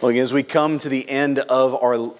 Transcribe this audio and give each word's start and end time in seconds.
Well, 0.00 0.10
again, 0.10 0.22
as 0.22 0.32
we 0.32 0.44
come 0.44 0.78
to 0.78 0.88
the 0.88 1.10
end 1.10 1.40
of 1.40 1.74
our 1.82 2.12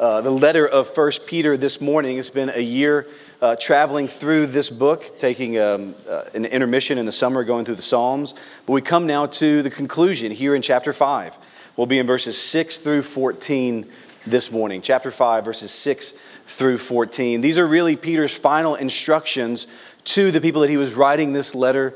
uh, 0.00 0.22
the 0.22 0.30
letter 0.30 0.66
of 0.66 0.88
First 0.88 1.26
Peter 1.26 1.58
this 1.58 1.82
morning, 1.82 2.16
it's 2.16 2.30
been 2.30 2.48
a 2.48 2.62
year 2.62 3.06
uh, 3.42 3.56
traveling 3.56 4.08
through 4.08 4.46
this 4.46 4.70
book, 4.70 5.18
taking 5.18 5.58
um, 5.58 5.94
uh, 6.08 6.24
an 6.32 6.46
intermission 6.46 6.96
in 6.96 7.04
the 7.04 7.12
summer, 7.12 7.44
going 7.44 7.66
through 7.66 7.74
the 7.74 7.82
Psalms. 7.82 8.32
But 8.64 8.72
we 8.72 8.80
come 8.80 9.06
now 9.06 9.26
to 9.26 9.62
the 9.62 9.68
conclusion 9.68 10.32
here 10.32 10.54
in 10.54 10.62
chapter 10.62 10.94
five. 10.94 11.36
We'll 11.76 11.86
be 11.86 11.98
in 11.98 12.06
verses 12.06 12.40
six 12.40 12.78
through 12.78 13.02
fourteen 13.02 13.86
this 14.26 14.50
morning. 14.50 14.80
Chapter 14.80 15.10
five, 15.10 15.44
verses 15.44 15.70
six 15.70 16.14
through 16.46 16.78
fourteen. 16.78 17.42
These 17.42 17.58
are 17.58 17.66
really 17.66 17.96
Peter's 17.96 18.34
final 18.34 18.76
instructions 18.76 19.66
to 20.04 20.30
the 20.30 20.40
people 20.40 20.62
that 20.62 20.70
he 20.70 20.78
was 20.78 20.94
writing 20.94 21.34
this 21.34 21.54
letter 21.54 21.92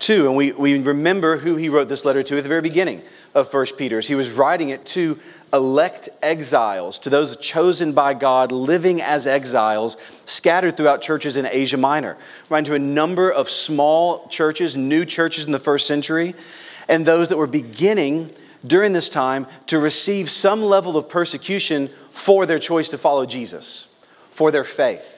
to, 0.00 0.26
and 0.26 0.36
we, 0.36 0.52
we 0.52 0.80
remember 0.80 1.36
who 1.36 1.56
he 1.56 1.68
wrote 1.68 1.88
this 1.88 2.04
letter 2.04 2.22
to 2.22 2.36
at 2.36 2.42
the 2.42 2.48
very 2.48 2.62
beginning 2.62 3.02
of 3.34 3.52
1 3.52 3.66
Peter. 3.76 4.00
He 4.00 4.14
was 4.14 4.30
writing 4.30 4.68
it 4.70 4.86
to 4.86 5.18
elect 5.52 6.08
exiles, 6.22 6.98
to 7.00 7.10
those 7.10 7.36
chosen 7.36 7.92
by 7.92 8.14
God 8.14 8.52
living 8.52 9.02
as 9.02 9.26
exiles 9.26 9.96
scattered 10.24 10.76
throughout 10.76 11.02
churches 11.02 11.36
in 11.36 11.46
Asia 11.46 11.76
Minor. 11.76 12.16
Writing 12.48 12.66
to 12.66 12.74
a 12.74 12.78
number 12.78 13.30
of 13.30 13.50
small 13.50 14.28
churches, 14.28 14.76
new 14.76 15.04
churches 15.04 15.46
in 15.46 15.52
the 15.52 15.58
first 15.58 15.86
century, 15.86 16.34
and 16.88 17.04
those 17.04 17.28
that 17.28 17.36
were 17.36 17.46
beginning 17.46 18.30
during 18.66 18.92
this 18.92 19.10
time 19.10 19.46
to 19.66 19.78
receive 19.78 20.30
some 20.30 20.62
level 20.62 20.96
of 20.96 21.08
persecution 21.08 21.88
for 22.10 22.46
their 22.46 22.58
choice 22.58 22.88
to 22.90 22.98
follow 22.98 23.26
Jesus, 23.26 23.88
for 24.30 24.50
their 24.50 24.64
faith 24.64 25.17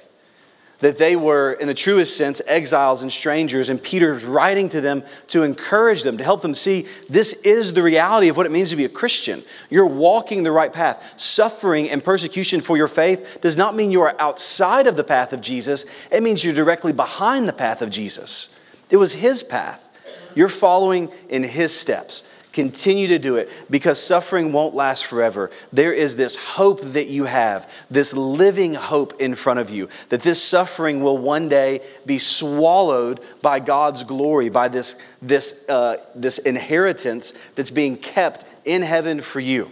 that 0.81 0.99
they 0.99 1.15
were, 1.15 1.53
in 1.53 1.69
the 1.69 1.75
truest 1.75 2.17
sense, 2.17 2.41
exiles 2.47 3.03
and 3.03 3.13
strangers, 3.13 3.69
and 3.69 3.83
Peter's 3.83 4.25
writing 4.25 4.69
to 4.71 4.81
them 4.81 5.03
to 5.29 5.43
encourage 5.43 6.03
them, 6.03 6.17
to 6.17 6.25
help 6.25 6.43
them 6.43 6.55
see 6.55 6.87
this 7.09 7.33
is 7.45 7.73
the 7.73 7.83
reality 7.83 8.29
of 8.29 8.37
what 8.37 8.47
it 8.47 8.53
means 8.53 8.71
to 8.71 8.77
be 8.77 8.87
a 8.87 8.89
Christian. 8.89 9.43
You're 9.69 9.87
walking 9.87 10.43
the 10.43 10.53
right 10.53 10.73
path. 10.73 11.15
Suffering 11.17 11.91
and 11.91 12.03
persecution 12.03 12.61
for 12.61 12.77
your 12.77 12.89
faith 12.89 13.39
does 13.41 13.57
not 13.57 13.77
mean 13.77 13.91
you 13.91 14.03
are 14.03 14.17
outside 14.19 14.87
of 14.87 14.97
the 14.97 15.05
path 15.05 15.33
of 15.33 15.41
Jesus, 15.41 15.85
it 16.11 16.23
means 16.23 16.45
you're 16.45 16.55
directly 16.55 16.93
behind 16.93 17.47
the 17.47 17.53
path 17.53 17.83
of 17.83 17.91
Jesus. 17.91 18.57
It 18.91 18.97
was 18.97 19.13
his 19.13 19.43
path. 19.43 19.87
You're 20.35 20.49
following 20.49 21.11
in 21.29 21.43
his 21.43 21.79
steps. 21.79 22.23
Continue 22.53 23.07
to 23.09 23.19
do 23.19 23.37
it 23.37 23.49
because 23.71 24.03
suffering 24.03 24.53
won't 24.53 24.75
last 24.75 25.07
forever. 25.07 25.51
There 25.73 25.93
is 25.93 26.17
this 26.17 26.35
hope 26.35 26.81
that 26.81 27.07
you 27.07 27.25
have, 27.25 27.71
this 27.91 28.13
living 28.13 28.75
hope 28.75 29.21
in 29.21 29.37
front 29.37 29.61
of 29.61 29.71
you, 29.71 29.89
that 30.09 30.23
this 30.23 30.43
suffering 30.43 31.01
will 31.01 31.17
one 31.17 31.49
day 31.49 31.81
be 32.07 32.19
swallowed 32.19 33.21
by 33.41 33.61
God's 33.61 34.03
glory, 34.03 34.49
by 34.49 34.67
this, 34.67 34.97
this, 35.23 35.65
uh, 35.69 35.99
this 36.17 36.39
inheritance 36.39 37.33
that's 37.55 37.71
being 37.71 37.97
kept 37.97 38.45
in 38.65 38.83
heaven 38.83 39.21
for 39.21 39.39
you. 39.39 39.71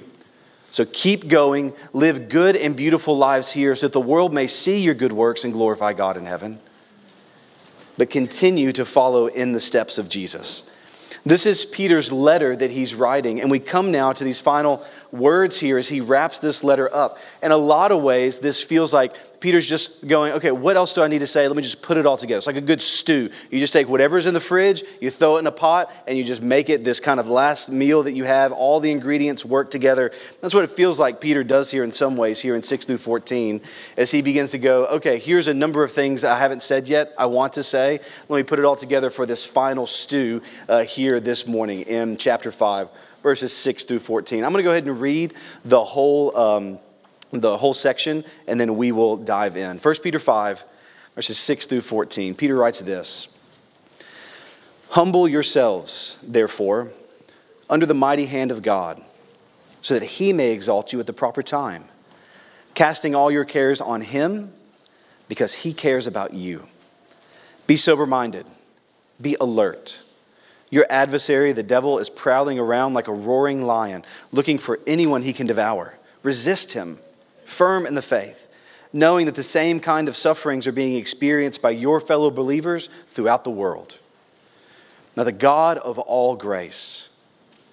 So 0.70 0.84
keep 0.84 1.26
going, 1.26 1.72
live 1.92 2.28
good 2.28 2.54
and 2.54 2.76
beautiful 2.76 3.16
lives 3.16 3.50
here 3.50 3.74
so 3.74 3.88
that 3.88 3.92
the 3.92 4.00
world 4.00 4.32
may 4.32 4.46
see 4.46 4.78
your 4.78 4.94
good 4.94 5.12
works 5.12 5.42
and 5.42 5.52
glorify 5.52 5.94
God 5.94 6.16
in 6.16 6.26
heaven. 6.26 6.60
But 7.96 8.10
continue 8.10 8.70
to 8.72 8.84
follow 8.84 9.26
in 9.26 9.50
the 9.50 9.58
steps 9.58 9.98
of 9.98 10.08
Jesus. 10.08 10.70
This 11.24 11.46
is 11.46 11.64
Peter's 11.64 12.12
letter 12.12 12.54
that 12.56 12.70
he's 12.70 12.94
writing, 12.94 13.40
and 13.40 13.50
we 13.50 13.58
come 13.58 13.90
now 13.90 14.12
to 14.12 14.24
these 14.24 14.40
final 14.40 14.84
words 15.12 15.58
here 15.58 15.78
as 15.78 15.88
he 15.88 16.00
wraps 16.00 16.38
this 16.38 16.62
letter 16.62 16.92
up. 16.94 17.18
In 17.42 17.52
a 17.52 17.56
lot 17.56 17.92
of 17.92 18.02
ways, 18.02 18.38
this 18.38 18.62
feels 18.62 18.92
like 18.92 19.14
Peter's 19.40 19.68
just 19.68 20.06
going, 20.06 20.32
okay, 20.32 20.50
what 20.50 20.76
else 20.76 20.94
do 20.94 21.02
I 21.02 21.08
need 21.08 21.20
to 21.20 21.26
say? 21.26 21.46
Let 21.46 21.56
me 21.56 21.62
just 21.62 21.80
put 21.80 21.96
it 21.96 22.06
all 22.06 22.16
together. 22.16 22.38
It's 22.38 22.46
like 22.46 22.56
a 22.56 22.60
good 22.60 22.82
stew. 22.82 23.30
You 23.50 23.60
just 23.60 23.72
take 23.72 23.88
whatever's 23.88 24.26
in 24.26 24.34
the 24.34 24.40
fridge, 24.40 24.82
you 25.00 25.10
throw 25.10 25.36
it 25.36 25.40
in 25.40 25.46
a 25.46 25.52
pot, 25.52 25.92
and 26.06 26.18
you 26.18 26.24
just 26.24 26.42
make 26.42 26.68
it 26.68 26.84
this 26.84 27.00
kind 27.00 27.20
of 27.20 27.28
last 27.28 27.70
meal 27.70 28.02
that 28.02 28.12
you 28.12 28.24
have. 28.24 28.52
All 28.52 28.80
the 28.80 28.90
ingredients 28.90 29.44
work 29.44 29.70
together. 29.70 30.10
That's 30.40 30.54
what 30.54 30.64
it 30.64 30.70
feels 30.70 30.98
like 30.98 31.20
Peter 31.20 31.44
does 31.44 31.70
here 31.70 31.84
in 31.84 31.92
some 31.92 32.16
ways, 32.16 32.40
here 32.40 32.54
in 32.54 32.62
6 32.62 32.84
through 32.84 32.98
14, 32.98 33.60
as 33.96 34.10
he 34.10 34.22
begins 34.22 34.50
to 34.50 34.58
go, 34.58 34.86
okay, 34.86 35.18
here's 35.18 35.48
a 35.48 35.54
number 35.54 35.84
of 35.84 35.92
things 35.92 36.24
I 36.24 36.38
haven't 36.38 36.62
said 36.62 36.88
yet, 36.88 37.14
I 37.16 37.26
want 37.26 37.52
to 37.54 37.62
say. 37.62 38.00
Let 38.28 38.36
me 38.36 38.42
put 38.42 38.58
it 38.58 38.64
all 38.64 38.76
together 38.76 39.10
for 39.10 39.26
this 39.26 39.44
final 39.44 39.86
stew 39.86 40.42
uh, 40.68 40.80
here 40.80 41.20
this 41.20 41.46
morning 41.46 41.82
in 41.82 42.16
chapter 42.16 42.50
5 42.50 42.88
verses 43.28 43.52
6 43.52 43.84
through 43.84 43.98
14. 43.98 44.42
I'm 44.42 44.52
going 44.52 44.62
to 44.62 44.66
go 44.66 44.70
ahead 44.70 44.86
and 44.86 44.98
read 44.98 45.34
the 45.62 45.84
whole, 45.84 46.34
um, 46.34 46.78
the 47.30 47.58
whole 47.58 47.74
section, 47.74 48.24
and 48.46 48.58
then 48.58 48.74
we 48.78 48.90
will 48.90 49.18
dive 49.18 49.58
in. 49.58 49.76
1 49.76 49.94
Peter 50.02 50.18
5, 50.18 50.64
verses 51.14 51.36
6 51.36 51.66
through 51.66 51.82
14. 51.82 52.34
Peter 52.34 52.54
writes 52.54 52.80
this 52.80 53.38
Humble 54.88 55.28
yourselves, 55.28 56.18
therefore, 56.22 56.90
under 57.68 57.84
the 57.84 57.92
mighty 57.92 58.24
hand 58.24 58.50
of 58.50 58.62
God, 58.62 58.98
so 59.82 59.92
that 59.92 60.02
he 60.02 60.32
may 60.32 60.52
exalt 60.52 60.94
you 60.94 60.98
at 60.98 61.06
the 61.06 61.12
proper 61.12 61.42
time, 61.42 61.84
casting 62.72 63.14
all 63.14 63.30
your 63.30 63.44
cares 63.44 63.82
on 63.82 64.00
him, 64.00 64.50
because 65.28 65.52
he 65.52 65.74
cares 65.74 66.06
about 66.06 66.32
you. 66.32 66.66
Be 67.66 67.76
sober 67.76 68.06
minded, 68.06 68.46
be 69.20 69.36
alert. 69.38 70.00
Your 70.70 70.86
adversary, 70.90 71.52
the 71.52 71.62
devil, 71.62 71.98
is 71.98 72.10
prowling 72.10 72.58
around 72.58 72.94
like 72.94 73.08
a 73.08 73.12
roaring 73.12 73.62
lion, 73.62 74.04
looking 74.32 74.58
for 74.58 74.78
anyone 74.86 75.22
he 75.22 75.32
can 75.32 75.46
devour. 75.46 75.94
Resist 76.22 76.72
him, 76.72 76.98
firm 77.44 77.86
in 77.86 77.94
the 77.94 78.02
faith, 78.02 78.48
knowing 78.92 79.26
that 79.26 79.34
the 79.34 79.42
same 79.42 79.80
kind 79.80 80.08
of 80.08 80.16
sufferings 80.16 80.66
are 80.66 80.72
being 80.72 80.96
experienced 80.96 81.62
by 81.62 81.70
your 81.70 82.00
fellow 82.00 82.30
believers 82.30 82.88
throughout 83.08 83.44
the 83.44 83.50
world. 83.50 83.98
Now, 85.16 85.24
the 85.24 85.32
God 85.32 85.78
of 85.78 85.98
all 85.98 86.36
grace, 86.36 87.08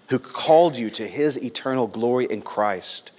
who 0.10 0.20
called 0.20 0.78
you 0.78 0.90
to 0.92 1.08
his 1.08 1.38
eternal 1.44 1.88
glory 1.88 2.26
in 2.26 2.42
Christ, 2.42 3.12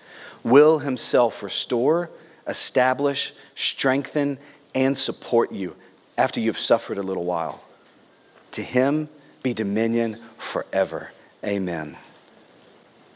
will 0.43 0.79
himself 0.79 1.43
restore, 1.43 2.11
establish, 2.47 3.33
strengthen, 3.55 4.39
and 4.75 4.97
support 4.97 5.53
you 5.53 5.77
after 6.17 6.41
you've 6.41 6.59
suffered 6.59 6.99
a 6.99 7.03
little 7.03 7.25
while. 7.25 7.63
To 8.53 8.63
him, 8.63 9.09
be 9.47 9.55
dominion 9.55 10.19
forever. 10.39 11.13
Amen. 11.45 11.97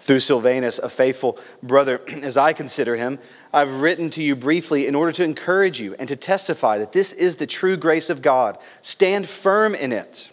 Through 0.00 0.20
Silvanus, 0.20 0.78
a 0.78 0.88
faithful 0.88 1.40
brother, 1.60 2.00
as 2.22 2.36
I 2.36 2.52
consider 2.52 2.94
him, 2.94 3.18
I've 3.52 3.80
written 3.80 4.10
to 4.10 4.22
you 4.22 4.36
briefly 4.36 4.86
in 4.86 4.94
order 4.94 5.10
to 5.10 5.24
encourage 5.24 5.80
you 5.80 5.96
and 5.98 6.08
to 6.08 6.14
testify 6.14 6.78
that 6.78 6.92
this 6.92 7.12
is 7.12 7.34
the 7.34 7.48
true 7.48 7.76
grace 7.76 8.10
of 8.10 8.22
God. 8.22 8.58
Stand 8.80 9.28
firm 9.28 9.74
in 9.74 9.90
it. 9.90 10.30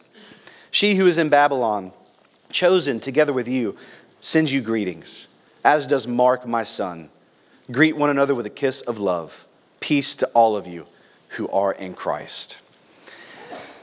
She 0.69 0.93
who 0.93 1.07
is 1.07 1.17
in 1.17 1.29
Babylon, 1.29 1.91
chosen 2.51 2.99
together 2.99 3.33
with 3.33 3.47
you, 3.47 3.75
sends 4.19 4.53
you 4.53 4.61
greetings, 4.61 5.27
as 5.63 5.87
does 5.87 6.07
Mark, 6.07 6.45
my 6.45 6.61
son. 6.61 7.09
Greet 7.71 7.97
one 7.97 8.11
another 8.11 8.35
with 8.35 8.45
a 8.45 8.51
kiss 8.51 8.81
of 8.81 8.99
love. 8.99 9.47
Peace 9.79 10.15
to 10.17 10.27
all 10.27 10.55
of 10.55 10.67
you 10.67 10.85
who 11.29 11.49
are 11.49 11.71
in 11.71 11.95
Christ. 11.95 12.59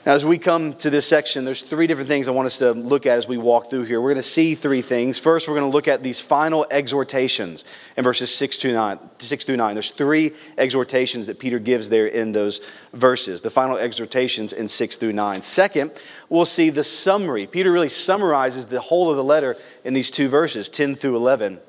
Now, 0.07 0.13
as 0.13 0.23
we 0.23 0.37
come 0.37 0.75
to 0.75 0.91
this 0.91 1.07
section, 1.07 1.47
there's 1.47 1.63
three 1.63 1.87
different 1.87 2.09
things 2.09 2.29
I 2.29 2.33
want 2.33 2.45
us 2.45 2.59
to 2.59 2.73
look 2.73 3.07
at 3.07 3.17
as 3.17 3.27
we 3.27 3.39
walk 3.39 3.71
through 3.71 3.85
here. 3.85 4.03
We're 4.03 4.11
going 4.11 4.17
to 4.17 4.23
see 4.23 4.55
three 4.55 4.83
things. 4.83 5.19
First, 5.19 5.49
we're 5.49 5.55
going 5.55 5.71
to 5.71 5.75
look 5.75 5.89
at 5.89 6.03
these 6.03 6.21
final 6.21 6.67
exhortations 6.71 7.65
in 7.97 8.05
verses 8.05 8.33
6 8.35 8.59
to 8.59 8.75
9. 8.75 8.99
6 9.19 9.45
through 9.47 9.57
9. 9.57 9.75
There's 9.75 9.91
three 9.91 10.33
exhortations 10.59 11.27
that 11.27 11.39
Peter 11.39 11.59
gives 11.59 11.89
there 11.89 12.07
in 12.07 12.33
those 12.33 12.61
verses, 12.93 13.41
the 13.41 13.49
final 13.49 13.79
exhortations 13.79 14.53
in 14.53 14.69
6 14.69 14.97
through 14.97 15.15
9. 15.15 15.41
Second, 15.41 15.91
we'll 16.29 16.45
see 16.45 16.69
the 16.69 16.85
summary. 16.85 17.47
Peter 17.47 17.73
really 17.73 17.89
summarizes 17.89 18.67
the 18.67 18.83
whole 18.83 19.11
of 19.11 19.17
the 19.17 19.25
letter 19.25 19.57
in 19.85 19.95
these 19.95 20.11
two 20.11 20.29
verses, 20.29 20.69
10 20.69 20.97
through 20.97 21.17
11 21.17 21.61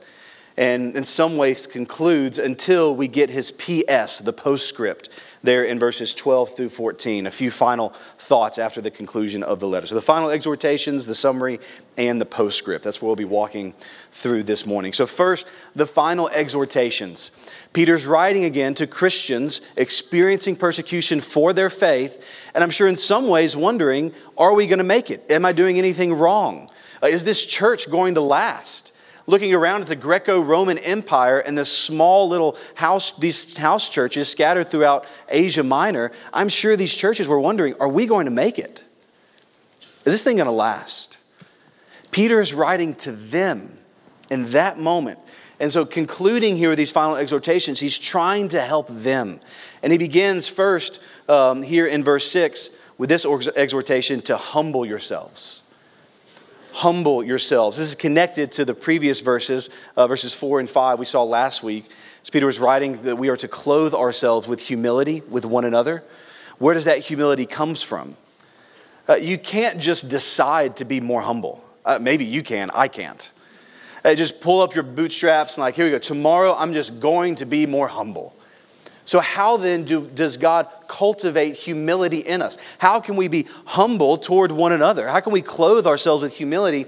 and 0.58 0.96
in 0.96 1.04
some 1.04 1.36
ways 1.38 1.68
concludes 1.68 2.40
until 2.40 2.96
we 2.96 3.08
get 3.10 3.30
his 3.30 3.52
PS, 3.52 4.20
the 4.20 4.32
postscript, 4.32 5.10
there 5.46 5.64
in 5.64 5.80
verses 5.80 6.14
12 6.14 6.56
through 6.56 6.70
14. 6.70 7.28
A 7.28 7.32
few 7.32 7.52
final 7.52 7.90
thoughts 8.18 8.58
after 8.58 8.82
the 8.82 8.92
conclusion 8.92 9.44
of 9.44 9.60
the 9.60 9.68
letter. 9.68 9.88
So, 9.88 9.96
the 9.96 10.02
final 10.02 10.30
exhortations, 10.30 11.06
the 11.06 11.16
summary, 11.16 11.60
and 11.98 12.20
the 12.20 12.26
postscript. 12.26 12.84
That's 12.84 13.02
what 13.02 13.08
we'll 13.08 13.16
be 13.16 13.26
walking 13.26 13.74
through 14.12 14.44
this 14.44 14.66
morning. 14.66 14.94
So, 14.94 15.06
first, 15.06 15.48
the 15.76 15.88
final 15.88 16.30
exhortations. 16.30 17.32
Peter's 17.74 18.06
writing 18.06 18.46
again 18.46 18.74
to 18.76 18.88
Christians 18.88 19.62
experiencing 19.76 20.56
persecution 20.56 21.20
for 21.20 21.54
their 21.54 21.70
faith, 21.70 22.26
and 22.54 22.64
I'm 22.64 22.72
sure 22.72 22.88
in 22.88 22.98
some 22.98 23.28
ways 23.28 23.56
wondering 23.56 24.14
are 24.38 24.54
we 24.54 24.68
going 24.68 24.80
to 24.80 24.86
make 24.86 25.12
it? 25.12 25.30
Am 25.30 25.46
I 25.46 25.52
doing 25.52 25.78
anything 25.78 26.14
wrong? 26.14 26.70
Uh, 27.04 27.08
is 27.08 27.24
this 27.24 27.46
church 27.46 27.90
going 27.90 28.16
to 28.16 28.22
last? 28.22 28.94
Looking 29.28 29.54
around 29.54 29.82
at 29.82 29.88
the 29.88 29.96
Greco 29.96 30.40
Roman 30.40 30.78
Empire 30.78 31.40
and 31.40 31.58
the 31.58 31.66
small 31.66 32.30
little 32.30 32.58
house, 32.76 33.12
these 33.14 33.58
house 33.58 33.90
churches 33.90 34.30
scattered 34.30 34.68
throughout 34.68 35.06
Asia 35.30 35.64
Minor, 35.64 36.12
I'm 36.34 36.50
sure 36.50 36.76
these 36.76 36.96
churches 36.96 37.28
were 37.28 37.40
wondering 37.40 37.76
are 37.80 37.90
we 37.90 38.06
going 38.06 38.26
to 38.26 38.32
make 38.32 38.60
it? 38.60 38.86
Is 40.06 40.14
this 40.14 40.24
thing 40.24 40.38
going 40.38 40.46
to 40.46 40.52
last? 40.52 41.18
Peter 42.12 42.40
is 42.40 42.54
writing 42.54 42.94
to 42.96 43.12
them 43.12 43.78
in 44.30 44.46
that 44.52 44.78
moment. 44.78 45.20
And 45.60 45.72
so, 45.72 45.86
concluding 45.86 46.58
here 46.58 46.70
with 46.70 46.78
these 46.78 46.92
final 46.92 47.16
exhortations, 47.16 47.80
he's 47.80 47.98
trying 47.98 48.50
to 48.50 48.62
help 48.62 48.88
them. 48.90 49.40
And 49.82 49.92
he 49.92 49.98
begins 49.98 50.48
first 50.48 51.02
um, 51.30 51.64
here 51.64 51.88
in 51.88 52.04
verse 52.04 52.30
6 52.30 52.70
with 52.98 53.10
this 53.10 53.26
exhortation 53.56 54.22
to 54.24 54.36
humble 54.36 54.86
yourselves 54.86 55.65
humble 56.76 57.24
yourselves. 57.24 57.78
This 57.78 57.88
is 57.88 57.96
connected 57.96 58.52
to 58.54 58.66
the 58.66 58.74
previous 58.74 59.22
verses, 59.22 59.70
uh, 59.96 60.08
verses 60.08 60.34
4 60.34 60.60
and 60.60 60.70
5 60.70 61.00
we 61.00 61.06
saw 61.06 61.24
last 61.24 61.64
week. 61.64 61.86
As 62.22 62.30
Peter 62.30 62.46
was 62.46 62.60
writing 62.60 63.02
that 63.04 63.16
we 63.16 63.30
are 63.30 63.38
to 63.38 63.48
clothe 63.48 63.94
ourselves 63.94 64.46
with 64.46 64.60
humility 64.60 65.22
with 65.30 65.46
one 65.46 65.64
another. 65.64 66.04
Where 66.58 66.74
does 66.74 66.84
that 66.84 67.00
humility 67.00 67.46
comes 67.46 67.82
from? 67.82 68.18
Uh, 69.08 69.16
you 69.16 69.38
can't 69.38 69.80
just 69.80 70.10
decide 70.10 70.76
to 70.78 70.86
be 70.86 71.00
more 71.00 71.22
humble. 71.22 71.64
Uh, 71.86 71.98
maybe 72.02 72.26
you 72.26 72.44
can, 72.44 72.70
I 72.74 72.90
can't. 72.90 73.32
Uh, 74.04 74.14
just 74.14 74.42
pull 74.42 74.62
up 74.62 74.76
your 74.76 74.84
bootstraps 74.84 75.56
and 75.56 75.62
like, 75.62 75.76
here 75.76 75.86
we 75.86 75.92
go. 75.92 75.98
Tomorrow 75.98 76.56
I'm 76.58 76.74
just 76.74 77.00
going 77.00 77.36
to 77.36 77.46
be 77.46 77.66
more 77.66 77.88
humble. 77.88 78.36
So, 79.06 79.20
how 79.20 79.58
then 79.58 79.84
do, 79.84 80.08
does 80.08 80.38
God 80.38 80.68
cultivate 80.88 81.56
humility 81.56 82.20
in 82.20 82.42
us? 82.42 82.58
How 82.80 83.00
can 83.00 83.16
we 83.16 83.28
be 83.28 83.48
humble 83.66 84.18
toward 84.18 84.52
one 84.52 84.72
another? 84.72 85.08
How 85.08 85.20
can 85.20 85.32
we 85.32 85.44
clothe 85.44 85.86
ourselves 85.86 86.24
with 86.24 86.36
humility? 86.36 86.88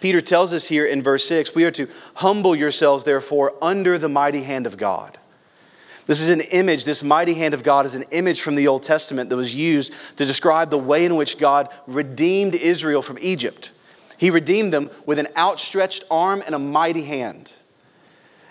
Peter 0.00 0.20
tells 0.20 0.52
us 0.52 0.68
here 0.68 0.86
in 0.86 1.02
verse 1.02 1.26
6 1.26 1.54
we 1.54 1.64
are 1.64 1.70
to 1.72 1.88
humble 2.14 2.54
yourselves, 2.54 3.02
therefore, 3.02 3.52
under 3.60 3.98
the 3.98 4.08
mighty 4.08 4.42
hand 4.42 4.66
of 4.66 4.76
God. 4.76 5.18
This 6.06 6.20
is 6.20 6.28
an 6.28 6.40
image, 6.40 6.84
this 6.84 7.02
mighty 7.02 7.34
hand 7.34 7.52
of 7.52 7.64
God 7.64 7.84
is 7.84 7.96
an 7.96 8.04
image 8.12 8.40
from 8.40 8.54
the 8.54 8.68
Old 8.68 8.84
Testament 8.84 9.28
that 9.30 9.36
was 9.36 9.52
used 9.52 9.92
to 10.16 10.24
describe 10.24 10.70
the 10.70 10.78
way 10.78 11.04
in 11.04 11.16
which 11.16 11.36
God 11.36 11.68
redeemed 11.88 12.54
Israel 12.54 13.02
from 13.02 13.18
Egypt. 13.20 13.72
He 14.16 14.30
redeemed 14.30 14.72
them 14.72 14.88
with 15.04 15.18
an 15.18 15.26
outstretched 15.36 16.04
arm 16.10 16.44
and 16.46 16.54
a 16.54 16.60
mighty 16.60 17.02
hand. 17.02 17.52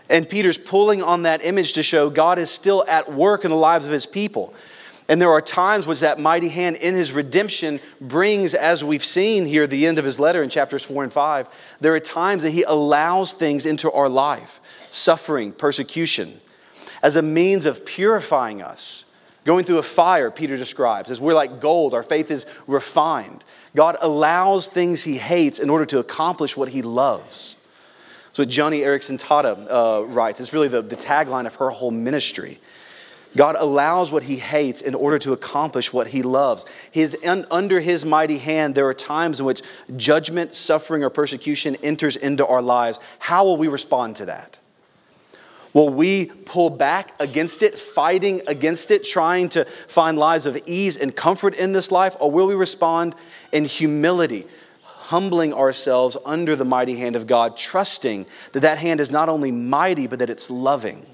And 0.10 0.30
Peter's 0.30 0.58
pulling 0.58 1.02
on 1.02 1.24
that 1.24 1.44
image 1.44 1.74
to 1.74 1.84
show 1.84 2.10
God 2.10 2.40
is 2.40 2.50
still 2.50 2.86
at 2.88 3.12
work 3.12 3.46
in 3.46 3.52
the 3.52 3.58
lives 3.58 3.86
of 3.86 3.92
his 3.92 4.06
people. 4.06 4.54
And 5.08 5.22
there 5.22 5.32
are 5.32 5.42
times 5.42 5.86
which 5.86 6.00
that 6.00 6.20
mighty 6.20 6.50
hand 6.50 6.78
in 6.78 6.96
his 6.96 7.12
redemption 7.12 7.80
brings, 8.02 8.56
as 8.56 8.84
we've 8.84 9.06
seen 9.06 9.46
here 9.46 9.68
the 9.68 9.86
end 9.86 10.00
of 10.00 10.06
his 10.06 10.20
letter 10.20 10.42
in 10.42 10.50
chapters 10.50 10.84
4 10.84 11.04
and 11.04 11.14
5, 11.14 11.48
there 11.80 11.94
are 11.94 12.00
times 12.00 12.44
that 12.44 12.52
he 12.52 12.64
allows 12.64 13.34
things 13.34 13.66
into 13.66 13.92
our 13.92 14.10
life 14.10 14.60
suffering, 14.90 15.52
persecution 15.52 16.32
as 17.04 17.16
a 17.18 17.22
means 17.22 17.68
of 17.68 17.86
purifying 17.86 18.64
us. 18.64 19.06
Going 19.44 19.64
through 19.64 19.78
a 19.78 19.84
fire, 19.84 20.32
Peter 20.32 20.58
describes, 20.58 21.12
as 21.12 21.22
we're 21.22 21.36
like 21.36 21.60
gold, 21.62 21.94
our 21.94 22.02
faith 22.02 22.32
is 22.32 22.48
refined. 22.66 23.44
God 23.76 23.96
allows 24.02 24.68
things 24.68 25.04
he 25.04 25.20
hates 25.20 25.60
in 25.60 25.70
order 25.70 25.86
to 25.86 26.00
accomplish 26.00 26.58
what 26.58 26.70
he 26.70 26.82
loves. 26.82 27.58
So, 28.36 28.44
what 28.44 28.50
Joni 28.50 28.82
Eareckson 28.82 29.18
Tada 29.18 29.66
uh, 29.70 30.06
writes, 30.08 30.42
it's 30.42 30.52
really 30.52 30.68
the, 30.68 30.82
the 30.82 30.98
tagline 30.98 31.48
of 31.48 31.56
her 31.56 31.70
whole 31.70 31.90
ministry. 31.90 32.60
God 33.38 33.56
allows 33.58 34.12
what 34.12 34.24
he 34.24 34.36
hates 34.36 34.82
in 34.82 34.94
order 34.94 35.18
to 35.20 35.32
accomplish 35.32 35.94
what 35.94 36.08
he 36.08 36.22
loves. 36.22 36.66
His, 36.92 37.16
un, 37.24 37.46
under 37.50 37.80
his 37.80 38.04
mighty 38.04 38.38
hand, 38.38 38.76
there 38.76 38.88
are 38.88 38.94
times 38.94 39.40
in 39.40 39.46
which 39.46 39.62
judgment, 39.96 40.54
suffering, 40.54 41.02
or 41.02 41.10
persecution 41.10 41.78
enters 41.82 42.18
into 42.18 42.46
our 42.46 42.62
lives. 42.62 43.00
How 43.20 43.46
will 43.46 43.56
we 43.56 43.70
respond 43.70 44.18
to 44.18 44.26
that? 44.26 44.60
Will 45.72 45.88
we 45.88 46.26
pull 46.26 46.70
back 46.70 47.14
against 47.22 47.64
it, 47.64 47.80
fighting 47.80 48.42
against 48.48 48.92
it, 48.92 49.06
trying 49.06 49.48
to 49.50 49.64
find 49.64 50.20
lives 50.20 50.46
of 50.46 50.62
ease 50.66 50.98
and 50.98 51.16
comfort 51.16 51.56
in 51.56 51.72
this 51.72 51.90
life? 51.90 52.18
Or 52.20 52.30
will 52.30 52.48
we 52.48 52.56
respond 52.56 53.16
in 53.54 53.64
humility, 53.64 54.46
humbling 55.06 55.54
ourselves 55.54 56.18
under 56.26 56.56
the 56.56 56.66
mighty 56.66 56.96
hand 56.96 57.16
of 57.16 57.28
God, 57.28 57.58
trusting 57.58 58.26
that 58.54 58.62
that 58.62 58.80
hand 58.80 59.00
is 59.00 59.12
not 59.12 59.30
only 59.30 59.52
mighty, 59.52 60.08
but 60.08 60.20
that 60.20 60.30
it's 60.30 60.50
loving. 60.50 61.06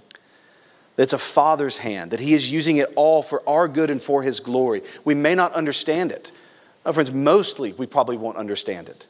That 0.95 1.03
it's 1.03 1.13
a 1.13 1.17
father's 1.17 1.77
hand, 1.77 2.11
that 2.11 2.19
he 2.19 2.33
is 2.33 2.51
using 2.51 2.77
it 2.77 2.91
all 2.95 3.21
for 3.21 3.47
our 3.47 3.67
good 3.67 3.89
and 3.89 4.01
for 4.01 4.23
his 4.23 4.39
glory. 4.39 4.81
We 5.03 5.13
may 5.13 5.35
not 5.35 5.53
understand 5.53 6.11
it. 6.11 6.31
My 6.85 6.91
friends, 6.93 7.11
mostly 7.11 7.73
we 7.73 7.85
probably 7.85 8.17
won't 8.17 8.37
understand 8.37 8.87
it. 8.87 9.07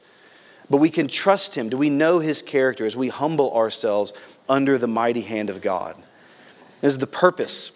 But 0.69 0.77
we 0.77 0.89
can 0.89 1.07
trust 1.07 1.53
him. 1.53 1.69
Do 1.69 1.77
we 1.77 1.89
know 1.89 2.19
his 2.19 2.41
character 2.41 2.85
as 2.85 2.95
we 2.95 3.09
humble 3.09 3.53
ourselves 3.53 4.13
under 4.47 4.77
the 4.77 4.87
mighty 4.87 5.21
hand 5.21 5.49
of 5.49 5.61
God? 5.61 5.95
This 6.81 6.93
is 6.93 6.97
the 6.97 7.07
purpose 7.07 7.71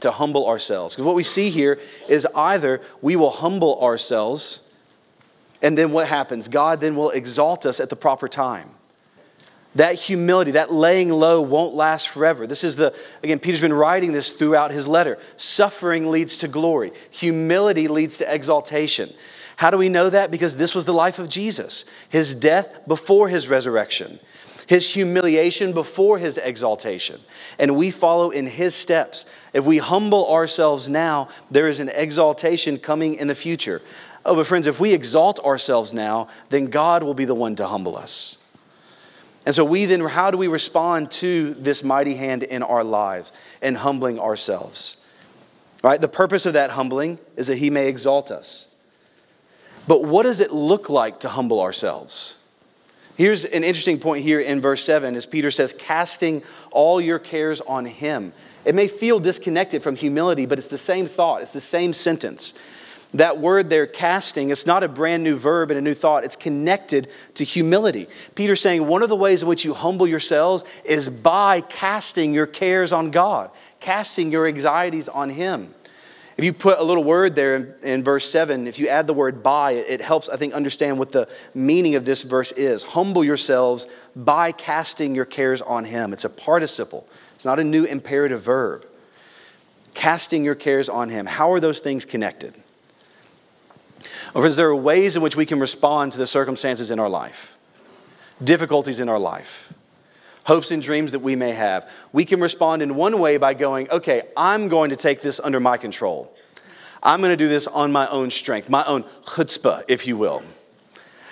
to 0.00 0.10
humble 0.10 0.46
ourselves. 0.46 0.94
Because 0.94 1.06
what 1.06 1.14
we 1.14 1.22
see 1.22 1.50
here 1.50 1.78
is 2.08 2.26
either 2.34 2.80
we 3.00 3.16
will 3.16 3.30
humble 3.30 3.80
ourselves 3.80 4.65
and 5.62 5.76
then 5.76 5.92
what 5.92 6.08
happens? 6.08 6.48
God 6.48 6.80
then 6.80 6.96
will 6.96 7.10
exalt 7.10 7.66
us 7.66 7.80
at 7.80 7.90
the 7.90 7.96
proper 7.96 8.28
time. 8.28 8.70
That 9.74 9.94
humility, 9.94 10.52
that 10.52 10.72
laying 10.72 11.10
low 11.10 11.42
won't 11.42 11.74
last 11.74 12.08
forever. 12.08 12.46
This 12.46 12.64
is 12.64 12.76
the, 12.76 12.94
again, 13.22 13.38
Peter's 13.38 13.60
been 13.60 13.74
writing 13.74 14.12
this 14.12 14.32
throughout 14.32 14.70
his 14.70 14.88
letter. 14.88 15.18
Suffering 15.36 16.10
leads 16.10 16.38
to 16.38 16.48
glory, 16.48 16.92
humility 17.10 17.88
leads 17.88 18.18
to 18.18 18.34
exaltation. 18.34 19.12
How 19.56 19.70
do 19.70 19.78
we 19.78 19.88
know 19.88 20.10
that? 20.10 20.30
Because 20.30 20.56
this 20.56 20.74
was 20.74 20.84
the 20.84 20.92
life 20.92 21.18
of 21.18 21.28
Jesus 21.28 21.84
his 22.10 22.34
death 22.34 22.86
before 22.86 23.28
his 23.28 23.48
resurrection, 23.48 24.18
his 24.66 24.92
humiliation 24.92 25.72
before 25.72 26.18
his 26.18 26.36
exaltation. 26.38 27.20
And 27.58 27.76
we 27.76 27.90
follow 27.90 28.30
in 28.30 28.46
his 28.46 28.74
steps. 28.74 29.24
If 29.54 29.64
we 29.64 29.78
humble 29.78 30.30
ourselves 30.30 30.88
now, 30.90 31.28
there 31.50 31.68
is 31.68 31.80
an 31.80 31.88
exaltation 31.88 32.78
coming 32.78 33.14
in 33.14 33.28
the 33.28 33.34
future. 33.34 33.80
Oh, 34.26 34.34
but 34.34 34.48
friends, 34.48 34.66
if 34.66 34.80
we 34.80 34.92
exalt 34.92 35.38
ourselves 35.38 35.94
now, 35.94 36.26
then 36.50 36.66
God 36.66 37.04
will 37.04 37.14
be 37.14 37.24
the 37.24 37.34
one 37.34 37.54
to 37.56 37.66
humble 37.66 37.96
us. 37.96 38.38
And 39.46 39.54
so, 39.54 39.64
we 39.64 39.84
then, 39.84 40.00
how 40.00 40.32
do 40.32 40.36
we 40.36 40.48
respond 40.48 41.12
to 41.12 41.54
this 41.54 41.84
mighty 41.84 42.16
hand 42.16 42.42
in 42.42 42.64
our 42.64 42.82
lives 42.82 43.32
and 43.62 43.76
humbling 43.76 44.18
ourselves? 44.18 44.96
Right? 45.84 46.00
The 46.00 46.08
purpose 46.08 46.44
of 46.44 46.54
that 46.54 46.70
humbling 46.70 47.20
is 47.36 47.46
that 47.46 47.58
He 47.58 47.70
may 47.70 47.86
exalt 47.86 48.32
us. 48.32 48.66
But 49.86 50.02
what 50.02 50.24
does 50.24 50.40
it 50.40 50.52
look 50.52 50.90
like 50.90 51.20
to 51.20 51.28
humble 51.28 51.60
ourselves? 51.60 52.36
Here's 53.16 53.44
an 53.44 53.62
interesting 53.62 54.00
point 54.00 54.24
here 54.24 54.40
in 54.40 54.60
verse 54.60 54.82
7 54.82 55.14
as 55.14 55.24
Peter 55.24 55.52
says, 55.52 55.72
casting 55.72 56.42
all 56.72 57.00
your 57.00 57.20
cares 57.20 57.60
on 57.60 57.86
Him. 57.86 58.32
It 58.64 58.74
may 58.74 58.88
feel 58.88 59.20
disconnected 59.20 59.84
from 59.84 59.94
humility, 59.94 60.44
but 60.44 60.58
it's 60.58 60.66
the 60.66 60.76
same 60.76 61.06
thought, 61.06 61.42
it's 61.42 61.52
the 61.52 61.60
same 61.60 61.92
sentence. 61.92 62.52
That 63.14 63.38
word 63.38 63.70
there, 63.70 63.86
casting, 63.86 64.50
it's 64.50 64.66
not 64.66 64.82
a 64.82 64.88
brand 64.88 65.22
new 65.22 65.36
verb 65.36 65.70
and 65.70 65.78
a 65.78 65.82
new 65.82 65.94
thought. 65.94 66.24
It's 66.24 66.36
connected 66.36 67.08
to 67.34 67.44
humility. 67.44 68.08
Peter's 68.34 68.60
saying 68.60 68.86
one 68.86 69.02
of 69.02 69.08
the 69.08 69.16
ways 69.16 69.42
in 69.42 69.48
which 69.48 69.64
you 69.64 69.74
humble 69.74 70.06
yourselves 70.06 70.64
is 70.84 71.08
by 71.08 71.60
casting 71.62 72.34
your 72.34 72.46
cares 72.46 72.92
on 72.92 73.10
God, 73.10 73.50
casting 73.80 74.30
your 74.32 74.46
anxieties 74.46 75.08
on 75.08 75.30
Him. 75.30 75.72
If 76.36 76.44
you 76.44 76.52
put 76.52 76.78
a 76.78 76.82
little 76.82 77.04
word 77.04 77.34
there 77.34 77.54
in, 77.54 77.74
in, 77.82 78.04
verse 78.04 78.30
7, 78.30 78.66
if 78.66 78.78
you 78.78 78.88
add 78.88 79.06
the 79.06 79.14
word 79.14 79.42
by, 79.42 79.72
it 79.72 80.02
helps, 80.02 80.28
I 80.28 80.36
think, 80.36 80.52
understand 80.52 80.98
what 80.98 81.10
the 81.10 81.28
meaning 81.54 81.94
of 81.94 82.04
this 82.04 82.22
verse 82.22 82.52
is. 82.52 82.82
Humble 82.82 83.24
yourselves 83.24 83.86
by 84.14 84.52
casting 84.52 85.14
your 85.14 85.24
cares 85.24 85.62
on 85.62 85.86
Him. 85.86 86.12
It's 86.12 86.26
a 86.26 86.30
participle, 86.30 87.06
it's 87.34 87.46
not 87.46 87.58
a 87.58 87.64
new 87.64 87.84
imperative 87.84 88.42
verb. 88.42 88.86
Casting 89.94 90.44
your 90.44 90.54
cares 90.54 90.90
on 90.90 91.08
Him. 91.08 91.24
How 91.24 91.52
are 91.52 91.60
those 91.60 91.80
things 91.80 92.04
connected? 92.04 92.54
Or 94.34 94.46
is 94.46 94.56
there 94.56 94.74
ways 94.74 95.16
in 95.16 95.22
which 95.22 95.36
we 95.36 95.46
can 95.46 95.60
respond 95.60 96.12
to 96.12 96.18
the 96.18 96.26
circumstances 96.26 96.90
in 96.90 96.98
our 96.98 97.08
life, 97.08 97.56
difficulties 98.42 99.00
in 99.00 99.08
our 99.08 99.18
life, 99.18 99.72
hopes 100.44 100.70
and 100.70 100.82
dreams 100.82 101.12
that 101.12 101.20
we 101.20 101.36
may 101.36 101.52
have? 101.52 101.90
We 102.12 102.24
can 102.24 102.40
respond 102.40 102.82
in 102.82 102.94
one 102.96 103.18
way 103.20 103.36
by 103.36 103.54
going, 103.54 103.90
okay, 103.90 104.22
I'm 104.36 104.68
going 104.68 104.90
to 104.90 104.96
take 104.96 105.22
this 105.22 105.40
under 105.40 105.60
my 105.60 105.76
control. 105.76 106.34
I'm 107.02 107.20
going 107.20 107.30
to 107.30 107.36
do 107.36 107.48
this 107.48 107.66
on 107.66 107.92
my 107.92 108.08
own 108.08 108.30
strength, 108.30 108.68
my 108.68 108.84
own 108.84 109.04
chutzpah, 109.24 109.84
if 109.88 110.06
you 110.06 110.16
will. 110.16 110.42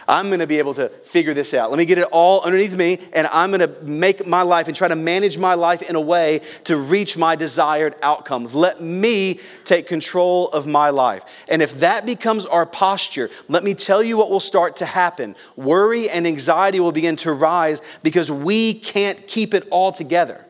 I'm 0.06 0.28
going 0.28 0.40
to 0.40 0.46
be 0.46 0.58
able 0.58 0.74
to 0.74 0.88
figure 0.88 1.34
this 1.34 1.54
out. 1.54 1.70
Let 1.70 1.78
me 1.78 1.84
get 1.84 1.98
it 1.98 2.08
all 2.12 2.42
underneath 2.42 2.74
me, 2.74 2.98
and 3.12 3.26
I'm 3.28 3.50
going 3.50 3.60
to 3.60 3.82
make 3.82 4.26
my 4.26 4.42
life 4.42 4.68
and 4.68 4.76
try 4.76 4.88
to 4.88 4.96
manage 4.96 5.38
my 5.38 5.54
life 5.54 5.82
in 5.82 5.96
a 5.96 6.00
way 6.00 6.40
to 6.64 6.76
reach 6.76 7.16
my 7.16 7.36
desired 7.36 7.96
outcomes. 8.02 8.54
Let 8.54 8.80
me 8.80 9.40
take 9.64 9.86
control 9.86 10.50
of 10.50 10.66
my 10.66 10.90
life. 10.90 11.24
And 11.48 11.62
if 11.62 11.80
that 11.80 12.06
becomes 12.06 12.46
our 12.46 12.66
posture, 12.66 13.30
let 13.48 13.64
me 13.64 13.74
tell 13.74 14.02
you 14.02 14.16
what 14.16 14.30
will 14.30 14.40
start 14.40 14.76
to 14.76 14.86
happen. 14.86 15.36
Worry 15.56 16.10
and 16.10 16.26
anxiety 16.26 16.80
will 16.80 16.92
begin 16.92 17.16
to 17.16 17.32
rise 17.32 17.80
because 18.02 18.30
we 18.30 18.74
can't 18.74 19.26
keep 19.26 19.54
it 19.54 19.66
all 19.70 19.92
together. 19.92 20.44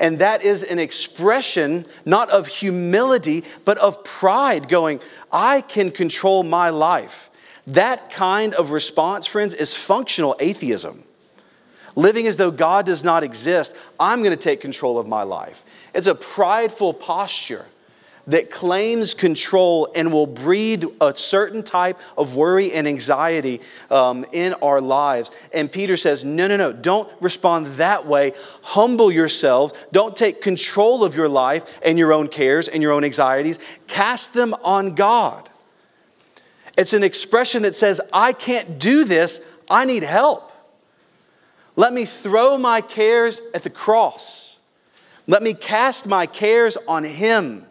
And 0.00 0.18
that 0.20 0.42
is 0.42 0.62
an 0.62 0.78
expression 0.78 1.84
not 2.06 2.30
of 2.30 2.46
humility, 2.46 3.44
but 3.66 3.76
of 3.78 4.02
pride, 4.02 4.68
going, 4.68 5.00
I 5.30 5.60
can 5.60 5.90
control 5.90 6.42
my 6.42 6.70
life. 6.70 7.29
That 7.66 8.10
kind 8.10 8.54
of 8.54 8.70
response, 8.70 9.26
friends, 9.26 9.54
is 9.54 9.76
functional 9.76 10.36
atheism. 10.40 11.04
Living 11.96 12.26
as 12.26 12.36
though 12.36 12.50
God 12.50 12.86
does 12.86 13.04
not 13.04 13.22
exist, 13.22 13.76
I'm 13.98 14.20
going 14.20 14.36
to 14.36 14.42
take 14.42 14.60
control 14.60 14.98
of 14.98 15.06
my 15.06 15.22
life. 15.22 15.62
It's 15.92 16.06
a 16.06 16.14
prideful 16.14 16.94
posture 16.94 17.66
that 18.26 18.50
claims 18.50 19.12
control 19.12 19.90
and 19.94 20.12
will 20.12 20.26
breed 20.26 20.86
a 21.00 21.14
certain 21.14 21.62
type 21.62 21.98
of 22.16 22.36
worry 22.36 22.72
and 22.72 22.86
anxiety 22.86 23.60
um, 23.90 24.24
in 24.32 24.54
our 24.54 24.80
lives. 24.80 25.30
And 25.52 25.70
Peter 25.70 25.96
says, 25.96 26.24
No, 26.24 26.46
no, 26.46 26.56
no, 26.56 26.72
don't 26.72 27.10
respond 27.20 27.66
that 27.76 28.06
way. 28.06 28.32
Humble 28.62 29.10
yourselves. 29.10 29.74
Don't 29.92 30.16
take 30.16 30.40
control 30.40 31.04
of 31.04 31.16
your 31.16 31.28
life 31.28 31.80
and 31.84 31.98
your 31.98 32.12
own 32.12 32.28
cares 32.28 32.68
and 32.68 32.82
your 32.82 32.92
own 32.92 33.04
anxieties. 33.04 33.58
Cast 33.88 34.32
them 34.32 34.54
on 34.62 34.94
God. 34.94 35.49
It's 36.80 36.94
an 36.94 37.02
expression 37.02 37.64
that 37.64 37.74
says, 37.74 38.00
I 38.10 38.32
can't 38.32 38.78
do 38.78 39.04
this, 39.04 39.42
I 39.68 39.84
need 39.84 40.02
help. 40.02 40.50
Let 41.76 41.92
me 41.92 42.06
throw 42.06 42.56
my 42.56 42.80
cares 42.80 43.42
at 43.52 43.64
the 43.64 43.68
cross. 43.68 44.56
Let 45.26 45.42
me 45.42 45.52
cast 45.52 46.06
my 46.06 46.24
cares 46.24 46.78
on 46.88 47.04
Him. 47.04 47.66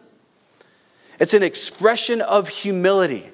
It's 1.18 1.34
an 1.34 1.42
expression 1.42 2.20
of 2.20 2.48
humility. 2.48 3.24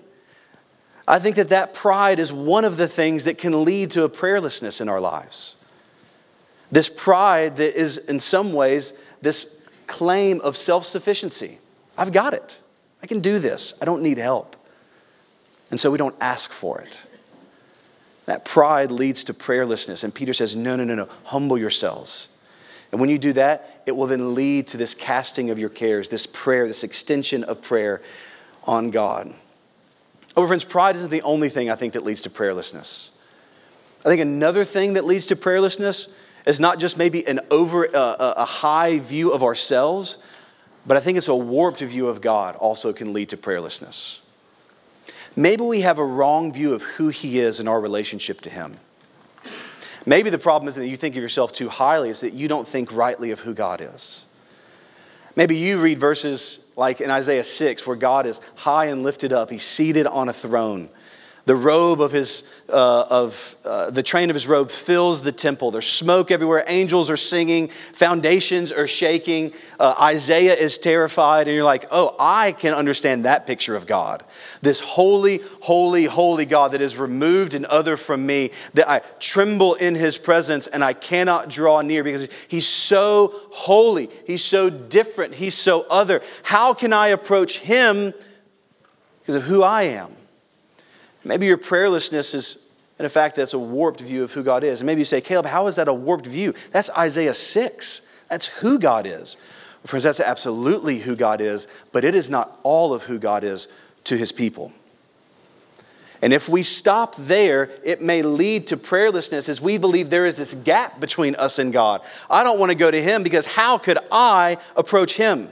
I 1.07 1.19
think 1.19 1.37
that 1.37 1.51
that 1.51 1.75
pride 1.75 2.21
is 2.21 2.33
one 2.33 2.65
of 2.65 2.79
the 2.79 2.89
things 2.89 3.25
that 3.25 3.37
can 3.37 3.63
lead 3.67 3.91
to 3.91 4.05
a 4.05 4.09
prayerlessness 4.09 4.81
in 4.81 4.89
our 4.89 4.99
lives. 4.99 5.57
This 6.73 6.89
pride 6.89 7.59
that 7.59 7.79
is, 7.79 7.99
in 7.99 8.19
some 8.19 8.55
ways, 8.55 8.95
this 9.21 9.61
claim 9.87 10.41
of 10.41 10.57
self 10.57 10.87
sufficiency. 10.87 11.59
I've 11.99 12.13
got 12.13 12.33
it. 12.33 12.63
I 13.03 13.07
can 13.07 13.21
do 13.21 13.39
this. 13.39 13.75
I 13.83 13.85
don't 13.85 14.03
need 14.03 14.17
help. 14.17 14.57
And 15.71 15.81
so 15.81 15.91
we 15.91 15.99
don't 15.99 16.17
ask 16.21 16.53
for 16.53 16.81
it. 16.81 17.03
That 18.27 18.45
pride 18.45 18.91
leads 18.91 19.25
to 19.25 19.35
prayerlessness. 19.35 20.05
And 20.05 20.15
Peter 20.15 20.35
says, 20.35 20.57
No, 20.57 20.77
no, 20.77 20.85
no, 20.85 20.95
no. 20.95 21.09
Humble 21.25 21.59
yourselves. 21.59 22.29
And 22.93 23.01
when 23.01 23.11
you 23.11 23.19
do 23.19 23.33
that, 23.35 23.83
it 23.87 23.93
will 23.93 24.07
then 24.07 24.35
lead 24.35 24.69
to 24.69 24.77
this 24.77 24.95
casting 24.95 25.51
of 25.51 25.59
your 25.59 25.69
cares, 25.69 26.09
this 26.09 26.27
prayer, 26.27 26.67
this 26.67 26.85
extension 26.85 27.45
of 27.45 27.63
prayer 27.63 28.03
on 28.65 28.91
God. 28.91 29.33
Oh, 30.37 30.47
friends, 30.47 30.65
pride 30.65 30.97
isn't 30.97 31.11
the 31.11 31.23
only 31.23 31.49
thing 31.49 31.71
I 31.71 31.77
think 31.77 31.95
that 31.95 32.05
leads 32.05 32.23
to 32.23 32.31
prayerlessness. 32.31 33.11
I 34.05 34.09
think 34.09 34.21
another 34.21 34.65
thing 34.65 34.95
that 34.95 35.05
leads 35.05 35.27
to 35.27 35.37
prayerlessness 35.37 36.17
is 36.47 36.61
not 36.61 36.79
just 36.79 36.97
maybe 36.97 37.27
an 37.27 37.41
over 37.51 37.89
uh, 37.95 38.35
a 38.37 38.45
high 38.45 38.99
view 38.99 39.33
of 39.33 39.43
ourselves, 39.43 40.19
but 40.87 40.97
I 40.97 41.01
think 41.01 41.19
it's 41.19 41.29
a 41.29 41.35
warped 41.35 41.81
view 41.81 42.09
of 42.09 42.21
God 42.21 42.55
also 42.57 42.93
can 42.93 43.13
lead 43.13 43.31
to 43.31 43.37
prayerlessness. 43.37 44.21
Maybe 45.37 45.63
we 45.63 45.83
have 45.83 45.99
a 45.99 46.05
wrong 46.05 46.53
view 46.53 46.73
of 46.73 46.83
who 46.83 47.09
He 47.09 47.39
is 47.39 47.61
in 47.61 47.69
our 47.69 47.81
relationship 47.81 48.41
to 48.43 48.51
Him. 48.51 48.79
Maybe 50.07 50.31
the 50.31 50.39
problem 50.39 50.69
isn't 50.69 50.81
that 50.81 50.89
you 50.89 50.97
think 50.97 51.15
of 51.15 51.23
yourself 51.23 51.53
too 51.53 51.69
highly, 51.69 52.09
it's 52.09 52.21
that 52.21 52.33
you 52.33 52.49
don't 52.49 52.67
think 52.67 52.93
rightly 52.93 53.33
of 53.33 53.41
who 53.41 53.53
God 53.53 53.81
is. 53.83 54.25
Maybe 55.35 55.59
you 55.59 55.81
read 55.81 55.99
verses 55.99 56.61
like 56.77 57.01
in 57.01 57.11
Isaiah 57.11 57.45
6, 57.45 57.87
where 57.87 57.97
God 57.97 58.27
is 58.27 58.41
high 58.55 58.87
and 58.87 59.03
lifted 59.03 59.33
up, 59.33 59.51
He's 59.51 59.65
seated 59.65 60.07
on 60.07 60.29
a 60.29 60.33
throne. 60.33 60.89
The 61.47 61.55
robe 61.55 62.01
of 62.01 62.11
his, 62.11 62.43
uh, 62.69 63.07
of 63.09 63.55
uh, 63.65 63.91
the 63.91 64.03
train 64.03 64.31
of 64.31 64.35
his 64.35 64.49
robe 64.49 64.69
fills 64.69 65.23
the 65.23 65.31
temple. 65.31 65.71
There's 65.71 65.87
smoke 65.87 66.33
everywhere. 66.33 66.65
Angels 66.67 67.09
are 67.09 67.17
singing. 67.17 67.69
Foundations 67.69 68.73
are 68.73 68.89
shaking. 68.89 69.53
Uh, 69.79 69.95
Isaiah 70.03 70.55
is 70.55 70.77
terrified. 70.77 71.47
And 71.47 71.55
you're 71.55 71.65
like, 71.65 71.87
oh, 71.93 72.17
I 72.19 72.51
can 72.51 72.75
understand 72.75 73.27
that 73.27 73.47
picture 73.47 73.77
of 73.77 73.87
God. 73.87 74.25
This 74.61 74.81
holy, 74.81 75.39
holy, 75.61 76.07
holy 76.07 76.47
God 76.47 76.73
that 76.73 76.81
is 76.81 76.97
removed 76.97 77.55
and 77.55 77.65
other 77.67 77.97
from 77.97 78.27
me, 78.27 78.51
that 78.75 78.91
I 78.91 78.99
tremble 79.21 79.75
in 79.75 79.95
his 79.95 80.19
presence 80.19 80.67
and 80.67 80.83
I 80.83 80.95
cannot 80.95 81.49
draw 81.49 81.81
near 81.81 82.03
because 82.03 82.29
he's 82.49 82.67
so 82.67 83.33
holy. 83.51 84.11
He's 84.27 84.43
so 84.43 84.69
different. 84.69 85.33
He's 85.33 85.55
so 85.55 85.87
other. 85.89 86.23
How 86.43 86.75
can 86.75 86.93
I 86.93 87.09
approach 87.09 87.59
him 87.59 88.13
because 89.21 89.37
of 89.37 89.45
who 89.45 89.63
I 89.63 89.83
am? 89.83 90.13
Maybe 91.27 91.47
your 91.47 91.59
prayerlessness 91.59 92.35
is, 92.35 92.59
in 92.99 93.09
fact, 93.09 93.37
that's 93.37 93.55
a 93.55 93.59
warped 93.59 94.01
view 94.01 94.25
of 94.25 94.33
who 94.33 94.43
God 94.43 94.65
is. 94.65 94.81
And 94.81 94.87
maybe 94.87 95.01
you 95.01 95.05
say, 95.05 95.21
Caleb, 95.21 95.47
how 95.47 95.67
is 95.67 95.77
that 95.77 95.89
a 95.89 95.95
warped 95.95 96.27
view? 96.27 96.55
That's 96.71 96.91
Isaiah 96.91 97.35
6. 97.35 98.07
That's 98.29 98.47
who 98.47 98.79
God 98.79 99.07
is. 99.07 99.37
Friends, 99.85 100.03
that's 100.03 100.19
absolutely 100.19 100.99
who 100.99 101.15
God 101.15 101.41
is, 101.41 101.69
but 101.93 102.05
it 102.05 102.17
is 102.17 102.29
not 102.29 102.59
all 102.65 102.93
of 102.93 103.05
who 103.05 103.19
God 103.19 103.45
is 103.45 103.69
to 104.05 104.17
his 104.17 104.33
people. 104.33 104.73
And 106.23 106.33
if 106.33 106.49
we 106.49 106.63
stop 106.63 107.15
there, 107.17 107.71
it 107.85 108.01
may 108.01 108.23
lead 108.23 108.69
to 108.69 108.77
prayerlessness 108.77 109.49
as 109.49 109.61
we 109.61 109.79
believe 109.79 110.11
there 110.11 110.27
is 110.27 110.35
this 110.35 110.55
gap 110.55 110.99
between 110.99 111.35
us 111.37 111.59
and 111.59 111.73
God. 111.73 112.03
I 112.31 112.43
don't 112.43 112.59
want 112.59 112.73
to 112.73 112.79
go 112.79 112.91
to 112.91 113.01
Him 113.01 113.23
because 113.23 113.47
how 113.47 113.79
could 113.79 113.99
I 114.11 114.57
approach 114.77 115.17
Him? 115.17 115.49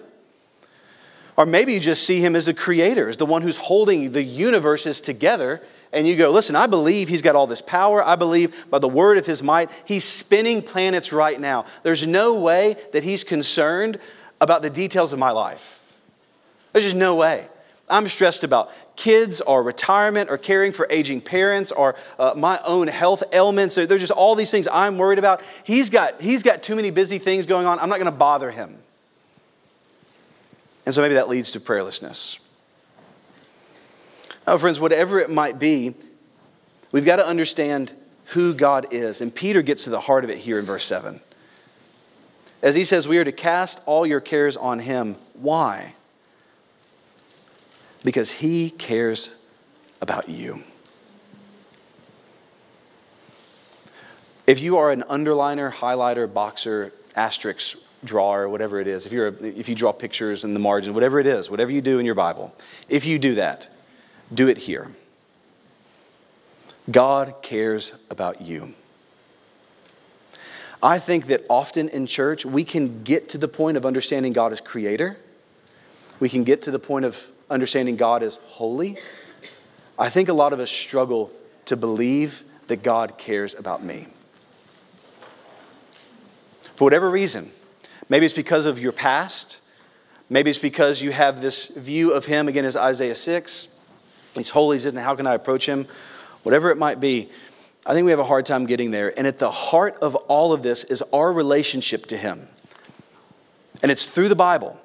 Or 1.36 1.46
maybe 1.46 1.72
you 1.72 1.80
just 1.80 2.04
see 2.04 2.20
him 2.20 2.36
as 2.36 2.46
a 2.46 2.54
creator, 2.54 3.08
as 3.08 3.16
the 3.16 3.26
one 3.26 3.42
who's 3.42 3.56
holding 3.56 4.12
the 4.12 4.22
universes 4.22 5.00
together. 5.00 5.60
And 5.92 6.06
you 6.06 6.16
go, 6.16 6.30
listen, 6.30 6.56
I 6.56 6.66
believe 6.66 7.08
he's 7.08 7.22
got 7.22 7.36
all 7.36 7.46
this 7.46 7.62
power. 7.62 8.02
I 8.02 8.16
believe 8.16 8.70
by 8.70 8.78
the 8.78 8.88
word 8.88 9.18
of 9.18 9.26
his 9.26 9.42
might, 9.42 9.70
he's 9.84 10.04
spinning 10.04 10.62
planets 10.62 11.12
right 11.12 11.40
now. 11.40 11.66
There's 11.82 12.06
no 12.06 12.34
way 12.34 12.76
that 12.92 13.02
he's 13.02 13.24
concerned 13.24 13.98
about 14.40 14.62
the 14.62 14.70
details 14.70 15.12
of 15.12 15.18
my 15.18 15.30
life. 15.30 15.80
There's 16.72 16.84
just 16.84 16.96
no 16.96 17.16
way. 17.16 17.46
I'm 17.88 18.08
stressed 18.08 18.44
about 18.44 18.70
kids 18.96 19.40
or 19.40 19.62
retirement 19.62 20.30
or 20.30 20.38
caring 20.38 20.72
for 20.72 20.86
aging 20.88 21.20
parents 21.20 21.70
or 21.70 21.96
uh, 22.18 22.32
my 22.36 22.58
own 22.64 22.86
health 22.86 23.22
ailments. 23.32 23.74
There's 23.74 24.00
just 24.00 24.12
all 24.12 24.34
these 24.34 24.50
things 24.50 24.66
I'm 24.72 24.98
worried 24.98 25.18
about. 25.18 25.42
He's 25.64 25.90
got, 25.90 26.20
he's 26.20 26.42
got 26.42 26.62
too 26.62 26.76
many 26.76 26.90
busy 26.90 27.18
things 27.18 27.46
going 27.46 27.66
on. 27.66 27.78
I'm 27.78 27.88
not 27.88 27.98
going 27.98 28.10
to 28.10 28.16
bother 28.16 28.50
him. 28.50 28.78
And 30.86 30.94
so 30.94 31.00
maybe 31.00 31.14
that 31.14 31.28
leads 31.28 31.52
to 31.52 31.60
prayerlessness. 31.60 32.38
Now, 34.46 34.58
friends, 34.58 34.78
whatever 34.78 35.18
it 35.18 35.30
might 35.30 35.58
be, 35.58 35.94
we've 36.92 37.06
got 37.06 37.16
to 37.16 37.26
understand 37.26 37.94
who 38.26 38.54
God 38.54 38.92
is. 38.92 39.20
And 39.20 39.34
Peter 39.34 39.62
gets 39.62 39.84
to 39.84 39.90
the 39.90 40.00
heart 40.00 40.24
of 40.24 40.30
it 40.30 40.38
here 40.38 40.58
in 40.58 40.64
verse 40.64 40.84
7. 40.84 41.20
As 42.62 42.74
he 42.74 42.84
says, 42.84 43.08
We 43.08 43.18
are 43.18 43.24
to 43.24 43.32
cast 43.32 43.80
all 43.86 44.06
your 44.06 44.20
cares 44.20 44.56
on 44.56 44.78
him. 44.78 45.16
Why? 45.34 45.94
Because 48.02 48.30
he 48.30 48.70
cares 48.70 49.40
about 50.00 50.28
you. 50.28 50.62
If 54.46 54.60
you 54.60 54.76
are 54.76 54.90
an 54.90 55.02
underliner, 55.02 55.72
highlighter, 55.72 56.30
boxer, 56.30 56.92
asterisk 57.16 57.78
drawer, 58.04 58.48
whatever 58.48 58.80
it 58.80 58.86
is, 58.86 59.06
if, 59.06 59.12
you're 59.12 59.28
a, 59.28 59.32
if 59.44 59.68
you 59.68 59.74
draw 59.74 59.92
pictures 59.92 60.44
in 60.44 60.54
the 60.54 60.60
margin, 60.60 60.94
whatever 60.94 61.18
it 61.18 61.26
is, 61.26 61.50
whatever 61.50 61.70
you 61.70 61.80
do 61.80 61.98
in 61.98 62.06
your 62.06 62.14
Bible, 62.14 62.54
if 62.88 63.06
you 63.06 63.18
do 63.18 63.36
that, 63.36 63.68
do 64.32 64.48
it 64.48 64.58
here. 64.58 64.90
God 66.90 67.36
cares 67.42 67.98
about 68.10 68.40
you. 68.40 68.74
I 70.82 70.98
think 70.98 71.28
that 71.28 71.44
often 71.48 71.88
in 71.88 72.06
church, 72.06 72.44
we 72.44 72.62
can 72.62 73.04
get 73.04 73.30
to 73.30 73.38
the 73.38 73.48
point 73.48 73.78
of 73.78 73.86
understanding 73.86 74.34
God 74.34 74.52
as 74.52 74.60
creator. 74.60 75.16
We 76.20 76.28
can 76.28 76.44
get 76.44 76.62
to 76.62 76.70
the 76.70 76.78
point 76.78 77.06
of 77.06 77.30
understanding 77.50 77.96
God 77.96 78.22
as 78.22 78.36
holy. 78.36 78.98
I 79.98 80.10
think 80.10 80.28
a 80.28 80.34
lot 80.34 80.52
of 80.52 80.60
us 80.60 80.70
struggle 80.70 81.32
to 81.66 81.76
believe 81.76 82.42
that 82.66 82.82
God 82.82 83.16
cares 83.16 83.54
about 83.54 83.82
me. 83.82 84.08
For 86.76 86.84
whatever 86.84 87.08
reason, 87.08 87.50
Maybe 88.08 88.26
it's 88.26 88.34
because 88.34 88.66
of 88.66 88.78
your 88.78 88.92
past. 88.92 89.60
Maybe 90.28 90.50
it's 90.50 90.58
because 90.58 91.02
you 91.02 91.12
have 91.12 91.40
this 91.40 91.68
view 91.68 92.12
of 92.12 92.26
him, 92.26 92.48
again, 92.48 92.64
as 92.64 92.76
Isaiah 92.76 93.14
6. 93.14 93.68
He's 94.34 94.50
holy, 94.50 94.78
he's 94.78 94.94
how 94.94 95.14
can 95.14 95.26
I 95.26 95.34
approach 95.34 95.66
him? 95.66 95.86
Whatever 96.42 96.70
it 96.70 96.78
might 96.78 97.00
be, 97.00 97.30
I 97.86 97.92
think 97.92 98.04
we 98.04 98.10
have 98.10 98.20
a 98.20 98.24
hard 98.24 98.46
time 98.46 98.66
getting 98.66 98.90
there. 98.90 99.16
And 99.16 99.26
at 99.26 99.38
the 99.38 99.50
heart 99.50 99.98
of 100.00 100.14
all 100.14 100.52
of 100.52 100.62
this 100.62 100.84
is 100.84 101.02
our 101.12 101.32
relationship 101.32 102.06
to 102.06 102.16
him. 102.16 102.40
And 103.82 103.92
it's 103.92 104.06
through 104.06 104.28
the 104.28 104.36
Bible. 104.36 104.80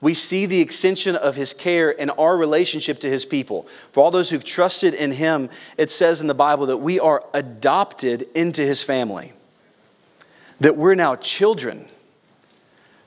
We 0.00 0.12
see 0.12 0.44
the 0.44 0.60
extension 0.60 1.16
of 1.16 1.36
his 1.36 1.54
care 1.54 1.90
in 1.90 2.10
our 2.10 2.36
relationship 2.36 3.00
to 3.00 3.08
his 3.08 3.24
people. 3.24 3.66
For 3.92 4.02
all 4.04 4.10
those 4.10 4.28
who've 4.28 4.44
trusted 4.44 4.92
in 4.92 5.10
him, 5.10 5.48
it 5.78 5.90
says 5.90 6.20
in 6.20 6.26
the 6.26 6.34
Bible 6.34 6.66
that 6.66 6.76
we 6.76 7.00
are 7.00 7.24
adopted 7.32 8.28
into 8.34 8.62
his 8.62 8.82
family, 8.82 9.32
that 10.60 10.76
we're 10.76 10.94
now 10.94 11.16
children 11.16 11.88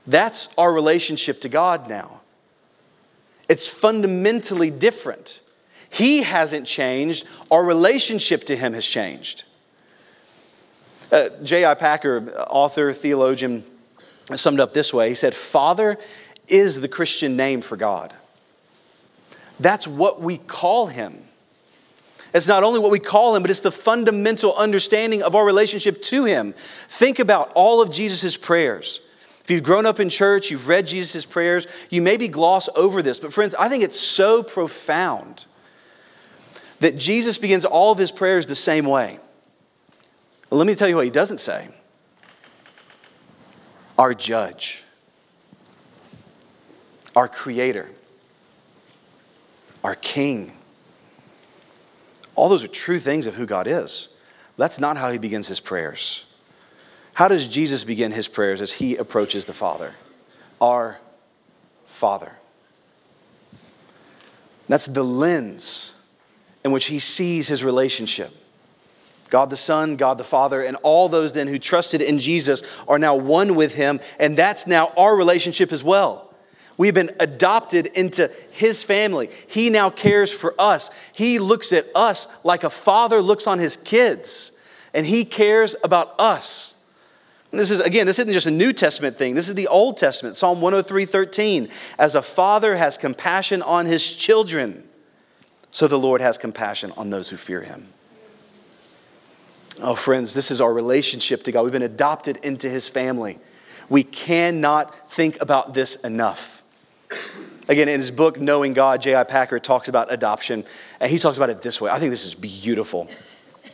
that's 0.06 0.48
our 0.56 0.72
relationship 0.72 1.40
to 1.42 1.48
God 1.48 1.88
now. 1.88 2.20
It's 3.48 3.66
fundamentally 3.68 4.70
different. 4.70 5.40
He 5.90 6.22
hasn't 6.22 6.66
changed, 6.66 7.24
our 7.50 7.64
relationship 7.64 8.44
to 8.44 8.56
Him 8.56 8.74
has 8.74 8.86
changed. 8.86 9.44
Uh, 11.10 11.30
J.I. 11.42 11.74
Packer, 11.74 12.30
author, 12.48 12.92
theologian, 12.92 13.64
summed 14.36 14.60
up 14.60 14.72
this 14.72 14.94
way 14.94 15.08
He 15.08 15.16
said, 15.16 15.34
Father 15.34 15.98
is 16.46 16.80
the 16.80 16.86
Christian 16.86 17.36
name 17.36 17.60
for 17.60 17.76
God. 17.76 18.14
That's 19.58 19.86
what 19.86 20.20
we 20.20 20.38
call 20.38 20.86
Him. 20.86 21.18
It's 22.32 22.46
not 22.46 22.62
only 22.62 22.78
what 22.78 22.92
we 22.92 23.00
call 23.00 23.34
Him, 23.34 23.42
but 23.42 23.50
it's 23.50 23.60
the 23.60 23.72
fundamental 23.72 24.54
understanding 24.54 25.22
of 25.22 25.34
our 25.34 25.44
relationship 25.44 26.00
to 26.02 26.24
Him. 26.24 26.54
Think 26.88 27.18
about 27.18 27.52
all 27.54 27.82
of 27.82 27.90
Jesus' 27.90 28.36
prayers. 28.36 29.00
If 29.42 29.50
you've 29.50 29.62
grown 29.62 29.86
up 29.86 30.00
in 30.00 30.10
church, 30.10 30.50
you've 30.50 30.68
read 30.68 30.86
Jesus' 30.86 31.24
prayers, 31.26 31.66
you 31.90 32.02
maybe 32.02 32.28
gloss 32.28 32.68
over 32.76 33.02
this. 33.02 33.18
But, 33.18 33.32
friends, 33.32 33.54
I 33.54 33.68
think 33.68 33.82
it's 33.82 33.98
so 33.98 34.42
profound 34.42 35.46
that 36.80 36.96
Jesus 36.96 37.38
begins 37.38 37.64
all 37.64 37.92
of 37.92 37.98
his 37.98 38.12
prayers 38.12 38.46
the 38.46 38.54
same 38.54 38.86
way. 38.86 39.18
Let 40.50 40.66
me 40.66 40.74
tell 40.74 40.88
you 40.88 40.96
what 40.96 41.04
he 41.04 41.10
doesn't 41.10 41.38
say 41.38 41.68
our 43.98 44.14
judge, 44.14 44.82
our 47.14 47.28
creator, 47.28 47.90
our 49.84 49.94
king, 49.94 50.52
All 52.34 52.48
those 52.48 52.64
are 52.64 52.68
true 52.68 52.98
things 52.98 53.26
of 53.26 53.34
who 53.34 53.44
God 53.44 53.66
is. 53.66 54.08
That's 54.56 54.80
not 54.80 54.96
how 54.96 55.10
he 55.10 55.18
begins 55.18 55.48
his 55.48 55.60
prayers. 55.60 56.24
How 57.20 57.28
does 57.28 57.48
Jesus 57.48 57.84
begin 57.84 58.12
his 58.12 58.28
prayers 58.28 58.62
as 58.62 58.72
he 58.72 58.96
approaches 58.96 59.44
the 59.44 59.52
Father? 59.52 59.92
Our 60.58 60.98
Father. 61.84 62.32
That's 64.68 64.86
the 64.86 65.04
lens 65.04 65.92
in 66.64 66.72
which 66.72 66.86
he 66.86 66.98
sees 66.98 67.46
his 67.46 67.62
relationship. 67.62 68.32
God 69.28 69.50
the 69.50 69.58
Son, 69.58 69.96
God 69.96 70.16
the 70.16 70.24
Father, 70.24 70.62
and 70.62 70.78
all 70.82 71.10
those 71.10 71.34
then 71.34 71.46
who 71.46 71.58
trusted 71.58 72.00
in 72.00 72.18
Jesus 72.18 72.62
are 72.88 72.98
now 72.98 73.16
one 73.16 73.54
with 73.54 73.74
him, 73.74 74.00
and 74.18 74.34
that's 74.34 74.66
now 74.66 74.90
our 74.96 75.14
relationship 75.14 75.72
as 75.72 75.84
well. 75.84 76.32
We've 76.78 76.94
been 76.94 77.10
adopted 77.20 77.84
into 77.84 78.30
his 78.50 78.82
family. 78.82 79.28
He 79.46 79.68
now 79.68 79.90
cares 79.90 80.32
for 80.32 80.54
us. 80.58 80.88
He 81.12 81.38
looks 81.38 81.74
at 81.74 81.84
us 81.94 82.28
like 82.44 82.64
a 82.64 82.70
father 82.70 83.20
looks 83.20 83.46
on 83.46 83.58
his 83.58 83.76
kids, 83.76 84.52
and 84.94 85.04
he 85.04 85.26
cares 85.26 85.76
about 85.84 86.18
us. 86.18 86.76
This 87.52 87.70
is, 87.70 87.80
again, 87.80 88.06
this 88.06 88.18
isn't 88.20 88.32
just 88.32 88.46
a 88.46 88.52
New 88.52 88.72
Testament 88.72 89.16
thing. 89.16 89.34
This 89.34 89.48
is 89.48 89.54
the 89.54 89.66
Old 89.66 89.96
Testament. 89.96 90.36
Psalm 90.36 90.60
103 90.60 91.04
13. 91.04 91.68
As 91.98 92.14
a 92.14 92.22
father 92.22 92.76
has 92.76 92.96
compassion 92.96 93.60
on 93.62 93.86
his 93.86 94.14
children, 94.14 94.88
so 95.72 95.88
the 95.88 95.98
Lord 95.98 96.20
has 96.20 96.38
compassion 96.38 96.92
on 96.96 97.10
those 97.10 97.30
who 97.30 97.36
fear 97.36 97.62
him. 97.62 97.88
Oh, 99.82 99.94
friends, 99.94 100.34
this 100.34 100.50
is 100.50 100.60
our 100.60 100.72
relationship 100.72 101.44
to 101.44 101.52
God. 101.52 101.62
We've 101.62 101.72
been 101.72 101.82
adopted 101.82 102.36
into 102.38 102.68
His 102.68 102.86
family. 102.86 103.38
We 103.88 104.02
cannot 104.02 105.10
think 105.10 105.40
about 105.40 105.72
this 105.74 105.96
enough. 105.96 106.62
Again, 107.68 107.88
in 107.88 107.98
his 107.98 108.10
book, 108.10 108.40
Knowing 108.40 108.72
God, 108.72 109.00
J.I. 109.00 109.24
Packer 109.24 109.58
talks 109.58 109.88
about 109.88 110.12
adoption, 110.12 110.64
and 110.98 111.10
he 111.10 111.18
talks 111.18 111.36
about 111.36 111.50
it 111.50 111.62
this 111.62 111.80
way. 111.80 111.90
I 111.90 111.98
think 111.98 112.10
this 112.10 112.24
is 112.24 112.34
beautiful. 112.34 113.08
He 113.62 113.70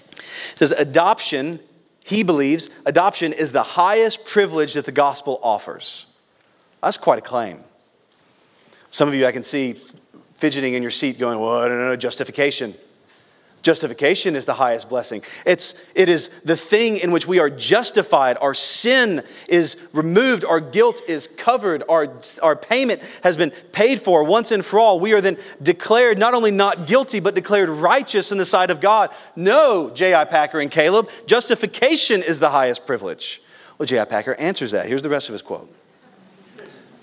says, 0.55 0.73
Adoption, 0.73 1.61
he 2.07 2.23
believes, 2.23 2.71
adoption 2.85 3.33
is 3.33 3.51
the 3.51 3.65
highest 3.65 4.25
privilege 4.25 4.75
that 4.75 4.85
the 4.85 4.93
gospel 4.93 5.41
offers. 5.43 6.07
That's 6.81 6.99
quite 6.99 7.19
a 7.19 7.23
claim. 7.23 7.65
Some 8.93 9.09
of 9.09 9.15
you 9.15 9.27
I 9.27 9.33
can 9.33 9.43
see 9.43 9.73
fidgeting 10.37 10.75
in 10.75 10.83
your 10.83 10.93
seat 10.93 11.19
going, 11.19 11.41
Well, 11.41 11.59
I 11.59 11.67
don't 11.67 11.81
know, 11.81 11.97
justification. 11.97 12.77
Justification 13.67 14.37
is 14.37 14.45
the 14.45 14.55
highest 14.55 14.89
blessing. 14.89 15.23
It's, 15.45 15.85
it 15.97 16.09
is 16.09 16.29
the 16.45 16.57
thing 16.57 16.99
in 16.99 17.11
which 17.11 17.27
we 17.27 17.41
are 17.41 17.51
justified. 17.51 18.37
Our 18.41 18.55
sin 18.55 19.25
is 19.49 19.77
removed. 19.93 20.45
Our 20.45 20.61
guilt 20.61 21.03
is 21.09 21.27
covered. 21.37 21.83
Our, 21.89 22.13
our 22.45 22.55
payment 22.55 23.03
has 23.25 23.37
been 23.37 23.51
paid 23.73 24.01
for 24.01 24.23
once 24.23 24.53
and 24.53 24.65
for 24.65 24.79
all. 24.79 25.01
We 25.01 25.15
are 25.15 25.21
then 25.21 25.37
declared 25.61 26.17
not 26.17 26.33
only 26.33 26.53
not 26.53 26.87
guilty, 26.87 27.19
but 27.19 27.35
declared 27.35 27.69
righteous 27.69 28.31
in 28.31 28.39
the 28.39 28.47
sight 28.47 28.71
of 28.71 28.81
God. 28.81 29.11
No, 29.35 29.91
J.I. 29.91 30.27
Packer 30.27 30.61
and 30.61 30.71
Caleb, 30.71 31.11
justification 31.27 32.23
is 32.23 32.39
the 32.39 32.51
highest 32.51 32.87
privilege. 32.87 33.43
Well, 33.79 33.87
J.I. 33.87 34.05
Packer 34.05 34.35
answers 34.35 34.71
that. 34.71 34.87
Here's 34.87 35.03
the 35.03 35.09
rest 35.09 35.29
of 35.29 35.33
his 35.33 35.43
quote 35.43 35.69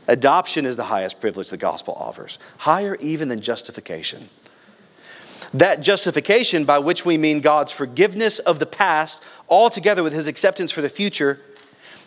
Adoption 0.07 0.65
is 0.65 0.77
the 0.77 0.85
highest 0.85 1.19
privilege 1.19 1.49
the 1.49 1.57
gospel 1.57 1.93
offers, 1.95 2.39
higher 2.59 2.95
even 3.01 3.27
than 3.27 3.41
justification. 3.41 4.29
That 5.53 5.81
justification, 5.81 6.65
by 6.65 6.79
which 6.79 7.05
we 7.05 7.17
mean 7.17 7.39
God's 7.39 7.71
forgiveness 7.71 8.39
of 8.39 8.59
the 8.59 8.65
past, 8.65 9.23
all 9.47 9.69
together 9.69 10.03
with 10.03 10.13
his 10.13 10.27
acceptance 10.27 10.71
for 10.71 10.81
the 10.81 10.89
future, 10.89 11.39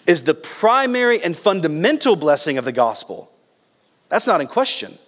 is 0.06 0.22
the 0.22 0.34
primary 0.34 1.22
and 1.22 1.36
fundamental 1.36 2.16
blessing 2.16 2.58
of 2.58 2.64
the 2.64 2.72
gospel. 2.72 3.30
That's 4.08 4.26
not 4.26 4.40
in 4.40 4.46
question. 4.46 4.98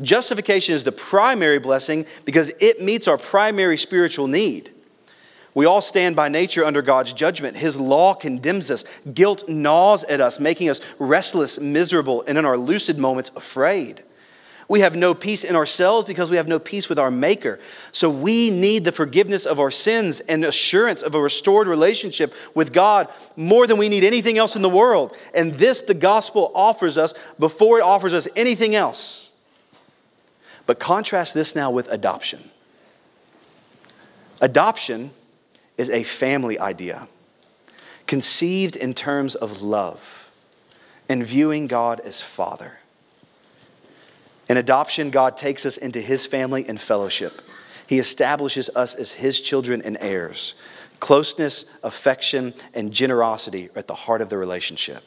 Justification 0.00 0.74
is 0.74 0.84
the 0.84 0.92
primary 0.92 1.58
blessing 1.58 2.06
because 2.24 2.50
it 2.60 2.80
meets 2.80 3.08
our 3.08 3.18
primary 3.18 3.76
spiritual 3.76 4.26
need. 4.26 4.70
We 5.54 5.66
all 5.66 5.82
stand 5.82 6.16
by 6.16 6.28
nature 6.28 6.64
under 6.64 6.80
God's 6.80 7.12
judgment. 7.12 7.56
His 7.56 7.78
law 7.78 8.14
condemns 8.14 8.70
us. 8.70 8.84
Guilt 9.12 9.48
gnaws 9.48 10.02
at 10.04 10.20
us, 10.20 10.40
making 10.40 10.70
us 10.70 10.80
restless, 10.98 11.60
miserable, 11.60 12.24
and 12.26 12.38
in 12.38 12.46
our 12.46 12.56
lucid 12.56 12.98
moments, 12.98 13.30
afraid. 13.36 14.02
We 14.68 14.80
have 14.80 14.96
no 14.96 15.14
peace 15.14 15.44
in 15.44 15.56
ourselves 15.56 16.06
because 16.06 16.30
we 16.30 16.36
have 16.36 16.48
no 16.48 16.58
peace 16.58 16.88
with 16.88 16.98
our 16.98 17.10
Maker. 17.10 17.58
So 17.90 18.08
we 18.08 18.50
need 18.50 18.84
the 18.84 18.92
forgiveness 18.92 19.44
of 19.46 19.58
our 19.60 19.70
sins 19.70 20.20
and 20.20 20.44
assurance 20.44 21.02
of 21.02 21.14
a 21.14 21.20
restored 21.20 21.66
relationship 21.66 22.32
with 22.54 22.72
God 22.72 23.08
more 23.36 23.66
than 23.66 23.78
we 23.78 23.88
need 23.88 24.04
anything 24.04 24.38
else 24.38 24.56
in 24.56 24.62
the 24.62 24.68
world. 24.68 25.16
And 25.34 25.54
this 25.54 25.80
the 25.80 25.94
gospel 25.94 26.52
offers 26.54 26.96
us 26.96 27.14
before 27.38 27.78
it 27.78 27.82
offers 27.82 28.14
us 28.14 28.28
anything 28.36 28.74
else. 28.74 29.30
But 30.66 30.78
contrast 30.78 31.34
this 31.34 31.54
now 31.54 31.70
with 31.70 31.88
adoption. 31.88 32.40
Adoption 34.40 35.10
is 35.76 35.90
a 35.90 36.02
family 36.02 36.58
idea 36.58 37.08
conceived 38.06 38.76
in 38.76 38.92
terms 38.92 39.34
of 39.34 39.62
love 39.62 40.30
and 41.08 41.24
viewing 41.24 41.66
God 41.66 42.00
as 42.00 42.20
Father. 42.20 42.78
In 44.52 44.58
adoption, 44.58 45.08
God 45.08 45.38
takes 45.38 45.64
us 45.64 45.78
into 45.78 45.98
his 45.98 46.26
family 46.26 46.66
and 46.68 46.78
fellowship. 46.78 47.40
He 47.86 47.98
establishes 47.98 48.68
us 48.76 48.94
as 48.94 49.10
his 49.10 49.40
children 49.40 49.80
and 49.80 49.96
heirs. 49.98 50.52
Closeness, 51.00 51.64
affection, 51.82 52.52
and 52.74 52.92
generosity 52.92 53.70
are 53.70 53.78
at 53.78 53.86
the 53.86 53.94
heart 53.94 54.20
of 54.20 54.28
the 54.28 54.36
relationship. 54.36 55.02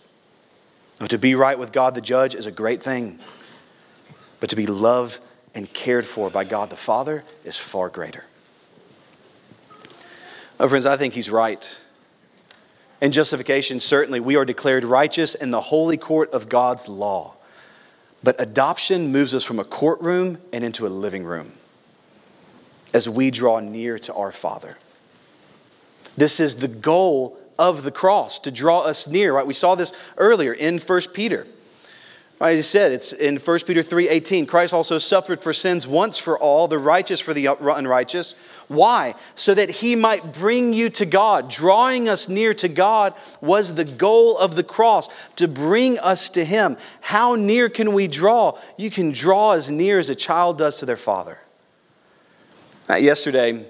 Now, 0.99 1.05
to 1.05 1.19
be 1.19 1.35
right 1.35 1.59
with 1.59 1.71
God 1.71 1.93
the 1.93 2.01
judge 2.01 2.33
is 2.33 2.47
a 2.47 2.51
great 2.51 2.81
thing, 2.81 3.19
but 4.39 4.49
to 4.49 4.55
be 4.55 4.65
loved 4.65 5.19
and 5.53 5.71
cared 5.71 6.07
for 6.07 6.31
by 6.31 6.43
God 6.43 6.71
the 6.71 6.75
Father 6.75 7.23
is 7.43 7.55
far 7.55 7.89
greater. 7.89 8.23
Oh, 10.59 10.67
friends, 10.67 10.87
I 10.87 10.97
think 10.97 11.13
he's 11.13 11.29
right. 11.29 11.79
In 12.99 13.11
justification, 13.11 13.79
certainly, 13.79 14.19
we 14.19 14.37
are 14.37 14.45
declared 14.45 14.83
righteous 14.83 15.35
in 15.35 15.51
the 15.51 15.61
holy 15.61 15.97
court 15.97 16.31
of 16.33 16.49
God's 16.49 16.87
law. 16.87 17.35
But 18.25 18.41
adoption 18.41 19.11
moves 19.11 19.35
us 19.35 19.43
from 19.43 19.59
a 19.59 19.63
courtroom 19.63 20.39
and 20.51 20.63
into 20.63 20.87
a 20.87 20.89
living 20.89 21.23
room 21.23 21.51
as 22.91 23.07
we 23.07 23.29
draw 23.29 23.59
near 23.59 23.99
to 23.99 24.13
our 24.15 24.31
Father. 24.31 24.79
This 26.17 26.39
is 26.39 26.55
the 26.55 26.67
goal 26.67 27.37
of 27.59 27.83
the 27.83 27.91
cross 27.91 28.39
to 28.39 28.49
draw 28.49 28.79
us 28.79 29.05
near, 29.05 29.35
right? 29.35 29.45
We 29.45 29.53
saw 29.53 29.75
this 29.75 29.93
earlier 30.17 30.53
in 30.53 30.79
1 30.79 31.01
Peter. 31.13 31.45
Right, 32.39 32.53
as 32.53 32.57
he 32.57 32.61
said, 32.63 32.91
it's 32.91 33.13
in 33.13 33.37
1 33.37 33.59
Peter 33.67 33.83
3:18. 33.83 34.47
Christ 34.47 34.73
also 34.73 34.97
suffered 34.97 35.39
for 35.39 35.53
sins 35.53 35.87
once 35.87 36.17
for 36.17 36.35
all, 36.39 36.67
the 36.67 36.79
righteous 36.79 37.19
for 37.19 37.33
the 37.33 37.45
unrighteous. 37.45 38.33
Why? 38.67 39.15
So 39.35 39.53
that 39.53 39.69
he 39.69 39.95
might 39.95 40.33
bring 40.33 40.73
you 40.73 40.89
to 40.91 41.05
God. 41.05 41.49
Drawing 41.49 42.09
us 42.09 42.27
near 42.27 42.53
to 42.55 42.67
God 42.67 43.13
was 43.41 43.73
the 43.73 43.85
goal 43.85 44.37
of 44.37 44.55
the 44.55 44.63
cross, 44.63 45.07
to 45.35 45.47
bring 45.47 45.99
us 45.99 46.29
to 46.29 46.43
him. 46.43 46.77
How 47.01 47.35
near 47.35 47.69
can 47.69 47.93
we 47.93 48.07
draw? 48.07 48.57
You 48.77 48.89
can 48.89 49.11
draw 49.11 49.51
as 49.51 49.69
near 49.69 49.99
as 49.99 50.09
a 50.09 50.15
child 50.15 50.57
does 50.57 50.79
to 50.79 50.85
their 50.85 50.97
father. 50.97 51.37
Uh, 52.89 52.95
yesterday, 52.95 53.65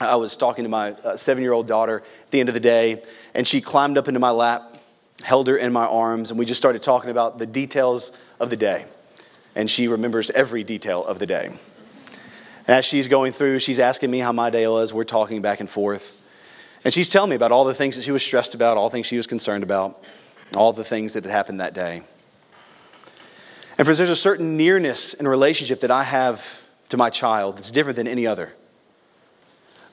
I 0.00 0.16
was 0.16 0.36
talking 0.36 0.64
to 0.64 0.70
my 0.70 0.92
uh, 0.92 1.16
seven 1.16 1.42
year 1.42 1.52
old 1.52 1.66
daughter 1.66 1.98
at 1.98 2.30
the 2.30 2.40
end 2.40 2.48
of 2.48 2.54
the 2.54 2.60
day, 2.60 3.02
and 3.34 3.46
she 3.46 3.60
climbed 3.60 3.98
up 3.98 4.08
into 4.08 4.20
my 4.20 4.30
lap 4.30 4.70
held 5.22 5.48
her 5.48 5.56
in 5.56 5.72
my 5.72 5.86
arms, 5.86 6.30
and 6.30 6.38
we 6.38 6.46
just 6.46 6.60
started 6.60 6.82
talking 6.82 7.10
about 7.10 7.38
the 7.38 7.46
details 7.46 8.12
of 8.38 8.50
the 8.50 8.56
day. 8.56 8.86
And 9.54 9.70
she 9.70 9.88
remembers 9.88 10.30
every 10.30 10.64
detail 10.64 11.04
of 11.04 11.18
the 11.18 11.26
day. 11.26 11.50
As 12.70 12.84
she's 12.84 13.08
going 13.08 13.32
through, 13.32 13.58
she's 13.58 13.80
asking 13.80 14.12
me 14.12 14.20
how 14.20 14.30
my 14.30 14.48
day 14.48 14.64
was. 14.68 14.94
We're 14.94 15.02
talking 15.02 15.42
back 15.42 15.58
and 15.58 15.68
forth. 15.68 16.16
And 16.84 16.94
she's 16.94 17.08
telling 17.08 17.30
me 17.30 17.34
about 17.34 17.50
all 17.50 17.64
the 17.64 17.74
things 17.74 17.96
that 17.96 18.02
she 18.02 18.12
was 18.12 18.22
stressed 18.22 18.54
about, 18.54 18.76
all 18.76 18.88
the 18.88 18.92
things 18.92 19.06
she 19.06 19.16
was 19.16 19.26
concerned 19.26 19.64
about, 19.64 20.04
all 20.54 20.72
the 20.72 20.84
things 20.84 21.14
that 21.14 21.24
had 21.24 21.32
happened 21.32 21.58
that 21.58 21.74
day. 21.74 22.02
And 23.76 23.84
friends, 23.84 23.98
there's 23.98 24.08
a 24.08 24.14
certain 24.14 24.56
nearness 24.56 25.14
and 25.14 25.26
relationship 25.26 25.80
that 25.80 25.90
I 25.90 26.04
have 26.04 26.64
to 26.90 26.96
my 26.96 27.10
child 27.10 27.56
that's 27.56 27.72
different 27.72 27.96
than 27.96 28.06
any 28.06 28.24
other. 28.24 28.54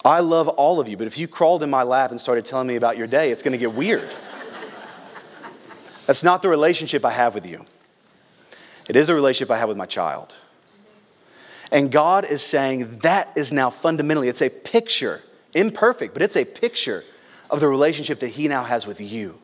I 0.06 0.20
love 0.20 0.48
all 0.48 0.80
of 0.80 0.88
you, 0.88 0.98
but 0.98 1.08
if 1.08 1.18
you 1.18 1.28
crawled 1.28 1.64
in 1.64 1.72
my 1.72 1.82
lap 1.82 2.12
and 2.12 2.22
started 2.22 2.46
telling 2.46 2.68
me 2.68 2.76
about 2.76 2.96
your 2.96 3.08
day, 3.08 3.32
it's 3.32 3.42
going 3.42 3.54
to 3.54 3.58
get 3.58 3.74
weird. 3.74 4.08
That's 6.06 6.24
not 6.24 6.44
the 6.44 6.50
relationship 6.50 7.04
I 7.04 7.12
have 7.12 7.34
with 7.34 7.48
you. 7.48 7.66
It 8.88 8.96
is 8.96 9.08
the 9.08 9.16
relationship 9.16 9.50
I 9.50 9.58
have 9.58 9.68
with 9.68 9.78
my 9.78 9.88
child. 9.88 10.36
And 11.72 11.92
God 11.92 12.26
is 12.26 12.42
saying 12.42 13.00
that 13.00 13.32
is 13.36 13.52
now 13.52 13.70
fundamentally, 13.70 14.30
it's 14.30 14.42
a 14.42 14.50
picture, 14.50 15.22
imperfect, 15.54 16.14
but 16.14 16.22
it's 16.24 16.38
a 16.38 16.46
picture 16.46 17.04
of 17.50 17.60
the 17.60 17.68
relationship 17.68 18.20
that 18.20 18.30
He 18.30 18.48
now 18.48 18.64
has 18.64 18.88
with 18.88 19.02
you. 19.02 19.36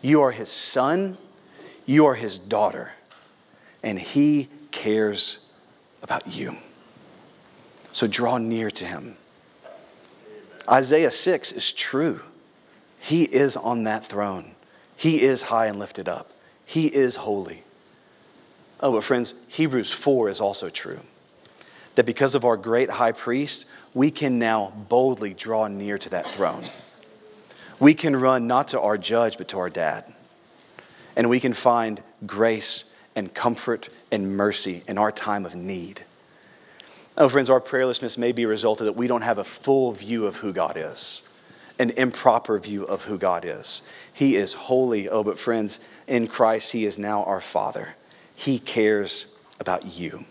You 0.00 0.22
are 0.22 0.30
His 0.30 0.48
son, 0.48 1.18
you 1.86 2.06
are 2.06 2.14
His 2.14 2.38
daughter, 2.38 2.92
and 3.82 3.98
He 3.98 4.48
cares 4.70 5.52
about 6.02 6.34
you. 6.34 6.54
So 7.92 8.06
draw 8.06 8.38
near 8.38 8.70
to 8.70 8.86
Him. 8.86 9.16
Isaiah 10.70 11.10
6 11.10 11.52
is 11.52 11.72
true. 11.72 12.20
He 13.00 13.24
is 13.24 13.56
on 13.56 13.84
that 13.84 14.04
throne. 14.04 14.52
He 14.96 15.22
is 15.22 15.42
high 15.42 15.66
and 15.66 15.78
lifted 15.78 16.08
up. 16.08 16.30
He 16.66 16.86
is 16.86 17.16
holy. 17.16 17.62
Oh, 18.80 18.92
but 18.92 19.04
friends, 19.04 19.34
Hebrews 19.48 19.92
4 19.92 20.28
is 20.28 20.40
also 20.40 20.68
true. 20.68 21.00
That 21.98 22.06
because 22.06 22.36
of 22.36 22.44
our 22.44 22.56
great 22.56 22.88
high 22.88 23.10
priest, 23.10 23.66
we 23.92 24.08
can 24.08 24.38
now 24.38 24.72
boldly 24.88 25.34
draw 25.34 25.66
near 25.66 25.98
to 25.98 26.08
that 26.10 26.24
throne. 26.28 26.62
We 27.80 27.92
can 27.92 28.14
run 28.14 28.46
not 28.46 28.68
to 28.68 28.80
our 28.80 28.96
judge, 28.96 29.36
but 29.36 29.48
to 29.48 29.58
our 29.58 29.68
dad. 29.68 30.04
And 31.16 31.28
we 31.28 31.40
can 31.40 31.52
find 31.52 32.00
grace 32.24 32.94
and 33.16 33.34
comfort 33.34 33.88
and 34.12 34.36
mercy 34.36 34.84
in 34.86 34.96
our 34.96 35.10
time 35.10 35.44
of 35.44 35.56
need. 35.56 36.04
Oh, 37.16 37.28
friends, 37.28 37.50
our 37.50 37.60
prayerlessness 37.60 38.16
may 38.16 38.30
be 38.30 38.44
a 38.44 38.48
result 38.48 38.80
of 38.80 38.86
that 38.86 38.92
we 38.94 39.08
don't 39.08 39.22
have 39.22 39.38
a 39.38 39.44
full 39.44 39.90
view 39.90 40.24
of 40.24 40.36
who 40.36 40.52
God 40.52 40.76
is, 40.76 41.28
an 41.80 41.90
improper 41.90 42.60
view 42.60 42.84
of 42.84 43.02
who 43.02 43.18
God 43.18 43.44
is. 43.44 43.82
He 44.12 44.36
is 44.36 44.54
holy. 44.54 45.08
Oh, 45.08 45.24
but 45.24 45.36
friends, 45.36 45.80
in 46.06 46.28
Christ, 46.28 46.70
He 46.70 46.84
is 46.84 46.96
now 46.96 47.24
our 47.24 47.40
Father. 47.40 47.96
He 48.36 48.60
cares 48.60 49.26
about 49.58 49.84
you. 49.98 50.26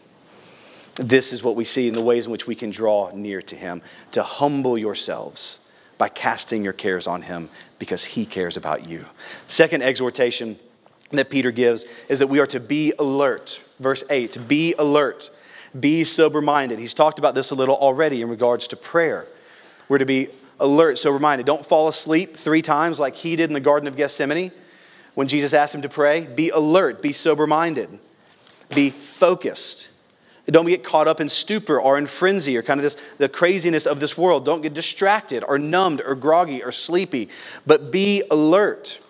This 0.97 1.31
is 1.31 1.43
what 1.43 1.55
we 1.55 1.63
see 1.63 1.87
in 1.87 1.93
the 1.93 2.03
ways 2.03 2.25
in 2.25 2.31
which 2.31 2.47
we 2.47 2.55
can 2.55 2.71
draw 2.71 3.11
near 3.13 3.41
to 3.43 3.55
Him, 3.55 3.81
to 4.11 4.23
humble 4.23 4.77
yourselves 4.77 5.59
by 5.97 6.09
casting 6.09 6.63
your 6.63 6.73
cares 6.73 7.07
on 7.07 7.21
Him 7.21 7.49
because 7.79 8.03
He 8.03 8.25
cares 8.25 8.57
about 8.57 8.87
you. 8.87 9.05
Second 9.47 9.83
exhortation 9.83 10.57
that 11.11 11.29
Peter 11.29 11.51
gives 11.51 11.85
is 12.09 12.19
that 12.19 12.27
we 12.27 12.39
are 12.39 12.47
to 12.47 12.59
be 12.59 12.93
alert. 12.99 13.63
Verse 13.79 14.03
8 14.09 14.47
be 14.47 14.73
alert, 14.77 15.29
be 15.79 16.03
sober 16.03 16.41
minded. 16.41 16.79
He's 16.79 16.93
talked 16.93 17.19
about 17.19 17.35
this 17.35 17.51
a 17.51 17.55
little 17.55 17.75
already 17.75 18.21
in 18.21 18.29
regards 18.29 18.67
to 18.69 18.75
prayer. 18.75 19.27
We're 19.87 19.99
to 19.99 20.05
be 20.05 20.29
alert, 20.59 20.97
sober 20.97 21.19
minded. 21.19 21.45
Don't 21.45 21.65
fall 21.65 21.87
asleep 21.87 22.35
three 22.35 22.61
times 22.61 22.99
like 22.99 23.15
he 23.15 23.35
did 23.35 23.49
in 23.49 23.53
the 23.53 23.59
Garden 23.59 23.87
of 23.87 23.95
Gethsemane 23.95 24.51
when 25.13 25.27
Jesus 25.27 25.53
asked 25.53 25.75
him 25.75 25.83
to 25.83 25.89
pray. 25.89 26.21
Be 26.25 26.49
alert, 26.49 27.01
be 27.01 27.13
sober 27.13 27.47
minded, 27.47 27.99
be 28.73 28.89
focused. 28.89 29.89
Don't 30.47 30.65
get 30.65 30.83
caught 30.83 31.07
up 31.07 31.19
in 31.19 31.27
stupor 31.29 31.79
or 31.79 31.97
in 31.97 32.05
frenzy 32.05 32.57
or 32.57 32.63
kind 32.63 32.79
of 32.79 32.83
this 32.83 32.97
the 33.17 33.27
craziness 33.27 33.85
of 33.85 33.99
this 33.99 34.17
world. 34.17 34.45
Don't 34.45 34.61
get 34.61 34.73
distracted 34.73 35.43
or 35.45 35.59
numbed 35.59 36.01
or 36.05 36.15
groggy 36.15 36.63
or 36.63 36.71
sleepy, 36.71 37.29
but 37.65 37.91
be 37.91 38.23
alert. 38.31 39.01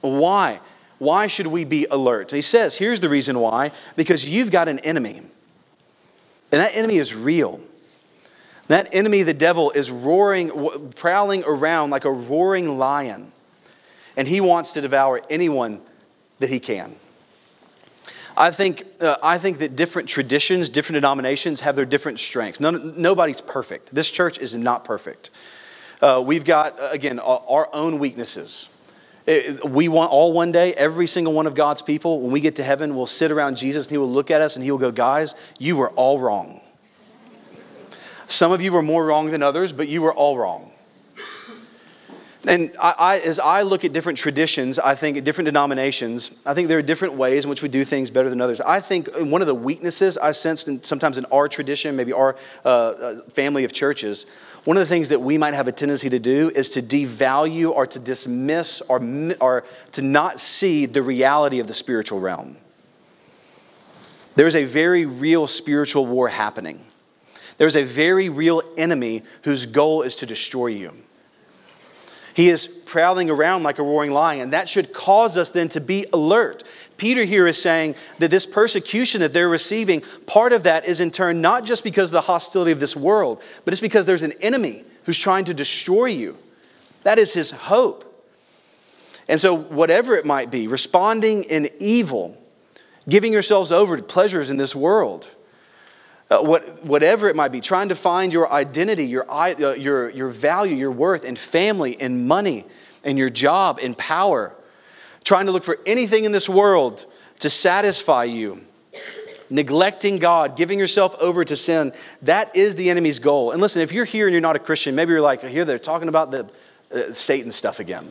Why? 0.00 0.60
Why 0.98 1.26
should 1.26 1.48
we 1.48 1.64
be 1.64 1.86
alert? 1.90 2.30
He 2.30 2.40
says, 2.40 2.76
here's 2.76 3.00
the 3.00 3.08
reason 3.08 3.38
why 3.40 3.72
because 3.96 4.28
you've 4.28 4.50
got 4.50 4.68
an 4.68 4.78
enemy. 4.80 5.16
And 5.16 6.60
that 6.60 6.76
enemy 6.76 6.96
is 6.96 7.14
real. 7.14 7.60
That 8.68 8.94
enemy, 8.94 9.24
the 9.24 9.34
devil, 9.34 9.72
is 9.72 9.90
roaring, 9.90 10.90
prowling 10.94 11.42
around 11.44 11.90
like 11.90 12.04
a 12.04 12.12
roaring 12.12 12.78
lion 12.78 13.32
and 14.16 14.28
he 14.28 14.40
wants 14.40 14.72
to 14.72 14.80
devour 14.80 15.20
anyone 15.28 15.80
that 16.38 16.50
he 16.50 16.60
can. 16.60 16.94
I 18.36 18.50
think, 18.50 18.82
uh, 19.00 19.16
I 19.22 19.38
think 19.38 19.58
that 19.58 19.76
different 19.76 20.08
traditions, 20.08 20.68
different 20.68 20.94
denominations 20.96 21.60
have 21.60 21.76
their 21.76 21.84
different 21.84 22.18
strengths. 22.18 22.58
None, 22.58 23.00
nobody's 23.00 23.40
perfect. 23.40 23.94
This 23.94 24.10
church 24.10 24.38
is 24.38 24.54
not 24.54 24.84
perfect. 24.84 25.30
Uh, 26.02 26.22
we've 26.24 26.44
got, 26.44 26.78
uh, 26.80 26.88
again, 26.90 27.20
our 27.20 27.68
own 27.72 27.98
weaknesses. 27.98 28.68
We 29.64 29.88
want 29.88 30.10
all 30.10 30.32
one 30.32 30.52
day, 30.52 30.74
every 30.74 31.06
single 31.06 31.32
one 31.32 31.46
of 31.46 31.54
God's 31.54 31.80
people, 31.80 32.20
when 32.20 32.30
we 32.30 32.40
get 32.40 32.56
to 32.56 32.62
heaven, 32.62 32.94
will 32.94 33.06
sit 33.06 33.30
around 33.30 33.56
Jesus 33.56 33.86
and 33.86 33.92
he 33.92 33.98
will 33.98 34.10
look 34.10 34.30
at 34.30 34.42
us 34.42 34.56
and 34.56 34.64
he 34.64 34.70
will 34.70 34.78
go, 34.78 34.92
Guys, 34.92 35.34
you 35.58 35.76
were 35.76 35.90
all 35.90 36.18
wrong. 36.18 36.60
Some 38.26 38.52
of 38.52 38.60
you 38.60 38.72
were 38.72 38.82
more 38.82 39.06
wrong 39.06 39.30
than 39.30 39.42
others, 39.42 39.72
but 39.72 39.88
you 39.88 40.02
were 40.02 40.12
all 40.12 40.36
wrong. 40.36 40.73
And 42.46 42.72
I, 42.80 42.94
I, 42.98 43.18
as 43.20 43.38
I 43.38 43.62
look 43.62 43.84
at 43.84 43.92
different 43.92 44.18
traditions, 44.18 44.78
I 44.78 44.94
think 44.94 45.16
at 45.16 45.24
different 45.24 45.46
denominations, 45.46 46.30
I 46.44 46.52
think 46.52 46.68
there 46.68 46.78
are 46.78 46.82
different 46.82 47.14
ways 47.14 47.44
in 47.44 47.50
which 47.50 47.62
we 47.62 47.68
do 47.68 47.84
things 47.84 48.10
better 48.10 48.28
than 48.28 48.40
others. 48.40 48.60
I 48.60 48.80
think 48.80 49.08
one 49.16 49.40
of 49.40 49.46
the 49.46 49.54
weaknesses 49.54 50.18
I 50.18 50.32
sensed 50.32 50.68
in, 50.68 50.82
sometimes 50.82 51.16
in 51.16 51.24
our 51.26 51.48
tradition, 51.48 51.96
maybe 51.96 52.12
our 52.12 52.36
uh, 52.64 52.68
uh, 52.68 53.20
family 53.30 53.64
of 53.64 53.72
churches, 53.72 54.26
one 54.64 54.76
of 54.76 54.82
the 54.82 54.88
things 54.88 55.08
that 55.08 55.20
we 55.20 55.38
might 55.38 55.54
have 55.54 55.68
a 55.68 55.72
tendency 55.72 56.10
to 56.10 56.18
do 56.18 56.50
is 56.50 56.70
to 56.70 56.82
devalue 56.82 57.70
or 57.70 57.86
to 57.86 57.98
dismiss 57.98 58.82
or, 58.82 59.00
or 59.40 59.64
to 59.92 60.02
not 60.02 60.38
see 60.38 60.84
the 60.86 61.02
reality 61.02 61.60
of 61.60 61.66
the 61.66 61.72
spiritual 61.72 62.20
realm. 62.20 62.56
There's 64.36 64.56
a 64.56 64.64
very 64.64 65.06
real 65.06 65.46
spiritual 65.46 66.06
war 66.06 66.28
happening. 66.28 66.80
There's 67.56 67.76
a 67.76 67.84
very 67.84 68.28
real 68.28 68.62
enemy 68.76 69.22
whose 69.42 69.64
goal 69.64 70.02
is 70.02 70.16
to 70.16 70.26
destroy 70.26 70.68
you. 70.68 70.92
He 72.34 72.48
is 72.48 72.66
prowling 72.66 73.30
around 73.30 73.62
like 73.62 73.78
a 73.78 73.82
roaring 73.82 74.10
lion, 74.10 74.40
and 74.42 74.52
that 74.52 74.68
should 74.68 74.92
cause 74.92 75.38
us 75.38 75.50
then 75.50 75.68
to 75.70 75.80
be 75.80 76.04
alert. 76.12 76.64
Peter 76.96 77.24
here 77.24 77.46
is 77.46 77.62
saying 77.62 77.94
that 78.18 78.30
this 78.30 78.44
persecution 78.44 79.20
that 79.20 79.32
they're 79.32 79.48
receiving, 79.48 80.02
part 80.26 80.52
of 80.52 80.64
that 80.64 80.84
is 80.84 81.00
in 81.00 81.12
turn 81.12 81.40
not 81.40 81.64
just 81.64 81.84
because 81.84 82.10
of 82.10 82.14
the 82.14 82.20
hostility 82.20 82.72
of 82.72 82.80
this 82.80 82.96
world, 82.96 83.40
but 83.64 83.72
it's 83.72 83.80
because 83.80 84.04
there's 84.04 84.24
an 84.24 84.32
enemy 84.40 84.82
who's 85.04 85.18
trying 85.18 85.44
to 85.44 85.54
destroy 85.54 86.06
you. 86.06 86.36
That 87.04 87.20
is 87.20 87.32
his 87.32 87.52
hope. 87.52 88.10
And 89.28 89.40
so, 89.40 89.54
whatever 89.54 90.16
it 90.16 90.26
might 90.26 90.50
be, 90.50 90.66
responding 90.66 91.44
in 91.44 91.70
evil, 91.78 92.36
giving 93.08 93.32
yourselves 93.32 93.70
over 93.70 93.96
to 93.96 94.02
pleasures 94.02 94.50
in 94.50 94.56
this 94.56 94.74
world, 94.74 95.30
uh, 96.30 96.40
what, 96.40 96.84
whatever 96.84 97.28
it 97.28 97.36
might 97.36 97.52
be, 97.52 97.60
trying 97.60 97.90
to 97.90 97.94
find 97.94 98.32
your 98.32 98.50
identity, 98.50 99.04
your, 99.04 99.30
uh, 99.30 99.74
your, 99.74 100.10
your 100.10 100.28
value, 100.28 100.74
your 100.74 100.90
worth 100.90 101.24
in 101.24 101.36
family, 101.36 101.92
in 101.92 102.26
money, 102.26 102.64
in 103.04 103.16
your 103.16 103.30
job, 103.30 103.78
in 103.80 103.94
power, 103.94 104.54
trying 105.22 105.46
to 105.46 105.52
look 105.52 105.64
for 105.64 105.78
anything 105.86 106.24
in 106.24 106.32
this 106.32 106.48
world 106.48 107.06
to 107.40 107.50
satisfy 107.50 108.24
you, 108.24 108.60
neglecting 109.50 110.16
God, 110.16 110.56
giving 110.56 110.78
yourself 110.78 111.14
over 111.20 111.44
to 111.44 111.56
sin, 111.56 111.92
that 112.22 112.56
is 112.56 112.74
the 112.74 112.88
enemy's 112.88 113.18
goal. 113.18 113.50
And 113.50 113.60
listen, 113.60 113.82
if 113.82 113.92
you're 113.92 114.06
here 114.06 114.26
and 114.26 114.32
you're 114.32 114.40
not 114.40 114.56
a 114.56 114.60
Christian, 114.60 114.94
maybe 114.94 115.12
you're 115.12 115.20
like, 115.20 115.42
here 115.42 115.64
they're 115.64 115.78
talking 115.78 116.08
about 116.08 116.30
the 116.30 116.50
uh, 116.90 117.12
Satan 117.12 117.50
stuff 117.50 117.80
again. 117.80 118.04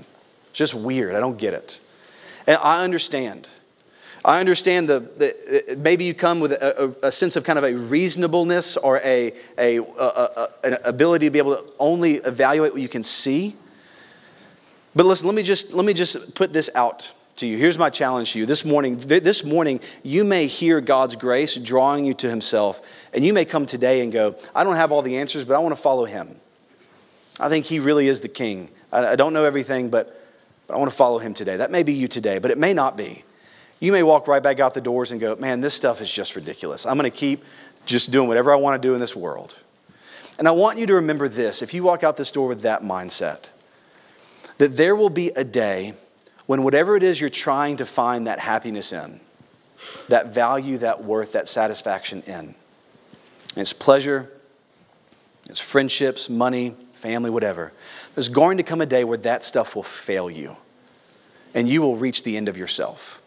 It's 0.50 0.60
Just 0.60 0.76
weird. 0.76 1.16
I 1.16 1.20
don't 1.20 1.38
get 1.38 1.56
it. 1.56 1.80
And 2.46 2.58
I 2.62 2.84
understand. 2.84 3.48
I 4.26 4.40
understand 4.40 4.88
the, 4.88 5.76
maybe 5.78 6.06
you 6.06 6.14
come 6.14 6.40
with 6.40 6.54
a, 6.54 6.96
a, 7.04 7.08
a, 7.08 7.12
sense 7.12 7.36
of 7.36 7.44
kind 7.44 7.60
of 7.60 7.66
a 7.66 7.74
reasonableness 7.74 8.78
or 8.78 9.02
a, 9.04 9.34
a, 9.58 9.80
an 10.64 10.78
ability 10.86 11.26
to 11.28 11.30
be 11.30 11.40
able 11.40 11.58
to 11.58 11.74
only 11.78 12.16
evaluate 12.16 12.72
what 12.72 12.82
you 12.82 12.88
can 12.88 13.04
see. 13.04 13.56
But 14.96 15.06
listen, 15.06 15.28
let 15.28 15.36
me 15.36 15.44
just, 15.44 15.74
let 15.74 15.86
me 15.86 15.94
just 15.94 16.36
put 16.36 16.54
this 16.54 16.70
out 16.74 17.12
to 17.38 17.48
you. 17.48 17.58
Here's 17.58 17.78
my 17.78 17.90
challenge 17.90 18.34
to 18.34 18.40
you. 18.40 18.46
This 18.46 18.64
morning, 18.64 18.98
this 18.98 19.44
morning, 19.44 19.82
you 20.04 20.24
may 20.24 20.48
hear 20.48 20.80
God's 20.80 21.18
grace 21.18 21.56
drawing 21.56 22.06
you 22.06 22.14
to 22.16 22.30
Himself, 22.30 22.82
and 23.14 23.26
you 23.26 23.34
may 23.34 23.44
come 23.44 23.66
today 23.66 24.02
and 24.02 24.14
go, 24.14 24.36
I 24.56 24.64
don't 24.64 24.76
have 24.76 24.94
all 24.94 25.02
the 25.02 25.18
answers, 25.18 25.44
but 25.44 25.56
I 25.56 25.60
want 25.60 25.76
to 25.76 25.82
follow 25.82 26.06
Him. 26.06 26.30
I 27.42 27.50
think 27.50 27.66
He 27.66 27.80
really 27.80 28.08
is 28.08 28.22
the 28.22 28.30
King. 28.30 28.70
I, 28.92 29.08
I 29.08 29.16
don't 29.18 29.34
know 29.34 29.44
everything, 29.44 29.90
but, 29.90 30.24
but 30.68 30.76
I 30.76 30.78
want 30.78 30.92
to 30.92 30.96
follow 30.96 31.18
Him 31.18 31.34
today. 31.34 31.58
That 31.58 31.72
may 31.72 31.84
be 31.84 31.92
you 31.92 32.08
today, 32.08 32.38
but 32.38 32.52
it 32.52 32.58
may 32.58 32.74
not 32.74 32.96
be 32.96 33.26
you 33.80 33.92
may 33.92 34.04
walk 34.04 34.28
right 34.28 34.42
back 34.42 34.60
out 34.60 34.74
the 34.74 34.82
doors 34.82 35.12
and 35.12 35.20
go, 35.20 35.36
man, 35.36 35.62
this 35.62 35.74
stuff 35.74 36.02
is 36.02 36.12
just 36.12 36.36
ridiculous. 36.36 36.86
I'm 36.86 36.98
going 36.98 37.10
to 37.10 37.18
keep 37.18 37.44
just 37.86 38.12
doing 38.12 38.28
whatever 38.28 38.52
I 38.52 38.56
want 38.56 38.82
to 38.82 38.88
do 38.88 38.94
in 38.94 39.00
this 39.00 39.16
world. 39.16 39.56
And 40.40 40.48
I 40.48 40.52
want 40.52 40.80
you 40.80 40.86
to 40.88 40.96
remember 40.96 41.28
this 41.28 41.62
if 41.62 41.74
you 41.74 41.84
walk 41.84 42.04
out 42.04 42.18
this 42.18 42.32
door 42.32 42.48
with 42.48 42.62
that 42.62 42.82
mindset, 42.82 43.50
that 44.58 44.78
there 44.78 44.96
will 44.96 45.10
be 45.10 45.30
a 45.30 45.44
day 45.44 45.94
when 46.46 46.64
whatever 46.64 46.96
it 46.96 47.04
is 47.04 47.20
you're 47.20 47.30
trying 47.30 47.78
to 47.78 47.86
find 47.86 48.28
that 48.28 48.40
happiness 48.40 48.94
in, 48.94 49.20
that 50.10 50.34
value, 50.34 50.78
that 50.80 51.04
worth, 51.04 51.34
that 51.34 51.48
satisfaction 51.48 52.22
in, 52.24 52.56
it's 53.56 53.74
pleasure, 53.74 54.32
it's 55.50 55.60
friendships, 55.60 56.30
money, 56.30 56.76
family, 56.94 57.30
whatever. 57.30 57.74
There's 58.16 58.30
going 58.30 58.58
to 58.58 58.64
come 58.64 58.82
a 58.82 58.86
day 58.86 59.04
where 59.04 59.18
that 59.20 59.44
stuff 59.44 59.76
will 59.76 59.84
fail 59.84 60.30
you 60.30 60.56
and 61.54 61.70
you 61.70 61.82
will 61.82 61.96
reach 61.96 62.24
the 62.24 62.38
end 62.38 62.50
of 62.50 62.58
yourself. 62.58 63.22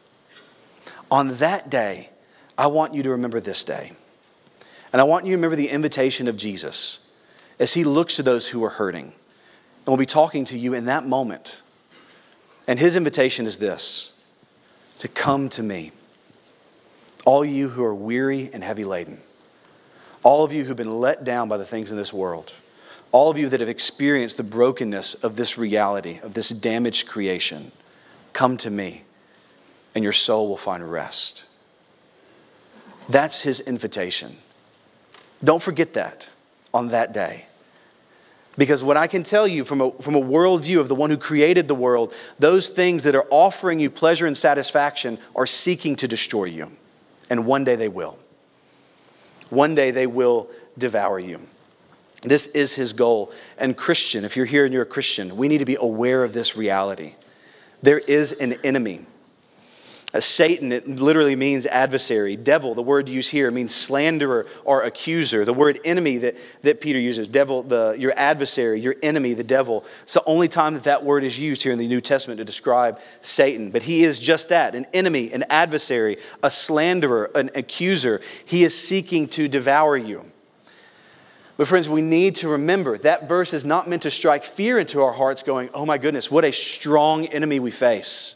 On 1.10 1.36
that 1.36 1.70
day, 1.70 2.10
I 2.58 2.66
want 2.68 2.94
you 2.94 3.02
to 3.04 3.10
remember 3.10 3.40
this 3.40 3.64
day. 3.64 3.92
And 4.92 5.00
I 5.00 5.04
want 5.04 5.24
you 5.24 5.32
to 5.32 5.36
remember 5.36 5.56
the 5.56 5.68
invitation 5.68 6.28
of 6.28 6.36
Jesus 6.36 7.06
as 7.58 7.74
he 7.74 7.84
looks 7.84 8.16
to 8.16 8.22
those 8.22 8.48
who 8.48 8.64
are 8.64 8.70
hurting. 8.70 9.04
And 9.04 9.86
we'll 9.86 9.96
be 9.96 10.06
talking 10.06 10.44
to 10.46 10.58
you 10.58 10.74
in 10.74 10.86
that 10.86 11.06
moment. 11.06 11.62
And 12.66 12.78
his 12.78 12.96
invitation 12.96 13.46
is 13.46 13.58
this 13.58 14.12
to 14.98 15.08
come 15.08 15.48
to 15.50 15.62
me. 15.62 15.92
All 17.24 17.44
you 17.44 17.68
who 17.68 17.84
are 17.84 17.94
weary 17.94 18.50
and 18.52 18.62
heavy 18.62 18.84
laden, 18.84 19.18
all 20.22 20.44
of 20.44 20.52
you 20.52 20.64
who've 20.64 20.76
been 20.76 21.00
let 21.00 21.24
down 21.24 21.48
by 21.48 21.56
the 21.56 21.64
things 21.64 21.90
in 21.90 21.96
this 21.96 22.12
world, 22.12 22.52
all 23.12 23.30
of 23.30 23.38
you 23.38 23.48
that 23.48 23.60
have 23.60 23.68
experienced 23.68 24.36
the 24.36 24.42
brokenness 24.42 25.14
of 25.14 25.36
this 25.36 25.58
reality, 25.58 26.20
of 26.22 26.34
this 26.34 26.48
damaged 26.48 27.06
creation, 27.08 27.72
come 28.32 28.56
to 28.58 28.70
me 28.70 29.05
and 29.96 30.04
your 30.04 30.12
soul 30.12 30.46
will 30.46 30.58
find 30.58 30.88
rest. 30.92 31.44
That's 33.08 33.40
his 33.40 33.60
invitation. 33.60 34.36
Don't 35.42 35.62
forget 35.62 35.94
that 35.94 36.28
on 36.74 36.88
that 36.88 37.14
day. 37.14 37.46
Because 38.58 38.82
what 38.82 38.98
I 38.98 39.06
can 39.06 39.22
tell 39.22 39.48
you 39.48 39.64
from 39.64 39.80
a, 39.80 39.90
from 39.92 40.14
a 40.14 40.20
worldview 40.20 40.80
of 40.80 40.88
the 40.88 40.94
one 40.94 41.08
who 41.08 41.16
created 41.16 41.66
the 41.66 41.74
world, 41.74 42.12
those 42.38 42.68
things 42.68 43.04
that 43.04 43.14
are 43.14 43.26
offering 43.30 43.80
you 43.80 43.88
pleasure 43.88 44.26
and 44.26 44.36
satisfaction 44.36 45.18
are 45.34 45.46
seeking 45.46 45.96
to 45.96 46.06
destroy 46.06 46.44
you. 46.44 46.68
And 47.30 47.46
one 47.46 47.64
day 47.64 47.76
they 47.76 47.88
will. 47.88 48.18
One 49.48 49.74
day 49.74 49.92
they 49.92 50.06
will 50.06 50.50
devour 50.76 51.18
you. 51.18 51.40
This 52.22 52.48
is 52.48 52.74
his 52.74 52.92
goal. 52.92 53.32
And, 53.56 53.74
Christian, 53.74 54.26
if 54.26 54.36
you're 54.36 54.44
here 54.44 54.66
and 54.66 54.74
you're 54.74 54.82
a 54.82 54.86
Christian, 54.86 55.36
we 55.38 55.48
need 55.48 55.58
to 55.58 55.64
be 55.64 55.76
aware 55.76 56.22
of 56.22 56.34
this 56.34 56.54
reality. 56.54 57.14
There 57.82 57.98
is 57.98 58.32
an 58.32 58.54
enemy. 58.62 59.06
Satan, 60.20 60.72
it 60.72 60.86
literally 60.86 61.36
means 61.36 61.66
adversary. 61.66 62.36
Devil, 62.36 62.74
the 62.74 62.82
word 62.82 63.08
used 63.08 63.30
here, 63.30 63.50
means 63.50 63.74
slanderer 63.74 64.46
or 64.64 64.82
accuser. 64.82 65.44
The 65.44 65.52
word 65.52 65.80
enemy 65.84 66.18
that, 66.18 66.36
that 66.62 66.80
Peter 66.80 66.98
uses, 66.98 67.26
devil, 67.26 67.62
the, 67.62 67.96
your 67.98 68.14
adversary, 68.16 68.80
your 68.80 68.94
enemy, 69.02 69.34
the 69.34 69.44
devil. 69.44 69.84
It's 70.02 70.14
the 70.14 70.24
only 70.24 70.48
time 70.48 70.74
that 70.74 70.84
that 70.84 71.04
word 71.04 71.24
is 71.24 71.38
used 71.38 71.62
here 71.62 71.72
in 71.72 71.78
the 71.78 71.88
New 71.88 72.00
Testament 72.00 72.38
to 72.38 72.44
describe 72.44 73.00
Satan. 73.20 73.70
But 73.70 73.82
he 73.82 74.04
is 74.04 74.18
just 74.18 74.48
that 74.50 74.74
an 74.74 74.86
enemy, 74.94 75.32
an 75.32 75.44
adversary, 75.50 76.18
a 76.42 76.50
slanderer, 76.50 77.30
an 77.34 77.50
accuser. 77.54 78.20
He 78.44 78.64
is 78.64 78.78
seeking 78.78 79.26
to 79.28 79.48
devour 79.48 79.96
you. 79.96 80.22
But, 81.56 81.68
friends, 81.68 81.88
we 81.88 82.02
need 82.02 82.36
to 82.36 82.48
remember 82.48 82.98
that 82.98 83.28
verse 83.28 83.54
is 83.54 83.64
not 83.64 83.88
meant 83.88 84.02
to 84.02 84.10
strike 84.10 84.44
fear 84.44 84.78
into 84.78 85.02
our 85.02 85.12
hearts, 85.12 85.42
going, 85.42 85.70
oh 85.74 85.86
my 85.86 85.98
goodness, 85.98 86.30
what 86.30 86.44
a 86.44 86.52
strong 86.52 87.26
enemy 87.26 87.58
we 87.58 87.70
face. 87.70 88.35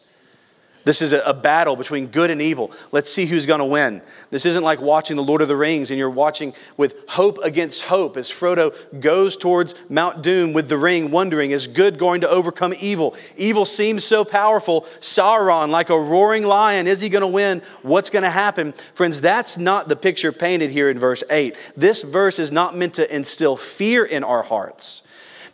This 0.84 1.02
is 1.02 1.12
a, 1.12 1.34
battle 1.34 1.76
between 1.76 2.06
good 2.06 2.30
and 2.30 2.40
evil. 2.40 2.70
Let's 2.92 3.10
see 3.10 3.26
who's 3.26 3.46
going 3.46 3.60
to 3.60 3.66
win. 3.66 4.02
This 4.30 4.46
isn't 4.46 4.62
like 4.62 4.80
watching 4.80 5.16
The 5.16 5.22
Lord 5.22 5.42
of 5.42 5.48
the 5.48 5.56
Rings 5.56 5.90
and 5.90 5.98
you're 5.98 6.10
watching 6.10 6.54
with 6.76 7.08
hope 7.08 7.38
against 7.42 7.82
hope 7.82 8.16
as 8.16 8.30
Frodo 8.30 8.74
goes 9.00 9.36
towards 9.36 9.74
Mount 9.88 10.22
Doom 10.22 10.52
with 10.52 10.68
the 10.68 10.76
ring, 10.76 11.10
wondering, 11.10 11.50
is 11.50 11.66
good 11.66 11.98
going 11.98 12.22
to 12.22 12.28
overcome 12.28 12.74
evil? 12.80 13.14
Evil 13.36 13.64
seems 13.64 14.04
so 14.04 14.24
powerful. 14.24 14.82
Sauron, 15.00 15.68
like 15.68 15.90
a 15.90 15.98
roaring 15.98 16.44
lion, 16.44 16.86
is 16.86 17.00
he 17.00 17.08
going 17.08 17.22
to 17.22 17.28
win? 17.28 17.62
What's 17.82 18.10
going 18.10 18.24
to 18.24 18.30
happen? 18.30 18.72
Friends, 18.94 19.20
that's 19.20 19.58
not 19.58 19.88
the 19.88 19.96
picture 19.96 20.32
painted 20.32 20.70
here 20.70 20.90
in 20.90 20.98
verse 20.98 21.22
8. 21.30 21.56
This 21.76 22.02
verse 22.02 22.38
is 22.38 22.52
not 22.52 22.76
meant 22.76 22.94
to 22.94 23.14
instill 23.14 23.56
fear 23.56 24.04
in 24.04 24.24
our 24.24 24.42
hearts. 24.42 25.02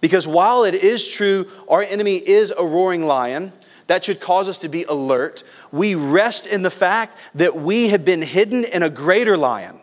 Because 0.00 0.26
while 0.26 0.64
it 0.64 0.74
is 0.74 1.10
true, 1.10 1.48
our 1.68 1.82
enemy 1.82 2.16
is 2.16 2.52
a 2.56 2.64
roaring 2.64 3.06
lion, 3.06 3.52
that 3.86 4.04
should 4.04 4.20
cause 4.20 4.48
us 4.48 4.58
to 4.58 4.68
be 4.68 4.84
alert. 4.84 5.44
We 5.72 5.94
rest 5.94 6.46
in 6.46 6.62
the 6.62 6.70
fact 6.70 7.16
that 7.34 7.56
we 7.56 7.88
have 7.88 8.04
been 8.04 8.22
hidden 8.22 8.64
in 8.64 8.82
a 8.82 8.90
greater 8.90 9.36
lion, 9.36 9.78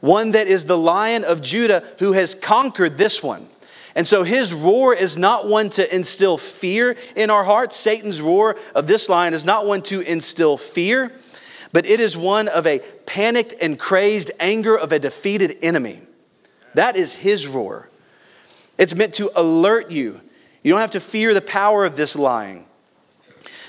one 0.00 0.32
that 0.32 0.48
is 0.48 0.64
the 0.64 0.78
lion 0.78 1.24
of 1.24 1.42
Judah 1.42 1.84
who 1.98 2.12
has 2.12 2.34
conquered 2.34 2.98
this 2.98 3.22
one. 3.22 3.48
And 3.94 4.06
so 4.06 4.24
his 4.24 4.52
roar 4.52 4.92
is 4.94 5.16
not 5.16 5.48
one 5.48 5.70
to 5.70 5.94
instill 5.94 6.36
fear 6.36 6.96
in 7.14 7.30
our 7.30 7.44
hearts. 7.44 7.76
Satan's 7.76 8.20
roar 8.20 8.56
of 8.74 8.86
this 8.86 9.08
lion 9.08 9.32
is 9.32 9.46
not 9.46 9.66
one 9.66 9.80
to 9.82 10.00
instill 10.00 10.58
fear, 10.58 11.12
but 11.72 11.86
it 11.86 11.98
is 11.98 12.14
one 12.14 12.48
of 12.48 12.66
a 12.66 12.80
panicked 13.06 13.54
and 13.60 13.78
crazed 13.78 14.30
anger 14.38 14.76
of 14.76 14.92
a 14.92 14.98
defeated 14.98 15.56
enemy. 15.62 16.02
That 16.74 16.96
is 16.96 17.14
his 17.14 17.46
roar. 17.46 17.88
It's 18.76 18.94
meant 18.94 19.14
to 19.14 19.30
alert 19.34 19.90
you. 19.90 20.20
You 20.62 20.72
don't 20.72 20.80
have 20.82 20.90
to 20.90 21.00
fear 21.00 21.32
the 21.32 21.40
power 21.40 21.86
of 21.86 21.96
this 21.96 22.16
lion. 22.16 22.66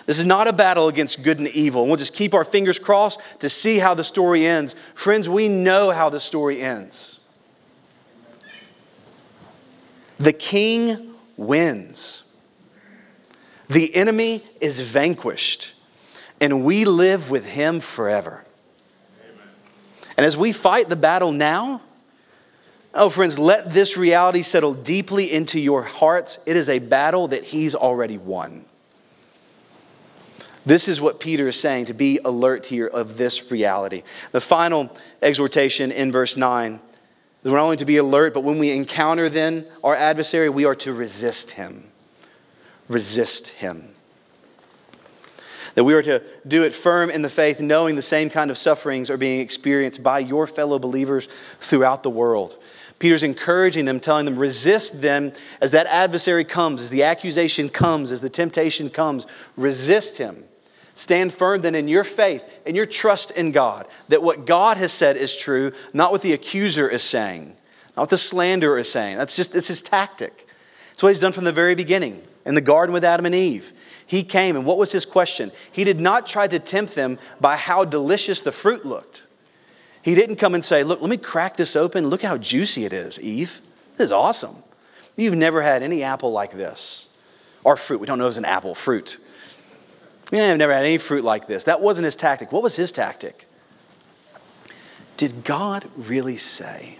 This 0.08 0.20
is 0.20 0.26
not 0.26 0.48
a 0.48 0.54
battle 0.54 0.88
against 0.88 1.22
good 1.22 1.38
and 1.38 1.50
evil. 1.50 1.86
We'll 1.86 1.98
just 1.98 2.14
keep 2.14 2.34
our 2.34 2.46
fingers 2.46 2.80
crossed 2.80 3.20
to 3.42 3.50
see 3.50 3.78
how 3.78 3.94
the 3.94 4.06
story 4.06 4.48
ends. 4.48 4.76
Friends, 4.96 5.28
we 5.28 5.50
know 5.50 5.92
how 5.92 6.10
the 6.10 6.22
story 6.22 6.62
ends. 6.62 7.20
The 10.18 10.34
king 10.34 11.14
wins, 11.36 12.24
the 13.70 13.94
enemy 13.94 14.44
is 14.60 14.80
vanquished, 14.80 15.74
and 16.42 16.64
we 16.64 16.86
live 16.86 17.30
with 17.30 17.46
him 17.46 17.82
forever. 17.82 18.44
And 20.16 20.26
as 20.26 20.36
we 20.36 20.54
fight 20.54 20.90
the 20.90 20.96
battle 20.96 21.32
now, 21.32 21.82
Oh, 23.00 23.10
friends, 23.10 23.38
let 23.38 23.72
this 23.74 23.96
reality 23.96 24.42
settle 24.42 24.74
deeply 24.74 25.32
into 25.32 25.60
your 25.60 25.84
hearts. 25.84 26.40
It 26.48 26.58
is 26.58 26.68
a 26.68 26.80
battle 26.80 27.28
that 27.28 27.44
he's 27.44 27.76
already 27.76 28.18
won. 28.18 28.66
This 30.68 30.90
is 30.90 31.00
what 31.00 31.22
Peter 31.22 31.48
is 31.48 31.58
saying 31.58 31.86
to 31.86 31.94
be 31.94 32.20
alert 32.26 32.66
here 32.66 32.88
of 32.88 33.18
this 33.18 33.52
reality. 33.52 34.04
The 34.34 34.42
final 34.42 34.94
exhortation 35.22 35.94
in 35.94 36.12
verse 36.12 36.36
9 36.36 36.82
we're 37.44 37.52
not 37.52 37.64
only 37.64 37.78
to 37.78 37.86
be 37.86 37.96
alert, 37.96 38.34
but 38.34 38.44
when 38.44 38.60
we 38.60 38.72
encounter 38.72 39.30
then 39.30 39.66
our 39.82 39.96
adversary, 39.96 40.50
we 40.50 40.66
are 40.66 40.76
to 40.76 40.92
resist 40.92 41.52
him. 41.52 41.82
Resist 42.90 43.48
him. 43.50 43.84
That 45.76 45.86
we 45.86 45.94
are 45.94 46.02
to 46.02 46.22
do 46.46 46.64
it 46.64 46.74
firm 46.74 47.10
in 47.10 47.22
the 47.22 47.30
faith, 47.30 47.62
knowing 47.62 47.96
the 47.96 48.02
same 48.02 48.30
kind 48.30 48.52
of 48.52 48.58
sufferings 48.58 49.10
are 49.10 49.16
being 49.16 49.40
experienced 49.40 50.04
by 50.04 50.20
your 50.20 50.48
fellow 50.48 50.78
believers 50.78 51.28
throughout 51.62 52.04
the 52.04 52.10
world. 52.10 52.62
Peter's 53.00 53.24
encouraging 53.24 53.86
them, 53.86 54.02
telling 54.02 54.26
them, 54.26 54.38
resist 54.38 55.02
them 55.02 55.32
as 55.62 55.72
that 55.72 55.88
adversary 55.88 56.44
comes, 56.44 56.82
as 56.82 56.90
the 56.90 57.04
accusation 57.04 57.70
comes, 57.70 58.12
as 58.12 58.20
the 58.20 58.30
temptation 58.30 58.90
comes. 58.90 59.26
Resist 59.56 60.18
him. 60.18 60.44
Stand 60.98 61.32
firm 61.32 61.62
then 61.62 61.76
in 61.76 61.88
your 61.88 62.04
faith 62.04 62.44
and 62.66 62.76
your 62.76 62.88
trust 62.88 63.30
in 63.32 63.52
God, 63.52 63.88
that 64.10 64.24
what 64.24 64.48
God 64.48 64.78
has 64.78 64.92
said 64.92 65.16
is 65.16 65.38
true, 65.38 65.72
not 65.94 66.12
what 66.12 66.24
the 66.24 66.34
accuser 66.34 66.90
is 66.90 67.04
saying, 67.04 67.56
not 67.96 68.04
what 68.04 68.10
the 68.10 68.18
slanderer 68.18 68.80
is 68.80 68.92
saying. 68.92 69.16
That's 69.16 69.36
just, 69.36 69.56
it's 69.56 69.68
his 69.68 69.84
tactic. 69.84 70.48
It's 70.92 71.04
what 71.04 71.10
he's 71.10 71.20
done 71.20 71.34
from 71.34 71.44
the 71.44 71.52
very 71.52 71.76
beginning 71.76 72.24
in 72.48 72.56
the 72.56 72.62
garden 72.62 72.94
with 72.94 73.04
Adam 73.04 73.28
and 73.28 73.36
Eve. 73.36 73.74
He 74.08 74.24
came, 74.24 74.56
and 74.56 74.66
what 74.66 74.80
was 74.80 74.92
his 74.92 75.06
question? 75.06 75.52
He 75.72 75.84
did 75.84 76.00
not 76.00 76.26
try 76.26 76.48
to 76.48 76.58
tempt 76.58 76.96
them 76.96 77.20
by 77.40 77.58
how 77.58 77.86
delicious 77.86 78.42
the 78.42 78.52
fruit 78.52 78.84
looked. 78.84 79.22
He 80.02 80.16
didn't 80.16 80.38
come 80.38 80.56
and 80.56 80.66
say, 80.66 80.84
Look, 80.84 81.00
let 81.00 81.12
me 81.12 81.18
crack 81.18 81.58
this 81.58 81.76
open. 81.76 82.08
Look 82.08 82.24
how 82.24 82.38
juicy 82.38 82.86
it 82.86 82.94
is, 82.94 83.20
Eve. 83.20 83.62
This 83.98 84.06
is 84.06 84.12
awesome. 84.12 84.56
You've 85.16 85.36
never 85.36 85.62
had 85.62 85.84
any 85.84 86.02
apple 86.02 86.32
like 86.32 86.54
this. 86.54 87.08
Or 87.64 87.78
fruit. 87.78 88.00
We 88.00 88.08
don't 88.08 88.18
know 88.18 88.26
if 88.26 88.32
it's 88.32 88.38
an 88.38 88.46
apple, 88.46 88.74
fruit. 88.74 89.20
Man, 90.32 90.52
I've 90.52 90.58
never 90.58 90.74
had 90.74 90.84
any 90.84 90.98
fruit 90.98 91.24
like 91.24 91.48
this. 91.48 91.66
That 91.66 91.82
wasn't 91.82 92.06
his 92.06 92.16
tactic. 92.16 92.52
What 92.52 92.64
was 92.64 92.76
his 92.76 92.92
tactic? 92.92 93.46
Did 95.16 95.44
God 95.44 95.86
really 95.96 96.38
say? 96.38 97.00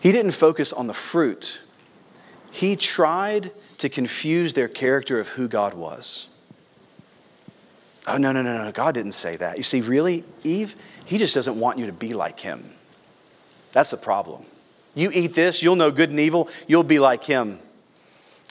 He 0.00 0.10
didn't 0.10 0.32
focus 0.32 0.72
on 0.72 0.88
the 0.88 0.94
fruit. 0.94 1.60
He 2.50 2.76
tried 2.76 3.52
to 3.78 3.88
confuse 3.88 4.52
their 4.52 4.68
character 4.68 5.18
of 5.20 5.28
who 5.28 5.48
God 5.48 5.74
was. 5.74 6.28
Oh, 8.06 8.16
no, 8.16 8.32
no, 8.32 8.42
no, 8.42 8.64
no. 8.64 8.72
God 8.72 8.94
didn't 8.94 9.12
say 9.12 9.36
that. 9.36 9.56
You 9.56 9.62
see, 9.62 9.80
really, 9.80 10.24
Eve, 10.42 10.74
he 11.04 11.18
just 11.18 11.34
doesn't 11.34 11.58
want 11.58 11.78
you 11.78 11.86
to 11.86 11.92
be 11.92 12.14
like 12.14 12.40
him. 12.40 12.64
That's 13.70 13.90
the 13.90 13.96
problem. 13.96 14.44
You 14.94 15.10
eat 15.12 15.34
this, 15.34 15.62
you'll 15.62 15.76
know 15.76 15.90
good 15.90 16.10
and 16.10 16.20
evil, 16.20 16.48
you'll 16.66 16.82
be 16.82 16.98
like 16.98 17.24
him. 17.24 17.60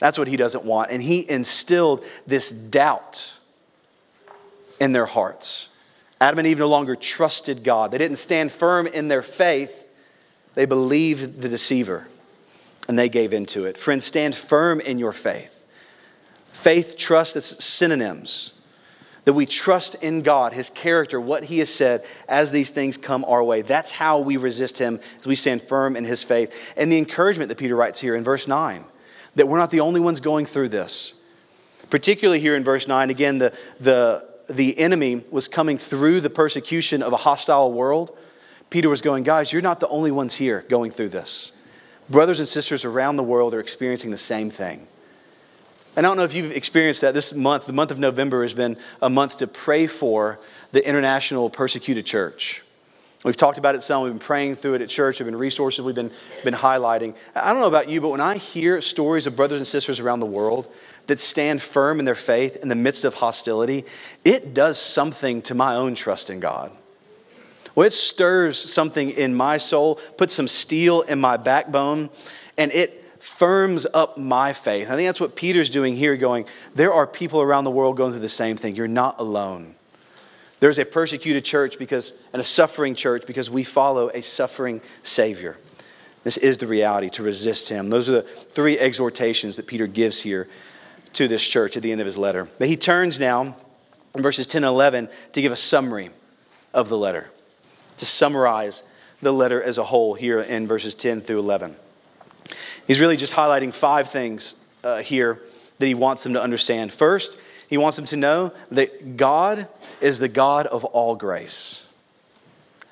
That's 0.02 0.18
what 0.18 0.26
he 0.26 0.36
doesn't 0.36 0.64
want. 0.64 0.90
And 0.90 1.00
he 1.00 1.30
instilled 1.30 2.04
this 2.26 2.50
doubt 2.50 3.36
in 4.80 4.90
their 4.90 5.06
hearts. 5.06 5.68
Adam 6.20 6.40
and 6.40 6.48
Eve 6.48 6.58
no 6.58 6.66
longer 6.66 6.96
trusted 6.96 7.62
God. 7.62 7.92
They 7.92 7.98
didn't 7.98 8.18
stand 8.18 8.50
firm 8.50 8.88
in 8.88 9.06
their 9.06 9.22
faith, 9.22 9.92
they 10.56 10.64
believed 10.64 11.40
the 11.40 11.48
deceiver 11.48 12.08
and 12.88 12.98
they 12.98 13.08
gave 13.08 13.32
into 13.32 13.64
it. 13.64 13.78
Friends, 13.78 14.04
stand 14.04 14.34
firm 14.34 14.80
in 14.80 14.98
your 14.98 15.12
faith. 15.12 15.68
Faith, 16.48 16.96
trust, 16.98 17.36
it's 17.36 17.64
synonyms. 17.64 18.60
That 19.24 19.34
we 19.34 19.46
trust 19.46 19.94
in 20.02 20.22
God, 20.22 20.52
His 20.52 20.68
character, 20.68 21.20
what 21.20 21.44
He 21.44 21.60
has 21.60 21.72
said 21.72 22.04
as 22.26 22.50
these 22.50 22.70
things 22.70 22.96
come 22.96 23.24
our 23.24 23.44
way. 23.44 23.62
That's 23.62 23.92
how 23.92 24.18
we 24.18 24.36
resist 24.36 24.80
Him 24.80 24.98
as 25.20 25.26
we 25.26 25.36
stand 25.36 25.62
firm 25.62 25.94
in 25.94 26.04
His 26.04 26.24
faith. 26.24 26.74
And 26.76 26.90
the 26.90 26.98
encouragement 26.98 27.50
that 27.50 27.58
Peter 27.58 27.76
writes 27.76 28.00
here 28.00 28.16
in 28.16 28.24
verse 28.24 28.48
9 28.48 28.84
that 29.34 29.48
we're 29.48 29.58
not 29.58 29.70
the 29.70 29.80
only 29.80 30.00
ones 30.00 30.20
going 30.20 30.46
through 30.46 30.68
this. 30.68 31.20
Particularly 31.90 32.40
here 32.40 32.56
in 32.56 32.64
verse 32.64 32.88
9, 32.88 33.10
again, 33.10 33.38
the, 33.38 33.52
the, 33.80 34.26
the 34.48 34.78
enemy 34.78 35.24
was 35.30 35.48
coming 35.48 35.78
through 35.78 36.20
the 36.20 36.30
persecution 36.30 37.02
of 37.02 37.12
a 37.12 37.18
hostile 37.18 37.72
world. 37.72 38.16
Peter 38.70 38.88
was 38.88 39.02
going, 39.02 39.22
Guys, 39.24 39.52
you're 39.52 39.62
not 39.62 39.80
the 39.80 39.88
only 39.88 40.10
ones 40.10 40.34
here 40.34 40.64
going 40.68 40.90
through 40.90 41.10
this. 41.10 41.52
Brothers 42.08 42.38
and 42.38 42.48
sisters 42.48 42.84
around 42.84 43.16
the 43.16 43.22
world 43.22 43.54
are 43.54 43.60
experiencing 43.60 44.10
the 44.10 44.18
same 44.18 44.50
thing. 44.50 44.86
And 45.94 46.06
I 46.06 46.08
don't 46.08 46.16
know 46.16 46.24
if 46.24 46.34
you've 46.34 46.52
experienced 46.52 47.02
that 47.02 47.12
this 47.12 47.34
month. 47.34 47.66
The 47.66 47.72
month 47.74 47.90
of 47.90 47.98
November 47.98 48.42
has 48.42 48.54
been 48.54 48.78
a 49.02 49.10
month 49.10 49.38
to 49.38 49.46
pray 49.46 49.86
for 49.86 50.40
the 50.72 50.86
international 50.86 51.50
persecuted 51.50 52.06
church. 52.06 52.62
We've 53.24 53.36
talked 53.36 53.58
about 53.58 53.76
it 53.76 53.82
some. 53.84 54.02
We've 54.02 54.12
been 54.12 54.18
praying 54.18 54.56
through 54.56 54.74
it 54.74 54.82
at 54.82 54.88
church. 54.88 55.18
Have 55.18 55.26
been 55.26 55.36
resources 55.36 55.84
we've 55.84 55.94
been, 55.94 56.10
been 56.42 56.54
highlighting. 56.54 57.14
I 57.36 57.52
don't 57.52 57.60
know 57.60 57.68
about 57.68 57.88
you, 57.88 58.00
but 58.00 58.08
when 58.08 58.20
I 58.20 58.36
hear 58.36 58.80
stories 58.80 59.28
of 59.28 59.36
brothers 59.36 59.60
and 59.60 59.66
sisters 59.66 60.00
around 60.00 60.20
the 60.20 60.26
world 60.26 60.66
that 61.06 61.20
stand 61.20 61.62
firm 61.62 62.00
in 62.00 62.04
their 62.04 62.16
faith 62.16 62.56
in 62.56 62.68
the 62.68 62.74
midst 62.74 63.04
of 63.04 63.14
hostility, 63.14 63.84
it 64.24 64.54
does 64.54 64.76
something 64.78 65.40
to 65.42 65.54
my 65.54 65.76
own 65.76 65.94
trust 65.94 66.30
in 66.30 66.40
God. 66.40 66.72
Well, 67.74 67.86
it 67.86 67.92
stirs 67.92 68.58
something 68.58 69.10
in 69.10 69.34
my 69.34 69.56
soul, 69.58 69.96
puts 70.18 70.34
some 70.34 70.48
steel 70.48 71.02
in 71.02 71.20
my 71.20 71.36
backbone, 71.36 72.10
and 72.58 72.72
it 72.72 73.02
firms 73.20 73.86
up 73.94 74.18
my 74.18 74.52
faith. 74.52 74.90
I 74.90 74.96
think 74.96 75.08
that's 75.08 75.20
what 75.20 75.36
Peter's 75.36 75.70
doing 75.70 75.96
here, 75.96 76.16
going, 76.16 76.44
there 76.74 76.92
are 76.92 77.06
people 77.06 77.40
around 77.40 77.64
the 77.64 77.70
world 77.70 77.96
going 77.96 78.12
through 78.12 78.20
the 78.20 78.28
same 78.28 78.56
thing. 78.56 78.74
You're 78.74 78.88
not 78.88 79.20
alone. 79.20 79.74
There's 80.62 80.78
a 80.78 80.84
persecuted 80.84 81.44
church 81.44 81.76
because, 81.76 82.12
and 82.32 82.40
a 82.40 82.44
suffering 82.44 82.94
church 82.94 83.26
because 83.26 83.50
we 83.50 83.64
follow 83.64 84.10
a 84.10 84.22
suffering 84.22 84.80
Savior. 85.02 85.58
This 86.22 86.36
is 86.36 86.58
the 86.58 86.68
reality 86.68 87.10
to 87.10 87.24
resist 87.24 87.68
him. 87.68 87.90
Those 87.90 88.08
are 88.08 88.12
the 88.12 88.22
three 88.22 88.78
exhortations 88.78 89.56
that 89.56 89.66
Peter 89.66 89.88
gives 89.88 90.22
here 90.22 90.48
to 91.14 91.26
this 91.26 91.44
church 91.44 91.76
at 91.76 91.82
the 91.82 91.90
end 91.90 92.00
of 92.00 92.04
his 92.04 92.16
letter. 92.16 92.48
But 92.60 92.68
he 92.68 92.76
turns 92.76 93.18
now 93.18 93.56
in 94.14 94.22
verses 94.22 94.46
10 94.46 94.62
and 94.62 94.68
11 94.68 95.08
to 95.32 95.42
give 95.42 95.50
a 95.50 95.56
summary 95.56 96.10
of 96.72 96.88
the 96.88 96.96
letter, 96.96 97.28
to 97.96 98.06
summarize 98.06 98.84
the 99.20 99.32
letter 99.32 99.60
as 99.60 99.78
a 99.78 99.82
whole 99.82 100.14
here 100.14 100.38
in 100.38 100.68
verses 100.68 100.94
10 100.94 101.22
through 101.22 101.40
11. 101.40 101.74
He's 102.86 103.00
really 103.00 103.16
just 103.16 103.34
highlighting 103.34 103.74
five 103.74 104.10
things 104.10 104.54
uh, 104.84 104.98
here 104.98 105.42
that 105.80 105.86
he 105.88 105.94
wants 105.94 106.22
them 106.22 106.34
to 106.34 106.40
understand. 106.40 106.92
First, 106.92 107.36
he 107.68 107.78
wants 107.78 107.96
them 107.96 108.06
to 108.06 108.16
know 108.16 108.52
that 108.70 109.16
God 109.16 109.66
is 110.02 110.18
the 110.18 110.28
God 110.28 110.66
of 110.66 110.84
all 110.84 111.16
grace. 111.16 111.86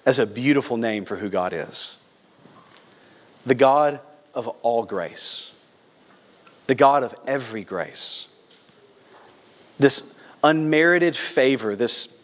That's 0.05 0.19
a 0.19 0.27
beautiful 0.27 0.77
name 0.77 1.05
for 1.05 1.17
who 1.17 1.29
God 1.29 1.53
is. 1.53 1.99
The 3.45 3.55
God 3.55 4.01
of 4.33 4.49
all 4.63 4.85
grace. 4.85 5.53
The 6.67 6.75
God 6.75 7.03
of 7.03 7.15
every 7.27 7.65
grace. 7.65 8.29
This 9.79 10.15
unmerited 10.45 11.17
favor, 11.17 11.75
this, 11.75 12.17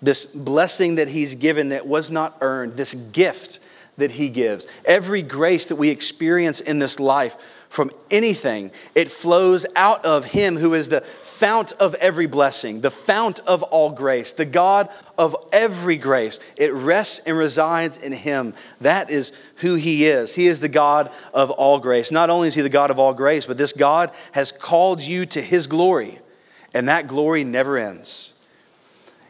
this 0.00 0.24
blessing 0.24 0.94
that 0.94 1.08
He's 1.08 1.34
given 1.34 1.70
that 1.70 1.86
was 1.86 2.10
not 2.10 2.36
earned, 2.40 2.76
this 2.76 2.94
gift 2.94 3.58
that 3.96 4.12
He 4.12 4.28
gives. 4.28 4.66
Every 4.84 5.22
grace 5.22 5.66
that 5.66 5.76
we 5.76 5.90
experience 5.90 6.60
in 6.60 6.78
this 6.78 7.00
life 7.00 7.36
from 7.68 7.90
anything, 8.10 8.70
it 8.94 9.10
flows 9.10 9.66
out 9.76 10.04
of 10.04 10.24
Him 10.24 10.56
who 10.56 10.74
is 10.74 10.88
the 10.88 11.00
fount 11.40 11.72
of 11.80 11.94
every 11.94 12.26
blessing, 12.26 12.82
the 12.82 12.90
fount 12.90 13.40
of 13.46 13.62
all 13.62 13.88
grace, 13.88 14.32
the 14.32 14.44
God 14.44 14.90
of 15.16 15.34
every 15.52 15.96
grace. 15.96 16.38
It 16.54 16.70
rests 16.74 17.20
and 17.20 17.34
resides 17.34 17.96
in 17.96 18.12
Him. 18.12 18.52
That 18.82 19.08
is 19.08 19.32
who 19.56 19.76
He 19.76 20.04
is. 20.04 20.34
He 20.34 20.48
is 20.48 20.60
the 20.60 20.68
God 20.68 21.10
of 21.32 21.50
all 21.50 21.80
grace. 21.80 22.12
Not 22.12 22.28
only 22.28 22.48
is 22.48 22.54
He 22.54 22.60
the 22.60 22.68
God 22.68 22.90
of 22.90 22.98
all 22.98 23.14
grace, 23.14 23.46
but 23.46 23.56
this 23.56 23.72
God 23.72 24.12
has 24.32 24.52
called 24.52 25.00
you 25.00 25.24
to 25.26 25.40
His 25.40 25.66
glory, 25.66 26.18
and 26.74 26.90
that 26.90 27.06
glory 27.06 27.42
never 27.42 27.78
ends. 27.78 28.34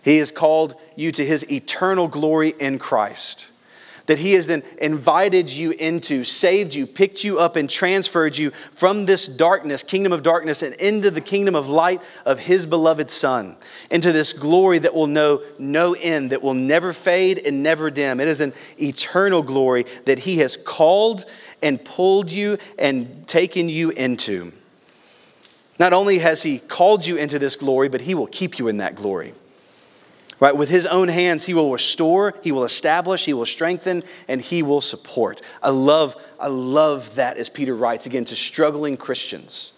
He 0.03 0.19
has 0.19 0.33
called 0.33 0.75
you 0.97 1.13
to 1.13 1.25
His 1.25 1.49
eternal 1.49 2.09
glory 2.09 2.55
in 2.59 2.81
Christ 2.81 3.50
that 4.11 4.19
He 4.19 4.33
has 4.33 4.49
then 4.49 4.65
invited 4.79 5.49
you 5.49 5.71
into, 5.71 6.25
saved 6.25 6.75
you, 6.75 6.85
picked 6.85 7.23
you 7.23 7.39
up, 7.39 7.55
and 7.55 7.71
transferred 7.71 8.37
you 8.37 8.51
from 8.51 9.07
this 9.07 9.29
darkness, 9.29 9.85
kingdom 9.85 10.13
of 10.13 10.25
darkness, 10.25 10.65
and 10.65 10.75
into 10.75 11.13
the 11.13 11.21
kingdom 11.21 11.55
of 11.55 11.69
light 11.69 12.03
of 12.27 12.41
His 12.41 12.67
beloved 12.67 13.09
Son, 13.09 13.55
into 13.89 14.11
this 14.11 14.33
glory 14.33 14.81
that 14.81 14.93
will 14.93 15.07
know 15.07 15.41
no 15.61 15.95
end, 15.95 16.31
that 16.31 16.43
will 16.43 16.55
never 16.55 16.93
fade 16.93 17.47
and 17.47 17.63
never 17.63 17.89
dim. 17.89 18.19
It 18.19 18.27
is 18.27 18.41
an 18.41 18.53
eternal 18.83 19.45
glory 19.45 19.87
that 20.07 20.19
He 20.19 20.39
has 20.39 20.57
called 20.57 21.25
and 21.63 21.83
pulled 21.85 22.33
you 22.33 22.59
and 22.81 23.29
taken 23.29 23.69
you 23.69 23.91
into. 23.91 24.51
Not 25.79 25.93
only 25.93 26.19
has 26.19 26.43
He 26.43 26.59
called 26.59 27.07
you 27.07 27.15
into 27.15 27.39
this 27.39 27.55
glory, 27.55 27.89
but 27.89 28.01
He 28.01 28.17
will 28.17 28.27
keep 28.27 28.59
you 28.59 28.67
in 28.67 28.79
that 28.79 28.97
glory. 28.97 29.35
Right? 30.41 30.57
With 30.57 30.71
his 30.71 30.87
own 30.87 31.09
hands, 31.09 31.45
he 31.45 31.53
will 31.53 31.71
restore, 31.71 32.35
he 32.43 32.51
will 32.51 32.65
establish, 32.65 33.27
he 33.27 33.35
will 33.35 33.45
strengthen, 33.45 34.03
and 34.27 34.41
he 34.41 34.63
will 34.63 34.81
support. 34.81 35.43
I 35.63 35.69
love, 35.69 36.17
I 36.41 36.49
love 36.49 37.15
that 37.17 37.37
as 37.37 37.51
Peter 37.51 37.77
writes 37.77 38.07
again 38.07 38.25
to 38.25 38.37
struggling 38.37 38.97
Christians, 38.97 39.73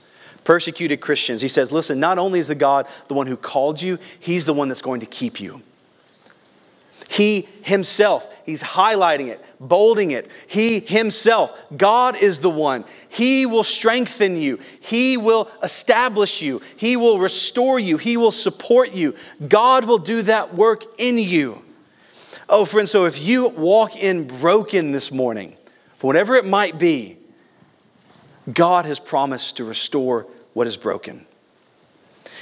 persecuted 0.45 1.01
Christians. 1.01 1.43
He 1.43 1.49
says, 1.49 1.73
Listen, 1.73 1.99
not 1.99 2.19
only 2.19 2.39
is 2.39 2.47
the 2.47 2.55
God 2.55 2.87
the 3.09 3.15
one 3.15 3.27
who 3.27 3.37
called 3.37 3.83
you, 3.83 3.99
he's 4.21 4.45
the 4.45 4.55
one 4.55 4.69
that's 4.69 4.83
going 4.83 5.01
to 5.01 5.07
keep 5.07 5.41
you. 5.41 5.63
He 7.09 7.49
himself, 7.65 8.32
he's 8.45 8.63
highlighting 8.63 9.29
it, 9.29 9.45
bolding 9.61 10.11
it. 10.11 10.31
He 10.47 10.81
himself, 10.81 11.59
God 11.77 12.17
is 12.17 12.41
the 12.41 12.51
one. 12.51 12.85
He 13.09 13.47
will 13.47 13.65
strengthen 13.65 14.37
you. 14.37 14.59
He 14.81 15.17
will 15.17 15.51
establish 15.63 16.43
you. 16.43 16.63
He 16.77 16.97
will 16.97 17.19
restore 17.19 17.79
you. 17.79 17.97
He 17.97 18.17
will 18.17 18.33
support 18.33 18.95
you. 18.95 19.15
God 19.49 19.85
will 19.85 19.99
do 19.99 20.23
that 20.23 20.55
work 20.55 20.85
in 20.99 21.19
you. 21.19 21.63
Oh, 22.49 22.65
friend, 22.65 22.89
so 22.89 23.07
if 23.07 23.23
you 23.23 23.49
walk 23.49 23.97
in 23.97 24.27
broken 24.27 24.93
this 24.93 25.11
morning, 25.11 25.57
whatever 26.01 26.37
it 26.37 26.45
might 26.45 26.79
be, 26.79 27.17
God 28.53 28.85
has 28.85 28.99
promised 28.99 29.59
to 29.59 29.65
restore 29.65 30.27
what 30.53 30.67
is 30.67 30.77
broken. 30.77 31.25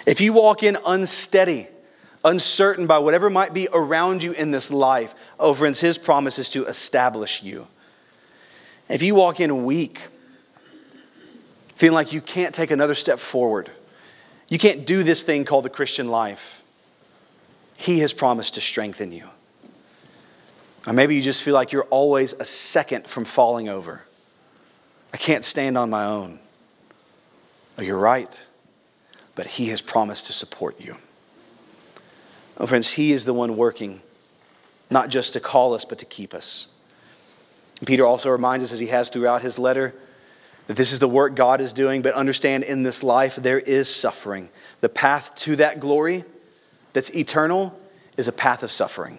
If 0.06 0.20
you 0.20 0.32
walk 0.32 0.62
in 0.62 0.78
unsteady, 0.86 1.68
uncertain 2.24 2.86
by 2.86 2.98
whatever 2.98 3.30
might 3.30 3.52
be 3.52 3.68
around 3.72 4.22
you 4.22 4.32
in 4.32 4.50
this 4.50 4.70
life, 4.70 5.14
oh, 5.38 5.54
friends, 5.54 5.80
His 5.80 5.98
promise 5.98 6.38
is 6.38 6.50
to 6.50 6.66
establish 6.66 7.42
you. 7.42 7.66
If 8.88 9.02
you 9.02 9.14
walk 9.14 9.40
in 9.40 9.64
weak, 9.64 10.00
feeling 11.76 11.94
like 11.94 12.12
you 12.12 12.20
can't 12.20 12.54
take 12.54 12.70
another 12.70 12.94
step 12.94 13.18
forward, 13.18 13.70
you 14.48 14.58
can't 14.58 14.84
do 14.84 15.02
this 15.02 15.22
thing 15.22 15.44
called 15.44 15.64
the 15.64 15.70
Christian 15.70 16.08
life, 16.08 16.62
He 17.76 18.00
has 18.00 18.12
promised 18.12 18.54
to 18.54 18.60
strengthen 18.60 19.12
you. 19.12 19.28
Or 20.86 20.92
maybe 20.92 21.14
you 21.14 21.22
just 21.22 21.42
feel 21.42 21.54
like 21.54 21.72
you're 21.72 21.84
always 21.84 22.32
a 22.32 22.44
second 22.44 23.06
from 23.06 23.24
falling 23.24 23.68
over. 23.68 24.04
I 25.12 25.16
can't 25.18 25.44
stand 25.44 25.76
on 25.76 25.90
my 25.90 26.04
own. 26.04 26.38
Oh, 27.78 27.82
you're 27.82 27.98
right, 27.98 28.46
but 29.34 29.46
He 29.46 29.68
has 29.68 29.80
promised 29.80 30.26
to 30.26 30.32
support 30.32 30.80
you. 30.80 30.96
Oh, 32.60 32.66
friends, 32.66 32.92
He 32.92 33.10
is 33.10 33.24
the 33.24 33.34
one 33.34 33.56
working, 33.56 34.02
not 34.90 35.08
just 35.08 35.32
to 35.32 35.40
call 35.40 35.74
us, 35.74 35.84
but 35.84 35.98
to 35.98 36.04
keep 36.04 36.34
us. 36.34 36.72
And 37.80 37.86
Peter 37.86 38.04
also 38.06 38.30
reminds 38.30 38.64
us, 38.66 38.72
as 38.72 38.78
he 38.78 38.88
has 38.88 39.08
throughout 39.08 39.42
his 39.42 39.58
letter, 39.58 39.94
that 40.66 40.76
this 40.76 40.92
is 40.92 40.98
the 40.98 41.08
work 41.08 41.34
God 41.34 41.60
is 41.60 41.72
doing, 41.72 42.02
but 42.02 42.14
understand 42.14 42.62
in 42.62 42.82
this 42.82 43.02
life 43.02 43.36
there 43.36 43.58
is 43.58 43.92
suffering. 43.92 44.50
The 44.82 44.88
path 44.88 45.34
to 45.36 45.56
that 45.56 45.80
glory 45.80 46.24
that's 46.92 47.10
eternal 47.14 47.78
is 48.16 48.28
a 48.28 48.32
path 48.32 48.62
of 48.62 48.70
suffering. 48.70 49.18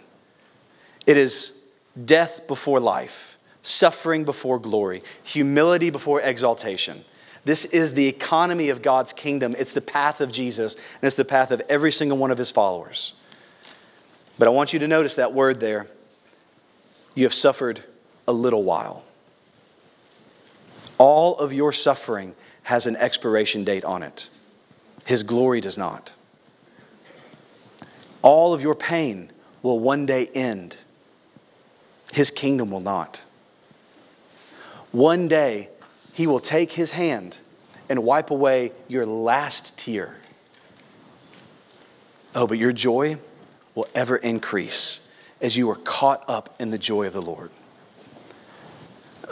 It 1.08 1.18
is 1.18 1.60
death 2.06 2.48
before 2.48 2.80
life, 2.80 3.38
suffering 3.64 4.24
before 4.24 4.60
glory, 4.60 5.02
humility 5.24 5.90
before 5.90 6.22
exaltation. 6.22 7.04
This 7.44 7.66
is 7.66 7.94
the 7.94 8.08
economy 8.08 8.70
of 8.70 8.84
God's 8.84 9.14
kingdom. 9.14 9.56
It's 9.58 9.74
the 9.74 9.82
path 9.82 10.22
of 10.22 10.32
Jesus, 10.32 10.76
and 10.76 11.04
it's 11.04 11.16
the 11.16 11.26
path 11.26 11.50
of 11.50 11.62
every 11.68 11.92
single 11.92 12.20
one 12.20 12.30
of 12.30 12.38
his 12.38 12.52
followers. 12.52 13.16
But 14.42 14.48
I 14.48 14.52
want 14.54 14.74
you 14.74 14.80
to 14.80 14.88
notice 14.88 15.14
that 15.18 15.34
word 15.34 15.60
there. 15.60 15.86
You 17.14 17.26
have 17.26 17.34
suffered 17.34 17.84
a 18.28 18.34
little 18.34 18.64
while. 18.64 19.04
All 20.98 21.38
of 21.38 21.54
your 21.54 21.72
suffering 21.72 22.34
has 22.64 22.88
an 22.88 22.96
expiration 22.96 23.64
date 23.64 23.86
on 23.86 24.02
it. 24.02 24.32
His 25.06 25.22
glory 25.22 25.62
does 25.62 25.78
not. 25.78 26.16
All 28.24 28.56
of 28.56 28.64
your 28.64 28.74
pain 28.74 29.32
will 29.62 29.78
one 29.78 30.08
day 30.08 30.28
end. 30.34 30.76
His 32.12 32.32
kingdom 32.32 32.72
will 32.72 32.80
not. 32.80 33.24
One 34.92 35.28
day, 35.28 35.70
He 36.14 36.26
will 36.26 36.40
take 36.40 36.72
His 36.72 36.94
hand 36.94 37.38
and 37.90 38.04
wipe 38.04 38.32
away 38.32 38.72
your 38.88 39.06
last 39.06 39.78
tear. 39.78 40.16
Oh, 42.34 42.48
but 42.48 42.58
your 42.58 42.72
joy 42.72 43.20
will 43.76 43.88
ever 43.96 44.18
increase 44.18 45.08
as 45.42 45.58
you 45.58 45.70
are 45.70 45.76
caught 45.76 46.24
up 46.28 46.56
in 46.60 46.72
the 46.72 46.78
joy 46.78 47.08
of 47.08 47.14
the 47.14 47.22
Lord. 47.22 47.52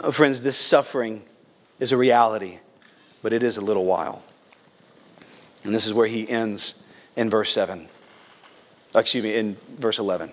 Oh, 0.02 0.12
friends, 0.12 0.40
this 0.40 0.56
suffering 0.56 1.22
is 1.78 1.92
a 1.92 1.96
reality, 1.96 2.58
but 3.22 3.32
it 3.32 3.42
is 3.42 3.56
a 3.56 3.60
little 3.60 3.84
while. 3.84 4.22
And 5.64 5.74
this 5.74 5.86
is 5.86 5.92
where 5.92 6.06
he 6.06 6.28
ends 6.28 6.82
in 7.16 7.28
verse 7.28 7.52
7. 7.52 7.88
Uh, 8.94 8.98
excuse 8.98 9.22
me, 9.22 9.36
in 9.36 9.56
verse 9.78 9.98
11. 9.98 10.30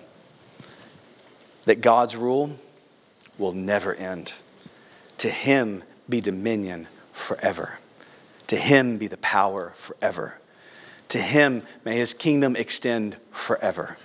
That 1.66 1.80
God's 1.80 2.16
rule 2.16 2.56
will 3.36 3.52
never 3.52 3.94
end. 3.94 4.32
To 5.18 5.28
him 5.28 5.84
be 6.08 6.20
dominion 6.20 6.88
forever. 7.12 7.78
To 8.48 8.56
him 8.56 8.96
be 8.98 9.06
the 9.06 9.18
power 9.18 9.74
forever. 9.76 10.38
To 11.08 11.18
him 11.18 11.62
may 11.84 11.96
his 11.96 12.14
kingdom 12.14 12.56
extend 12.56 13.16
forever. 13.30 13.96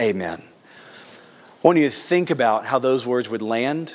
Amen. 0.00 0.42
I 0.42 1.66
want 1.66 1.78
you 1.78 1.84
to 1.84 1.90
think 1.90 2.30
about 2.30 2.66
how 2.66 2.78
those 2.78 3.06
words 3.06 3.28
would 3.28 3.42
land 3.42 3.94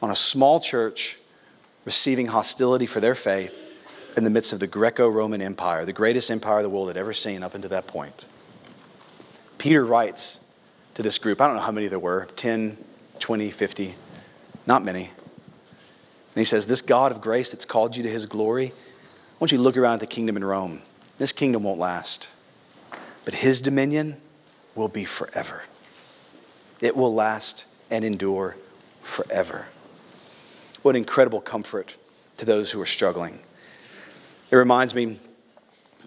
on 0.00 0.10
a 0.10 0.16
small 0.16 0.60
church 0.60 1.18
receiving 1.84 2.26
hostility 2.26 2.86
for 2.86 3.00
their 3.00 3.14
faith 3.14 3.62
in 4.16 4.24
the 4.24 4.30
midst 4.30 4.52
of 4.52 4.60
the 4.60 4.66
Greco 4.66 5.08
Roman 5.08 5.40
Empire, 5.40 5.84
the 5.84 5.92
greatest 5.92 6.30
empire 6.30 6.62
the 6.62 6.68
world 6.68 6.88
had 6.88 6.96
ever 6.96 7.12
seen 7.12 7.42
up 7.42 7.54
until 7.54 7.70
that 7.70 7.86
point. 7.86 8.26
Peter 9.58 9.84
writes 9.84 10.40
to 10.94 11.02
this 11.02 11.18
group, 11.18 11.40
I 11.40 11.46
don't 11.46 11.56
know 11.56 11.62
how 11.62 11.72
many 11.72 11.86
there 11.88 11.98
were 11.98 12.26
10, 12.36 12.76
20, 13.18 13.50
50, 13.50 13.94
not 14.66 14.84
many. 14.84 15.04
And 15.04 16.40
he 16.40 16.44
says, 16.44 16.66
This 16.66 16.82
God 16.82 17.12
of 17.12 17.20
grace 17.20 17.50
that's 17.50 17.64
called 17.64 17.96
you 17.96 18.02
to 18.02 18.10
his 18.10 18.26
glory, 18.26 18.68
I 18.68 19.34
want 19.38 19.52
you 19.52 19.58
to 19.58 19.62
look 19.62 19.76
around 19.76 19.94
at 19.94 20.00
the 20.00 20.06
kingdom 20.06 20.36
in 20.36 20.44
Rome. 20.44 20.82
This 21.22 21.32
kingdom 21.32 21.62
won't 21.62 21.78
last. 21.78 22.30
But 23.24 23.34
his 23.34 23.60
dominion 23.60 24.16
will 24.74 24.88
be 24.88 25.04
forever. 25.04 25.62
It 26.80 26.96
will 26.96 27.14
last 27.14 27.64
and 27.92 28.04
endure 28.04 28.56
forever. 29.02 29.68
What 30.82 30.96
incredible 30.96 31.40
comfort 31.40 31.96
to 32.38 32.44
those 32.44 32.72
who 32.72 32.80
are 32.80 32.86
struggling. 32.86 33.38
It 34.50 34.56
reminds 34.56 34.96
me 34.96 35.20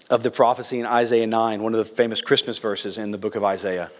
of 0.10 0.22
the 0.22 0.32
prophecy 0.32 0.82
in 0.82 0.86
Isaiah 0.86 1.28
9, 1.28 1.64
one 1.64 1.74
of 1.74 1.78
the 1.78 1.86
famous 1.86 2.22
Christmas 2.22 2.58
verses 2.58 2.98
in 2.98 3.12
the 3.12 3.18
book 3.18 3.36
of 3.36 3.44
Isaiah. 3.46 3.92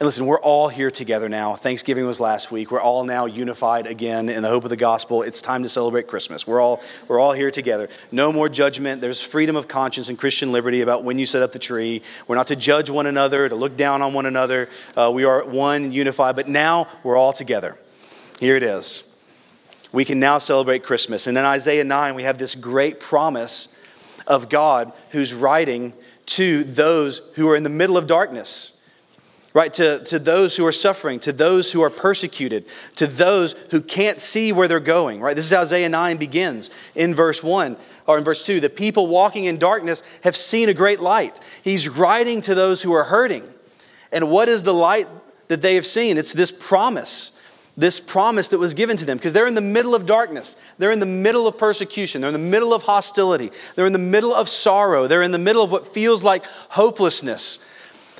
And 0.00 0.06
listen, 0.06 0.26
we're 0.26 0.38
all 0.38 0.68
here 0.68 0.92
together 0.92 1.28
now. 1.28 1.56
Thanksgiving 1.56 2.06
was 2.06 2.20
last 2.20 2.52
week. 2.52 2.70
We're 2.70 2.80
all 2.80 3.02
now 3.02 3.26
unified 3.26 3.88
again 3.88 4.28
in 4.28 4.44
the 4.44 4.48
hope 4.48 4.62
of 4.62 4.70
the 4.70 4.76
gospel. 4.76 5.22
It's 5.22 5.42
time 5.42 5.64
to 5.64 5.68
celebrate 5.68 6.06
Christmas. 6.06 6.46
We're 6.46 6.60
all, 6.60 6.80
we're 7.08 7.18
all 7.18 7.32
here 7.32 7.50
together. 7.50 7.88
No 8.12 8.30
more 8.30 8.48
judgment. 8.48 9.00
There's 9.00 9.20
freedom 9.20 9.56
of 9.56 9.66
conscience 9.66 10.08
and 10.08 10.16
Christian 10.16 10.52
liberty 10.52 10.82
about 10.82 11.02
when 11.02 11.18
you 11.18 11.26
set 11.26 11.42
up 11.42 11.50
the 11.50 11.58
tree. 11.58 12.02
We're 12.28 12.36
not 12.36 12.46
to 12.46 12.54
judge 12.54 12.90
one 12.90 13.06
another, 13.06 13.48
to 13.48 13.56
look 13.56 13.76
down 13.76 14.00
on 14.00 14.14
one 14.14 14.26
another. 14.26 14.68
Uh, 14.96 15.10
we 15.12 15.24
are 15.24 15.44
one, 15.44 15.90
unified, 15.90 16.36
but 16.36 16.46
now 16.46 16.86
we're 17.02 17.16
all 17.16 17.32
together. 17.32 17.76
Here 18.38 18.54
it 18.54 18.62
is. 18.62 19.12
We 19.90 20.04
can 20.04 20.20
now 20.20 20.38
celebrate 20.38 20.84
Christmas. 20.84 21.26
And 21.26 21.36
in 21.36 21.44
Isaiah 21.44 21.82
9, 21.82 22.14
we 22.14 22.22
have 22.22 22.38
this 22.38 22.54
great 22.54 23.00
promise 23.00 23.74
of 24.28 24.48
God 24.48 24.92
who's 25.10 25.34
writing 25.34 25.92
to 26.26 26.62
those 26.62 27.18
who 27.34 27.48
are 27.48 27.56
in 27.56 27.64
the 27.64 27.68
middle 27.68 27.96
of 27.96 28.06
darkness 28.06 28.77
right? 29.58 29.74
To, 29.74 29.98
to 30.04 30.20
those 30.20 30.56
who 30.56 30.64
are 30.66 30.72
suffering, 30.72 31.18
to 31.18 31.32
those 31.32 31.72
who 31.72 31.82
are 31.82 31.90
persecuted, 31.90 32.64
to 32.94 33.08
those 33.08 33.54
who 33.72 33.80
can't 33.80 34.20
see 34.20 34.52
where 34.52 34.68
they're 34.68 34.78
going, 34.78 35.20
right? 35.20 35.34
This 35.34 35.46
is 35.46 35.50
how 35.50 35.62
Isaiah 35.62 35.88
9 35.88 36.16
begins 36.16 36.70
in 36.94 37.12
verse 37.12 37.42
1 37.42 37.76
or 38.06 38.18
in 38.18 38.22
verse 38.22 38.46
2. 38.46 38.60
The 38.60 38.70
people 38.70 39.08
walking 39.08 39.46
in 39.46 39.58
darkness 39.58 40.04
have 40.22 40.36
seen 40.36 40.68
a 40.68 40.74
great 40.74 41.00
light. 41.00 41.40
He's 41.64 41.88
writing 41.88 42.40
to 42.42 42.54
those 42.54 42.82
who 42.82 42.92
are 42.92 43.02
hurting. 43.02 43.42
And 44.12 44.30
what 44.30 44.48
is 44.48 44.62
the 44.62 44.72
light 44.72 45.08
that 45.48 45.60
they 45.60 45.74
have 45.74 45.86
seen? 45.86 46.18
It's 46.18 46.32
this 46.32 46.52
promise. 46.52 47.32
This 47.76 47.98
promise 47.98 48.46
that 48.48 48.58
was 48.58 48.74
given 48.74 48.96
to 48.98 49.04
them 49.04 49.16
because 49.18 49.32
they're 49.32 49.48
in 49.48 49.54
the 49.54 49.60
middle 49.60 49.96
of 49.96 50.06
darkness. 50.06 50.54
They're 50.78 50.92
in 50.92 51.00
the 51.00 51.06
middle 51.06 51.48
of 51.48 51.58
persecution. 51.58 52.20
They're 52.20 52.30
in 52.30 52.40
the 52.40 52.48
middle 52.48 52.72
of 52.72 52.84
hostility. 52.84 53.50
They're 53.74 53.86
in 53.86 53.92
the 53.92 53.98
middle 53.98 54.32
of 54.32 54.48
sorrow. 54.48 55.08
They're 55.08 55.22
in 55.22 55.32
the 55.32 55.38
middle 55.38 55.64
of 55.64 55.72
what 55.72 55.92
feels 55.92 56.22
like 56.22 56.44
hopelessness 56.68 57.58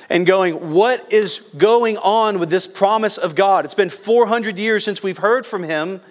and 0.09 0.25
going, 0.25 0.71
What 0.71 1.13
is 1.13 1.39
going 1.57 1.97
on 1.97 2.39
with 2.39 2.49
this 2.49 2.67
promise 2.67 3.17
of 3.17 3.35
God? 3.35 3.65
It's 3.65 3.75
been 3.75 3.89
400 3.89 4.57
years 4.57 4.83
since 4.83 5.03
we've 5.03 5.17
heard 5.17 5.45
from 5.45 5.63
him. 5.63 6.01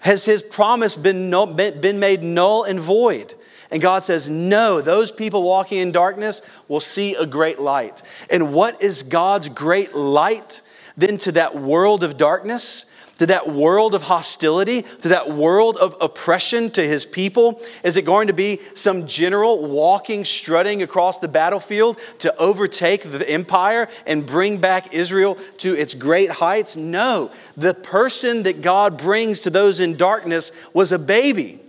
Has 0.00 0.24
his 0.24 0.42
promise 0.42 0.96
been, 0.96 1.30
no, 1.30 1.46
been 1.46 2.00
made 2.00 2.24
null 2.24 2.64
and 2.64 2.80
void? 2.80 3.34
And 3.70 3.80
God 3.80 4.02
says, 4.02 4.28
No, 4.28 4.80
those 4.80 5.10
people 5.10 5.42
walking 5.42 5.78
in 5.78 5.92
darkness 5.92 6.42
will 6.68 6.80
see 6.80 7.14
a 7.14 7.24
great 7.24 7.58
light. 7.58 8.02
And 8.30 8.52
what 8.52 8.82
is 8.82 9.02
God's 9.02 9.48
great 9.48 9.94
light 9.94 10.60
then 10.96 11.18
to 11.18 11.32
that 11.32 11.56
world 11.56 12.04
of 12.04 12.16
darkness? 12.16 12.84
To 13.22 13.26
that 13.26 13.48
world 13.48 13.94
of 13.94 14.02
hostility, 14.02 14.82
to 14.82 15.10
that 15.10 15.30
world 15.30 15.76
of 15.76 15.96
oppression 16.00 16.68
to 16.68 16.82
his 16.82 17.06
people? 17.06 17.62
Is 17.84 17.96
it 17.96 18.04
going 18.04 18.26
to 18.26 18.32
be 18.32 18.58
some 18.74 19.06
general 19.06 19.64
walking, 19.64 20.24
strutting 20.24 20.82
across 20.82 21.18
the 21.18 21.28
battlefield 21.28 22.00
to 22.18 22.36
overtake 22.36 23.08
the 23.08 23.30
empire 23.30 23.86
and 24.08 24.26
bring 24.26 24.58
back 24.58 24.92
Israel 24.92 25.36
to 25.58 25.72
its 25.72 25.94
great 25.94 26.32
heights? 26.32 26.74
No. 26.74 27.30
The 27.56 27.74
person 27.74 28.42
that 28.42 28.60
God 28.60 28.98
brings 28.98 29.42
to 29.42 29.50
those 29.50 29.78
in 29.78 29.96
darkness 29.96 30.50
was 30.74 30.90
a 30.90 30.98
baby. 30.98 31.60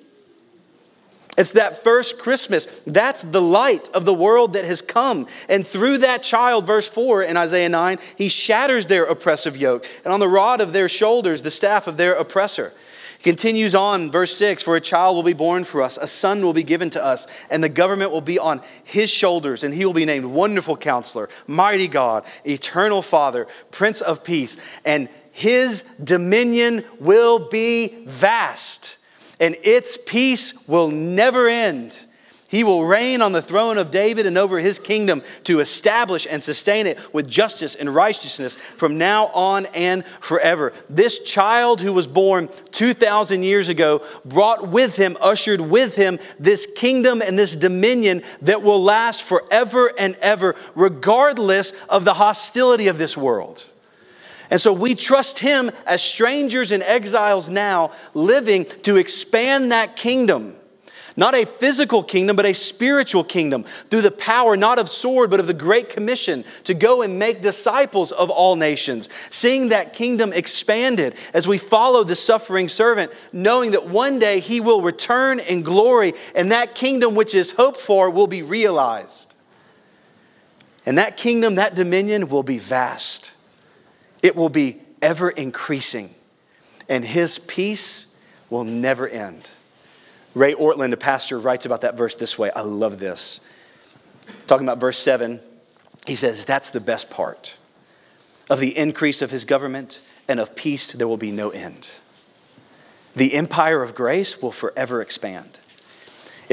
It's 1.38 1.54
that 1.54 1.84
first 1.84 2.20
Christmas. 2.20 2.66
That's 2.86 3.24
the 3.24 3.42
light 3.42 3.90
of 3.90 4.06
the 4.06 4.14
world 4.14 4.54
that 4.54 4.66
has 4.66 4.82
come. 4.82 5.28
And 5.50 5.66
through 5.66 6.00
that 6.00 6.22
child, 6.22 6.68
verse 6.68 6.88
4 6.88 7.24
in 7.24 7.38
Isaiah 7.38 7.70
9, 7.70 7.98
he 8.18 8.30
shatters 8.30 8.86
their 8.86 9.06
oppressive 9.06 9.58
yoke. 9.58 9.88
And 10.06 10.14
on 10.14 10.20
the 10.20 10.28
rod 10.28 10.62
of 10.62 10.74
their 10.74 10.88
shoulders, 10.90 11.42
the 11.42 11.52
staff 11.52 11.88
of 11.88 11.98
their 11.98 12.14
oppressor. 12.14 12.72
He 13.18 13.24
continues 13.24 13.74
on, 13.74 14.12
verse 14.12 14.36
6 14.36 14.62
For 14.62 14.76
a 14.76 14.82
child 14.82 15.16
will 15.16 15.24
be 15.24 15.34
born 15.34 15.64
for 15.64 15.82
us, 15.82 15.98
a 15.98 16.08
son 16.08 16.42
will 16.42 16.54
be 16.54 16.64
given 16.64 16.92
to 16.92 17.04
us, 17.04 17.26
and 17.50 17.64
the 17.64 17.70
government 17.70 18.12
will 18.12 18.22
be 18.22 18.38
on 18.38 18.62
his 18.84 19.10
shoulders, 19.10 19.64
and 19.64 19.74
he 19.74 19.86
will 19.86 19.94
be 19.94 20.06
named 20.06 20.26
Wonderful 20.26 20.78
Counselor, 20.78 21.30
Mighty 21.48 21.88
God, 21.88 22.26
Eternal 22.46 23.02
Father, 23.02 23.48
Prince 23.72 24.02
of 24.02 24.24
Peace. 24.24 24.56
And 24.86 25.10
his 25.32 25.84
dominion 26.04 26.84
will 27.00 27.50
be 27.50 28.06
vast 28.06 28.98
and 29.44 29.58
its 29.62 29.98
peace 29.98 30.66
will 30.70 30.89
never 30.89 31.50
end. 31.50 32.00
He 32.48 32.64
will 32.64 32.86
reign 32.86 33.22
on 33.22 33.34
the 33.34 33.41
throne 33.41 33.78
of 33.78 33.91
David 33.91 34.26
and 34.26 34.38
over 34.38 34.58
his 34.58 34.80
kingdom 34.80 35.22
to 35.44 35.60
establish 35.60 36.26
and 36.30 36.41
sustain 36.41 36.88
it 36.88 37.14
with 37.14 37.28
justice 37.28 37.76
and 37.76 37.94
righteousness 37.94 38.56
from 38.56 38.98
now 38.98 39.26
on 39.34 39.66
and 39.74 40.06
forever. 40.06 40.72
This 40.89 41.20
child 41.20 41.82
who 41.82 41.91
was 41.91 42.08
born 42.08 42.48
2,000 42.72 43.44
years 43.44 43.68
ago 43.68 44.06
brought 44.24 44.70
with 44.70 44.96
him, 44.96 45.18
ushered 45.20 45.60
with 45.60 45.94
him, 45.94 46.20
this 46.39 46.66
kingdom 46.66 47.22
and 47.22 47.38
this 47.38 47.58
dominion 47.58 48.24
that 48.44 48.62
will 48.62 48.82
last 48.82 49.24
forever 49.24 49.91
and 50.00 50.16
ever, 50.22 50.56
regardless 50.74 51.74
of 51.89 52.06
the 52.06 52.14
hostility 52.14 52.88
of 52.88 52.98
this 52.98 53.18
world. 53.18 53.70
And 54.54 54.62
so 54.62 54.72
we 54.72 54.93
trust 54.93 55.39
Him 55.39 55.72
as 55.88 56.04
strangers 56.04 56.72
and 56.72 56.84
exiles 56.84 57.49
now, 57.49 57.89
living 58.14 58.66
to 58.84 58.97
expand 58.97 59.72
that 59.72 59.95
kingdom. 59.95 60.56
Not 61.18 61.34
a 61.34 61.45
physical 61.45 62.04
kingdom, 62.04 62.36
but 62.36 62.45
a 62.45 62.54
spiritual 62.54 63.24
kingdom 63.24 63.64
through 63.64 64.01
the 64.01 64.12
power 64.12 64.56
not 64.56 64.78
of 64.78 64.89
sword, 64.89 65.32
but 65.32 65.39
of 65.39 65.47
the 65.47 65.56
Great 65.56 65.89
Commission 65.89 66.45
to 66.66 66.76
go 66.76 67.01
and 67.01 67.18
make 67.18 67.41
disciples 67.41 68.12
of 68.12 68.30
all 68.30 68.56
nations. 68.56 69.10
Seeing 69.32 69.70
that 69.70 69.93
kingdom 69.93 70.32
expanded 70.32 71.16
as 71.34 71.47
we 71.47 71.58
follow 71.58 72.04
the 72.04 72.16
suffering 72.16 72.70
servant, 72.70 73.12
knowing 73.32 73.72
that 73.72 73.88
one 73.88 74.20
day 74.20 74.39
he 74.39 74.62
will 74.62 74.84
return 74.84 75.39
in 75.39 75.64
glory 75.64 76.14
and 76.36 76.51
that 76.51 76.76
kingdom 76.76 77.16
which 77.16 77.34
is 77.34 77.49
hoped 77.49 77.80
for 77.80 78.12
will 78.12 78.28
be 78.28 78.43
realized. 78.43 79.34
And 80.86 80.99
that 80.99 81.18
kingdom, 81.18 81.56
that 81.56 81.74
dominion 81.74 82.28
will 82.30 82.43
be 82.43 82.60
vast. 82.60 83.33
It 84.24 84.36
will 84.36 84.49
be 84.49 84.80
ever 85.01 85.30
increasing, 85.30 86.09
and 86.89 87.05
his 87.05 87.38
peace 87.38 88.07
will 88.49 88.63
never 88.63 89.07
end. 89.07 89.51
Ray 90.34 90.55
Ortlund, 90.55 90.93
a 90.93 90.97
pastor, 90.97 91.38
writes 91.39 91.65
about 91.67 91.82
that 91.82 91.95
verse 91.95 92.15
this 92.15 92.39
way. 92.39 92.49
I 92.51 92.61
love 92.61 92.99
this. 92.99 93.41
Talking 94.47 94.65
about 94.65 94.80
verse 94.80 94.97
7, 94.97 95.39
he 96.07 96.15
says, 96.15 96.45
That's 96.45 96.71
the 96.71 96.80
best 96.80 97.09
part. 97.09 97.57
Of 98.49 98.59
the 98.59 98.76
increase 98.76 99.21
of 99.21 99.30
his 99.30 99.45
government 99.45 100.01
and 100.28 100.39
of 100.39 100.55
peace, 100.55 100.93
there 100.93 101.07
will 101.07 101.17
be 101.17 101.32
no 101.32 101.49
end. 101.49 101.91
The 103.15 103.34
empire 103.36 103.84
of 103.84 103.93
grace 103.93 104.41
will 104.41 104.51
forever 104.51 105.01
expand. 105.01 105.59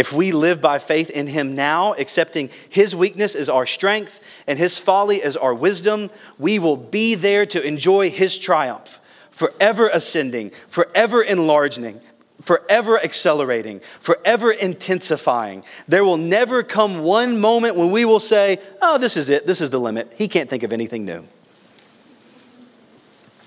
If 0.01 0.15
we 0.15 0.33
live 0.33 0.63
by 0.63 0.79
faith 0.79 1.11
in 1.11 1.27
Him 1.27 1.55
now, 1.55 1.93
accepting 1.93 2.49
His 2.71 2.97
weakness 2.97 3.35
as 3.35 3.51
our 3.51 3.67
strength 3.67 4.19
and 4.47 4.59
His 4.59 4.79
folly 4.79 5.23
as 5.23 5.37
our 5.37 5.53
wisdom, 5.53 6.09
we 6.39 6.59
will 6.59 6.79
be 6.79 7.15
there 7.15 7.45
to 7.45 7.63
enjoy 7.63 8.09
His 8.09 8.39
triumph, 8.39 8.99
forever 9.31 9.91
ascending, 9.93 10.53
forever 10.69 11.21
enlarging, 11.21 12.01
forever 12.41 12.99
accelerating, 12.99 13.81
forever 14.01 14.51
intensifying. 14.51 15.65
There 15.87 16.03
will 16.03 16.17
never 16.17 16.63
come 16.63 17.01
one 17.01 17.39
moment 17.39 17.77
when 17.77 17.91
we 17.91 18.07
will 18.07 18.21
say, 18.21 18.59
Oh, 18.81 18.97
this 18.97 19.19
is 19.19 19.29
it, 19.29 19.47
this 19.47 19.61
is 19.61 19.69
the 19.69 19.81
limit. 19.81 20.15
He 20.17 20.29
can't 20.29 20.49
think 20.49 20.63
of 20.63 20.73
anything 20.73 21.05
new. 21.05 21.29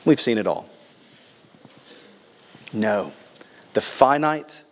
We've 0.06 0.22
seen 0.22 0.38
it 0.38 0.46
all. 0.46 0.70
No, 2.72 3.12
the 3.74 3.82
finite 3.82 4.64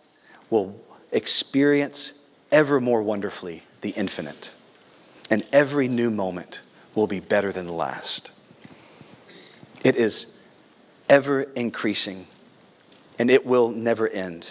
will 0.48 0.80
experience 1.12 2.14
ever 2.50 2.80
more 2.80 3.02
wonderfully 3.02 3.62
the 3.82 3.90
infinite. 3.90 4.52
And 5.30 5.44
every 5.52 5.88
new 5.88 6.10
moment 6.10 6.62
will 6.94 7.06
be 7.06 7.20
better 7.20 7.52
than 7.52 7.66
the 7.66 7.72
last. 7.72 8.30
It 9.84 9.96
is 9.96 10.36
ever 11.08 11.42
increasing, 11.42 12.26
and 13.18 13.30
it 13.30 13.46
will 13.46 13.70
never 13.70 14.08
end. 14.08 14.46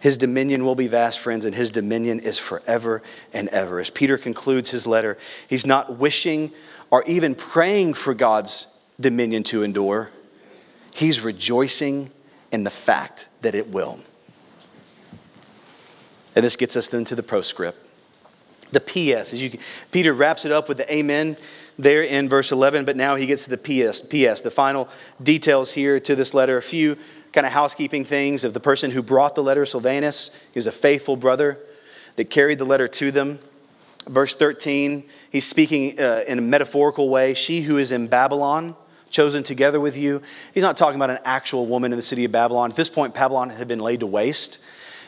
His 0.00 0.18
dominion 0.18 0.64
will 0.64 0.74
be 0.74 0.88
vast, 0.88 1.18
friends, 1.18 1.46
and 1.46 1.54
his 1.54 1.72
dominion 1.72 2.20
is 2.20 2.38
forever 2.38 3.02
and 3.32 3.48
ever. 3.48 3.80
As 3.80 3.88
Peter 3.88 4.18
concludes 4.18 4.70
his 4.70 4.86
letter, 4.86 5.16
he's 5.48 5.64
not 5.64 5.98
wishing 5.98 6.52
or 6.90 7.02
even 7.04 7.34
praying 7.34 7.94
for 7.94 8.14
God's 8.14 8.66
dominion 9.00 9.42
to 9.44 9.62
endure, 9.62 10.10
he's 10.92 11.20
rejoicing 11.20 12.10
in 12.52 12.64
the 12.64 12.70
fact 12.70 13.26
that 13.42 13.54
it 13.54 13.68
will. 13.68 13.98
And 16.36 16.44
this 16.44 16.56
gets 16.56 16.76
us 16.76 16.88
then 16.88 17.04
to 17.06 17.14
the 17.14 17.22
proscript. 17.22 17.78
The 18.72 18.80
PS. 18.80 19.32
As 19.32 19.42
you, 19.42 19.58
Peter 19.92 20.12
wraps 20.12 20.44
it 20.44 20.52
up 20.52 20.68
with 20.68 20.78
the 20.78 20.92
amen 20.92 21.36
there 21.78 22.02
in 22.02 22.28
verse 22.28 22.52
11, 22.52 22.84
but 22.84 22.96
now 22.96 23.14
he 23.14 23.26
gets 23.26 23.44
to 23.44 23.50
the 23.50 23.58
PS, 23.58 24.00
PS, 24.00 24.40
the 24.42 24.50
final 24.50 24.88
details 25.22 25.72
here 25.72 26.00
to 26.00 26.14
this 26.14 26.34
letter. 26.34 26.56
A 26.56 26.62
few 26.62 26.96
kind 27.32 27.46
of 27.46 27.52
housekeeping 27.52 28.04
things 28.04 28.44
of 28.44 28.54
the 28.54 28.60
person 28.60 28.90
who 28.90 29.02
brought 29.02 29.34
the 29.34 29.42
letter, 29.42 29.66
Silvanus. 29.66 30.34
He 30.52 30.58
was 30.58 30.66
a 30.66 30.72
faithful 30.72 31.16
brother 31.16 31.58
that 32.16 32.30
carried 32.30 32.58
the 32.58 32.64
letter 32.64 32.88
to 32.88 33.10
them. 33.10 33.38
Verse 34.06 34.36
13, 34.36 35.04
he's 35.30 35.46
speaking 35.46 35.98
uh, 35.98 36.24
in 36.28 36.38
a 36.38 36.42
metaphorical 36.42 37.08
way. 37.08 37.34
She 37.34 37.62
who 37.62 37.78
is 37.78 37.90
in 37.90 38.06
Babylon, 38.06 38.76
chosen 39.10 39.42
together 39.42 39.80
with 39.80 39.96
you. 39.96 40.20
He's 40.52 40.62
not 40.62 40.76
talking 40.76 40.96
about 40.96 41.10
an 41.10 41.20
actual 41.24 41.66
woman 41.66 41.92
in 41.92 41.96
the 41.96 42.02
city 42.02 42.24
of 42.24 42.32
Babylon. 42.32 42.70
At 42.70 42.76
this 42.76 42.90
point, 42.90 43.14
Babylon 43.14 43.48
had 43.50 43.66
been 43.66 43.80
laid 43.80 44.00
to 44.00 44.06
waste. 44.06 44.58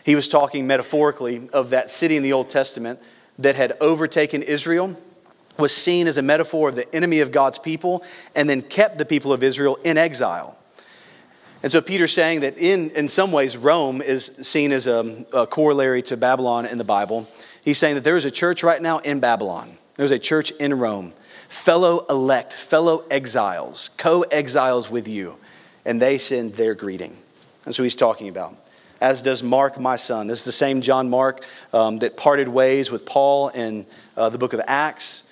He 0.06 0.14
was 0.14 0.28
talking 0.28 0.68
metaphorically 0.68 1.50
of 1.52 1.70
that 1.70 1.90
city 1.90 2.16
in 2.16 2.22
the 2.22 2.32
Old 2.32 2.48
Testament 2.48 3.00
that 3.40 3.56
had 3.56 3.76
overtaken 3.80 4.40
Israel, 4.40 4.96
was 5.58 5.74
seen 5.74 6.06
as 6.06 6.16
a 6.16 6.22
metaphor 6.22 6.68
of 6.68 6.76
the 6.76 6.94
enemy 6.94 7.18
of 7.18 7.32
God's 7.32 7.58
people, 7.58 8.04
and 8.32 8.48
then 8.48 8.62
kept 8.62 8.98
the 8.98 9.04
people 9.04 9.32
of 9.32 9.42
Israel 9.42 9.80
in 9.82 9.98
exile. 9.98 10.56
And 11.64 11.72
so 11.72 11.80
Peter's 11.80 12.12
saying 12.12 12.42
that 12.42 12.56
in, 12.56 12.90
in 12.90 13.08
some 13.08 13.32
ways, 13.32 13.56
Rome 13.56 14.00
is 14.00 14.26
seen 14.42 14.70
as 14.70 14.86
a, 14.86 15.26
a 15.32 15.44
corollary 15.44 16.02
to 16.02 16.16
Babylon 16.16 16.66
in 16.66 16.78
the 16.78 16.84
Bible. 16.84 17.26
He's 17.62 17.78
saying 17.78 17.96
that 17.96 18.04
there 18.04 18.16
is 18.16 18.24
a 18.24 18.30
church 18.30 18.62
right 18.62 18.80
now 18.80 18.98
in 18.98 19.18
Babylon, 19.18 19.76
there's 19.96 20.12
a 20.12 20.20
church 20.20 20.52
in 20.52 20.78
Rome, 20.78 21.14
fellow 21.48 22.06
elect, 22.08 22.52
fellow 22.52 23.02
exiles, 23.10 23.90
co 23.96 24.22
exiles 24.22 24.88
with 24.88 25.08
you, 25.08 25.36
and 25.84 26.00
they 26.00 26.18
send 26.18 26.54
their 26.54 26.76
greeting. 26.76 27.16
That's 27.64 27.76
what 27.76 27.82
he's 27.82 27.96
talking 27.96 28.28
about. 28.28 28.54
As 29.00 29.20
does 29.20 29.42
Mark, 29.42 29.78
my 29.78 29.96
son. 29.96 30.26
This 30.26 30.38
is 30.40 30.44
the 30.44 30.52
same 30.52 30.80
John 30.80 31.10
Mark 31.10 31.44
um, 31.72 31.98
that 31.98 32.16
parted 32.16 32.48
ways 32.48 32.90
with 32.90 33.04
Paul 33.04 33.48
in 33.50 33.86
uh, 34.16 34.30
the 34.30 34.38
book 34.38 34.54
of 34.54 34.60
Acts. 34.66 35.24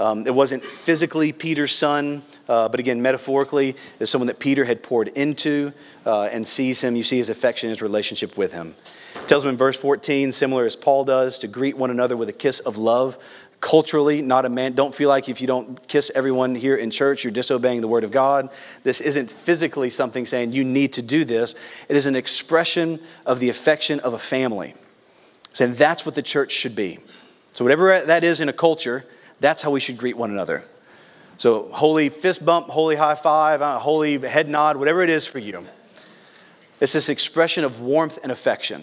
Um, 0.00 0.26
it 0.26 0.34
wasn't 0.34 0.64
physically 0.64 1.32
Peter's 1.32 1.72
son, 1.72 2.22
uh, 2.48 2.68
but 2.68 2.80
again, 2.80 3.00
metaphorically, 3.02 3.76
is 4.00 4.10
someone 4.10 4.26
that 4.26 4.40
Peter 4.40 4.64
had 4.64 4.82
poured 4.82 5.08
into 5.08 5.72
uh, 6.04 6.24
and 6.24 6.48
sees 6.48 6.80
him. 6.80 6.96
You 6.96 7.04
see 7.04 7.18
his 7.18 7.28
affection, 7.28 7.68
his 7.68 7.80
relationship 7.80 8.36
with 8.36 8.52
him. 8.52 8.74
It 9.14 9.28
tells 9.28 9.44
him 9.44 9.50
in 9.50 9.56
verse 9.56 9.76
14, 9.76 10.32
similar 10.32 10.64
as 10.64 10.74
Paul 10.74 11.04
does, 11.04 11.38
to 11.40 11.46
greet 11.46 11.76
one 11.76 11.90
another 11.90 12.16
with 12.16 12.28
a 12.28 12.32
kiss 12.32 12.58
of 12.60 12.76
love. 12.76 13.18
Culturally, 13.62 14.22
not 14.22 14.44
a 14.44 14.48
man. 14.48 14.72
Don't 14.72 14.92
feel 14.92 15.08
like 15.08 15.28
if 15.28 15.40
you 15.40 15.46
don't 15.46 15.86
kiss 15.86 16.10
everyone 16.16 16.56
here 16.56 16.74
in 16.74 16.90
church, 16.90 17.22
you're 17.22 17.32
disobeying 17.32 17.80
the 17.80 17.86
word 17.86 18.02
of 18.02 18.10
God. 18.10 18.50
This 18.82 19.00
isn't 19.00 19.30
physically 19.30 19.88
something 19.88 20.26
saying 20.26 20.50
you 20.50 20.64
need 20.64 20.94
to 20.94 21.02
do 21.02 21.24
this. 21.24 21.54
It 21.88 21.94
is 21.94 22.06
an 22.06 22.16
expression 22.16 22.98
of 23.24 23.38
the 23.38 23.50
affection 23.50 24.00
of 24.00 24.14
a 24.14 24.18
family. 24.18 24.74
Saying 25.52 25.74
that's 25.74 26.04
what 26.04 26.16
the 26.16 26.22
church 26.22 26.50
should 26.50 26.74
be. 26.74 26.98
So, 27.52 27.64
whatever 27.64 28.00
that 28.00 28.24
is 28.24 28.40
in 28.40 28.48
a 28.48 28.52
culture, 28.52 29.04
that's 29.38 29.62
how 29.62 29.70
we 29.70 29.78
should 29.78 29.96
greet 29.96 30.16
one 30.16 30.32
another. 30.32 30.64
So, 31.36 31.68
holy 31.68 32.08
fist 32.08 32.44
bump, 32.44 32.66
holy 32.66 32.96
high 32.96 33.14
five, 33.14 33.62
uh, 33.62 33.78
holy 33.78 34.18
head 34.18 34.48
nod, 34.48 34.76
whatever 34.76 35.02
it 35.02 35.08
is 35.08 35.28
for 35.28 35.38
you. 35.38 35.64
It's 36.80 36.92
this 36.92 37.08
expression 37.08 37.62
of 37.62 37.80
warmth 37.80 38.18
and 38.24 38.32
affection. 38.32 38.82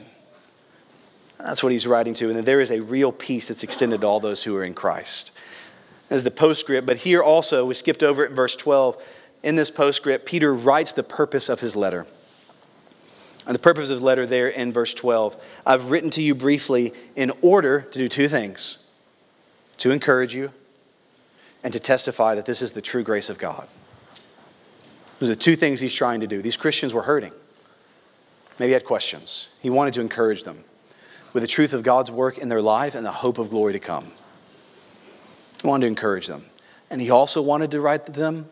That's 1.39 1.63
what 1.63 1.71
he's 1.71 1.87
writing 1.87 2.13
to. 2.15 2.27
And 2.29 2.37
that 2.37 2.45
there 2.45 2.61
is 2.61 2.71
a 2.71 2.81
real 2.81 3.11
peace 3.11 3.47
that's 3.47 3.63
extended 3.63 4.01
to 4.01 4.07
all 4.07 4.19
those 4.19 4.43
who 4.43 4.55
are 4.57 4.63
in 4.63 4.73
Christ. 4.73 5.31
As 6.09 6.23
the 6.23 6.31
postscript, 6.31 6.85
but 6.85 6.97
here 6.97 7.23
also, 7.23 7.65
we 7.65 7.73
skipped 7.73 8.03
over 8.03 8.23
it 8.23 8.31
in 8.31 8.35
verse 8.35 8.55
12. 8.55 9.01
In 9.43 9.55
this 9.55 9.71
postscript, 9.71 10.25
Peter 10.25 10.53
writes 10.53 10.93
the 10.93 11.03
purpose 11.03 11.49
of 11.49 11.59
his 11.59 11.75
letter. 11.75 12.05
And 13.45 13.55
the 13.55 13.59
purpose 13.59 13.89
of 13.89 13.95
his 13.95 14.01
letter 14.01 14.25
there 14.25 14.49
in 14.49 14.73
verse 14.73 14.93
12 14.93 15.61
I've 15.65 15.91
written 15.91 16.09
to 16.11 16.21
you 16.21 16.35
briefly 16.35 16.93
in 17.15 17.31
order 17.41 17.81
to 17.81 17.97
do 17.97 18.09
two 18.09 18.27
things 18.27 18.89
to 19.77 19.91
encourage 19.91 20.35
you, 20.35 20.51
and 21.63 21.73
to 21.73 21.79
testify 21.79 22.35
that 22.35 22.45
this 22.45 22.61
is 22.61 22.73
the 22.73 22.81
true 22.81 23.03
grace 23.03 23.29
of 23.29 23.37
God. 23.37 23.67
Those 25.19 25.29
are 25.29 25.35
the 25.35 25.39
two 25.39 25.55
things 25.55 25.79
he's 25.79 25.93
trying 25.93 26.19
to 26.19 26.27
do. 26.27 26.41
These 26.41 26.57
Christians 26.57 26.93
were 26.93 27.01
hurting. 27.01 27.33
Maybe 28.59 28.73
had 28.73 28.85
questions. 28.85 29.47
He 29.61 29.69
wanted 29.69 29.93
to 29.95 30.01
encourage 30.01 30.43
them 30.43 30.63
with 31.33 31.41
the 31.41 31.47
truth 31.47 31.73
of 31.73 31.83
God's 31.83 32.11
work 32.11 32.37
in 32.37 32.49
their 32.49 32.61
life 32.61 32.95
and 32.95 33.05
the 33.05 33.11
hope 33.11 33.37
of 33.37 33.49
glory 33.49 33.73
to 33.73 33.79
come. 33.79 34.05
He 35.61 35.67
wanted 35.67 35.81
to 35.81 35.87
encourage 35.87 36.27
them. 36.27 36.43
And 36.89 37.01
he 37.01 37.09
also 37.09 37.41
wanted 37.41 37.71
to 37.71 37.81
write 37.81 38.05
to 38.07 38.11
them 38.11 38.49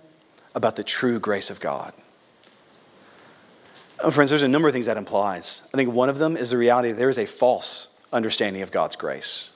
about 0.54 0.76
the 0.76 0.84
true 0.84 1.20
grace 1.20 1.50
of 1.50 1.60
God. 1.60 1.94
Oh, 4.00 4.12
friends, 4.12 4.30
there's 4.30 4.44
a 4.44 4.48
number 4.48 4.68
of 4.68 4.74
things 4.74 4.86
that 4.86 4.98
implies. 4.98 5.64
I 5.74 5.78
think 5.78 5.92
one 5.92 6.10
of 6.10 6.20
them 6.20 6.38
is 6.38 6.52
the 6.52 6.58
reality 6.58 6.90
that 6.90 6.98
there 6.98 7.10
is 7.10 7.18
a 7.18 7.26
false 7.26 7.88
understanding 8.14 8.62
of 8.62 8.72
God's 8.72 8.96
grace 8.96 9.52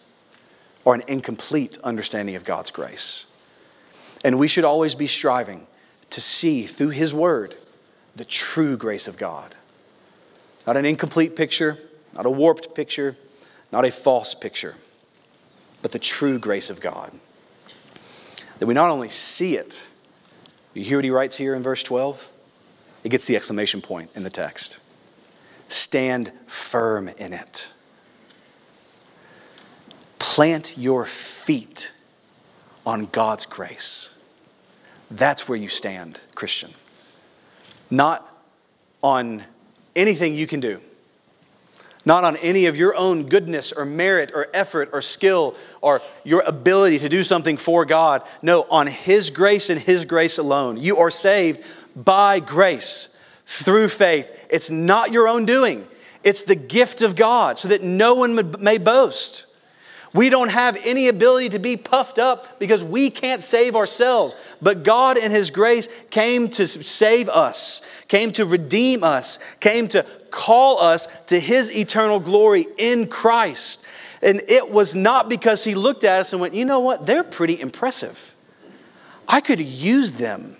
or 0.84 0.96
an 0.96 1.04
incomplete 1.08 1.78
understanding 1.84 2.36
of 2.36 2.44
God's 2.44 2.72
grace. 2.72 3.28
And 4.24 4.40
we 4.40 4.48
should 4.48 4.64
always 4.64 4.96
be 4.96 5.08
striving 5.08 5.68
to 6.10 6.22
see 6.22 6.64
through 6.64 6.90
His 6.90 7.14
Word 7.14 7.56
the 8.16 8.26
true 8.26 8.78
grace 8.78 9.08
of 9.08 9.18
God. 9.18 9.56
Not 10.66 10.78
an 10.78 10.86
incomplete 10.86 11.36
picture, 11.36 11.78
not 12.14 12.26
a 12.26 12.30
warped 12.30 12.76
picture, 12.76 13.16
not 13.72 13.86
a 13.86 13.92
false 13.92 14.34
picture, 14.34 14.76
but 15.82 15.92
the 15.92 16.00
true 16.00 16.38
grace 16.40 16.70
of 16.70 16.80
God. 16.80 17.12
That 18.60 18.68
we 18.68 18.74
not 18.74 18.90
only 18.90 19.08
see 19.08 19.56
it, 19.56 19.84
you 20.74 20.84
hear 20.84 20.98
what 20.98 21.06
he 21.06 21.12
writes 21.12 21.38
here 21.38 21.56
in 21.56 21.64
verse 21.64 21.84
12? 21.84 22.30
It 23.04 23.10
gets 23.10 23.26
the 23.26 23.36
exclamation 23.36 23.82
point 23.82 24.12
in 24.16 24.24
the 24.24 24.30
text. 24.30 24.80
Stand 25.68 26.32
firm 26.48 27.08
in 27.08 27.34
it. 27.34 27.74
Plant 30.20 30.78
your 30.78 31.06
feet 31.06 31.94
on 32.86 33.08
God's 33.08 33.46
grace. 33.46 34.18
That's 35.10 35.50
where 35.50 35.58
you 35.58 35.68
stand, 35.68 36.22
Christian. 36.36 36.72
Not 37.90 38.28
on 39.02 39.44
anything 39.96 40.36
you 40.36 40.48
can 40.48 40.60
do, 40.60 40.80
not 42.06 42.24
on 42.24 42.36
any 42.38 42.66
of 42.66 42.78
your 42.78 42.96
own 42.96 43.28
goodness 43.28 43.72
or 43.72 43.86
merit 43.86 44.32
or 44.34 44.48
effort 44.54 44.90
or 44.94 45.02
skill 45.02 45.56
or 45.82 46.02
your 46.24 46.42
ability 46.42 47.00
to 47.00 47.10
do 47.10 47.24
something 47.24 47.58
for 47.58 47.86
God. 47.86 48.24
No, 48.42 48.64
on 48.70 48.88
His 48.88 49.30
grace 49.30 49.70
and 49.70 49.80
His 49.80 50.06
grace 50.06 50.38
alone. 50.38 50.78
You 50.78 50.98
are 50.98 51.12
saved 51.12 51.64
by 51.96 52.40
grace 52.40 53.10
through 53.46 53.90
faith. 53.90 54.28
It's 54.50 54.70
not 54.70 55.12
your 55.12 55.28
own 55.28 55.46
doing, 55.46 55.88
it's 56.24 56.44
the 56.44 56.56
gift 56.56 57.02
of 57.02 57.16
God 57.16 57.58
so 57.58 57.68
that 57.70 57.84
no 57.84 58.16
one 58.16 58.56
may 58.60 58.78
boast. 58.78 59.46
We 60.14 60.30
don't 60.30 60.50
have 60.50 60.78
any 60.84 61.08
ability 61.08 61.50
to 61.50 61.60
be 61.60 61.78
puffed 61.78 62.20
up 62.20 62.60
because 62.60 62.84
we 62.84 63.10
can't 63.10 63.42
save 63.42 63.76
ourselves. 63.76 64.36
But 64.62 64.84
God, 64.84 65.18
in 65.18 65.32
His 65.32 65.52
grace, 65.52 65.88
came 66.10 66.50
to 66.50 66.68
save 66.68 67.30
us, 67.30 67.82
came 68.10 68.32
to 68.34 68.46
redeem 68.46 69.04
us, 69.04 69.40
came 69.62 69.88
to 69.90 70.06
call 70.30 70.82
us 70.82 71.08
to 71.28 71.40
His 71.40 71.74
eternal 71.74 72.20
glory 72.20 72.68
in 72.78 73.08
Christ. 73.08 73.86
And 74.22 74.42
it 74.50 74.70
was 74.70 74.96
not 74.96 75.30
because 75.30 75.64
He 75.64 75.76
looked 75.76 76.04
at 76.04 76.20
us 76.20 76.34
and 76.34 76.42
went, 76.42 76.54
you 76.54 76.66
know 76.66 76.82
what, 76.82 77.06
they're 77.06 77.24
pretty 77.24 77.60
impressive. 77.60 78.36
I 79.30 79.40
could 79.40 79.62
use 79.62 80.12
them. 80.12 80.58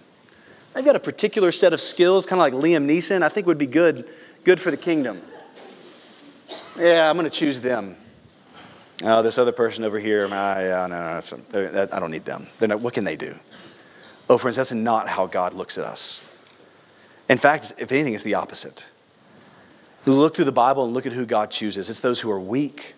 They've 0.74 0.86
got 0.86 0.96
a 0.96 1.02
particular 1.02 1.52
set 1.52 1.74
of 1.74 1.82
skills, 1.82 2.26
kind 2.26 2.42
of 2.42 2.44
like 2.44 2.54
Liam 2.54 2.90
Neeson, 2.90 3.22
I 3.22 3.28
think 3.28 3.48
would 3.48 3.58
be 3.58 3.68
good, 3.68 4.08
good 4.46 4.62
for 4.62 4.72
the 4.72 4.78
kingdom. 4.78 5.22
Yeah, 6.78 7.10
I'm 7.10 7.18
going 7.18 7.30
to 7.30 7.36
choose 7.36 7.60
them. 7.60 7.98
Oh, 9.04 9.22
this 9.22 9.38
other 9.38 9.52
person 9.52 9.84
over 9.84 10.00
here, 10.00 10.26
I, 10.28 10.64
no, 10.64 10.88
no, 10.88 11.22
no, 11.54 11.88
I 11.92 12.00
don't 12.00 12.12
need 12.12 12.26
them. 12.26 12.48
Not, 12.60 12.82
what 12.82 12.94
can 12.94 13.04
they 13.04 13.16
do? 13.16 13.34
Oh, 14.30 14.38
friends, 14.38 14.58
that's 14.58 14.72
not 14.72 15.10
how 15.10 15.26
God 15.26 15.54
looks 15.54 15.78
at 15.78 15.86
us. 15.86 16.28
In 17.28 17.38
fact, 17.38 17.74
if 17.78 17.92
anything, 17.92 18.14
it's 18.14 18.24
the 18.24 18.36
opposite. 18.36 18.90
Look 20.06 20.36
through 20.36 20.46
the 20.46 20.52
Bible 20.52 20.86
and 20.86 20.94
look 20.94 21.06
at 21.06 21.14
who 21.14 21.26
God 21.26 21.52
chooses. 21.52 21.90
It's 21.90 22.00
those 22.00 22.20
who 22.20 22.30
are 22.32 22.40
weak, 22.40 22.94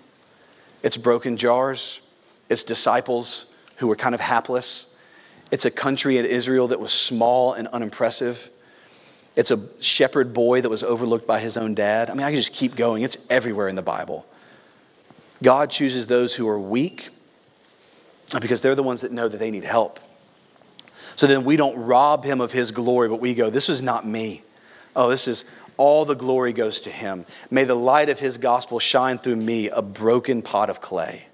it's 0.81 0.97
broken 0.97 1.37
jars, 1.37 2.01
it's 2.49 2.63
disciples 2.63 3.47
who 3.77 3.87
were 3.87 3.95
kind 3.95 4.15
of 4.15 4.21
hapless, 4.21 4.95
it's 5.51 5.65
a 5.65 5.71
country 5.71 6.17
in 6.17 6.25
Israel 6.25 6.67
that 6.69 6.79
was 6.79 6.91
small 6.91 7.53
and 7.53 7.67
unimpressive. 7.67 8.49
It's 9.35 9.51
a 9.51 9.59
shepherd 9.81 10.33
boy 10.33 10.61
that 10.61 10.69
was 10.69 10.83
overlooked 10.83 11.27
by 11.27 11.39
his 11.39 11.57
own 11.57 11.75
dad. 11.75 12.09
I 12.09 12.13
mean, 12.13 12.23
I 12.23 12.29
can 12.29 12.37
just 12.37 12.53
keep 12.53 12.75
going. 12.75 13.03
It's 13.03 13.17
everywhere 13.29 13.67
in 13.67 13.75
the 13.75 13.83
Bible. 13.83 14.25
God 15.43 15.69
chooses 15.69 16.07
those 16.07 16.33
who 16.33 16.47
are 16.47 16.59
weak 16.59 17.09
because 18.41 18.61
they're 18.61 18.75
the 18.75 18.83
ones 18.83 19.01
that 19.01 19.11
know 19.11 19.27
that 19.27 19.37
they 19.37 19.51
need 19.51 19.63
help. 19.63 19.99
So 21.15 21.27
then 21.27 21.43
we 21.43 21.57
don't 21.57 21.77
rob 21.77 22.23
him 22.23 22.41
of 22.41 22.51
his 22.51 22.71
glory, 22.71 23.09
but 23.09 23.19
we 23.19 23.35
go, 23.35 23.49
This 23.49 23.69
is 23.69 23.83
not 23.83 24.05
me. 24.05 24.41
Oh, 24.95 25.09
this 25.09 25.27
is 25.27 25.45
all 25.77 26.05
the 26.05 26.15
glory 26.15 26.53
goes 26.53 26.81
to 26.81 26.89
him. 26.89 27.25
May 27.51 27.63
the 27.63 27.75
light 27.75 28.09
of 28.09 28.19
his 28.19 28.37
gospel 28.37 28.79
shine 28.79 29.17
through 29.17 29.35
me, 29.35 29.69
a 29.69 29.81
broken 29.81 30.41
pot 30.41 30.69
of 30.69 30.81
clay. 30.81 31.27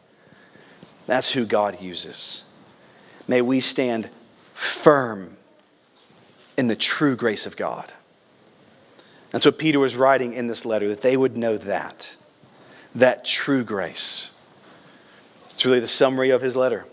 That's 1.08 1.32
who 1.32 1.46
God 1.46 1.82
uses. 1.82 2.44
May 3.28 3.42
we 3.42 3.60
stand 3.60 4.10
firm 4.54 5.38
in 6.58 6.68
the 6.68 6.76
true 6.76 7.16
grace 7.16 7.46
of 7.46 7.58
God. 7.58 7.94
That's 9.32 9.46
what 9.46 9.60
Peter 9.60 9.80
was 9.80 9.96
writing 9.96 10.34
in 10.34 10.48
this 10.48 10.66
letter, 10.66 10.90
that 10.90 11.02
they 11.02 11.16
would 11.16 11.38
know 11.38 11.58
that 11.58 12.16
that 12.96 13.26
true 13.26 13.64
grace. 13.64 14.32
It's 15.52 15.66
really 15.66 15.80
the 15.80 15.88
summary 15.88 16.30
of 16.30 16.42
his 16.42 16.56
letter. 16.56 16.86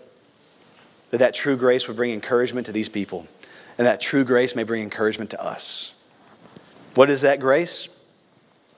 That 1.11 1.19
that 1.19 1.35
true 1.35 1.57
grace 1.57 1.87
would 1.87 1.97
bring 1.97 2.13
encouragement 2.13 2.67
to 2.67 2.73
these 2.73 2.89
people, 2.89 3.27
and 3.79 3.87
that 3.87 4.01
true 4.01 4.25
grace 4.25 4.57
may 4.57 4.65
bring 4.65 4.83
encouragement 4.83 5.31
to 5.31 5.43
us. 5.43 5.95
What 6.95 7.11
is 7.11 7.21
that 7.21 7.41
grace? 7.41 7.89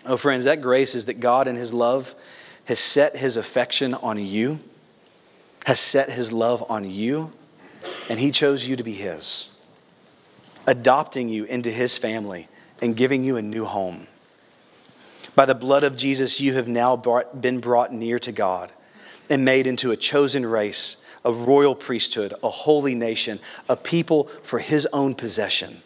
Oh, 0.05 0.17
friends, 0.17 0.45
that 0.45 0.61
grace 0.61 0.95
is 0.95 1.07
that 1.07 1.21
God 1.21 1.49
in 1.49 1.57
his 1.57 1.73
love 1.73 2.15
has 2.67 2.79
set 2.79 3.17
his 3.17 3.37
affection 3.37 3.95
on 3.95 4.19
you, 4.19 4.59
has 5.65 5.81
set 5.81 6.11
his 6.11 6.33
love 6.33 6.65
on 6.71 6.89
you, 6.89 7.33
and 8.09 8.19
he 8.19 8.31
chose 8.31 8.67
you 8.67 8.77
to 8.77 8.83
be 8.83 8.93
his, 8.93 9.57
adopting 10.67 11.29
you 11.29 11.45
into 11.45 11.71
his 11.71 11.97
family 11.97 12.49
and 12.83 12.97
giving 12.97 13.25
you 13.25 13.37
a 13.37 13.43
new 13.43 13.65
home. 13.65 14.07
By 15.39 15.47
the 15.47 15.55
blood 15.55 15.85
of 15.85 15.97
Jesus, 15.97 16.41
you 16.41 16.55
have 16.55 16.67
now 16.67 16.97
brought, 16.97 17.41
been 17.41 17.61
brought 17.61 17.93
near 17.93 18.19
to 18.19 18.33
God 18.33 18.73
and 19.31 19.45
made 19.45 19.69
into 19.69 19.93
a 19.93 19.97
chosen 19.97 20.45
race, 20.45 21.05
a 21.25 21.33
royal 21.33 21.77
priesthood, 21.77 22.35
a 22.43 22.51
holy 22.51 22.97
nation, 22.97 23.39
a 23.69 23.77
people 23.77 24.25
for 24.43 24.59
his 24.59 24.89
own 24.93 25.15
possession, 25.15 25.77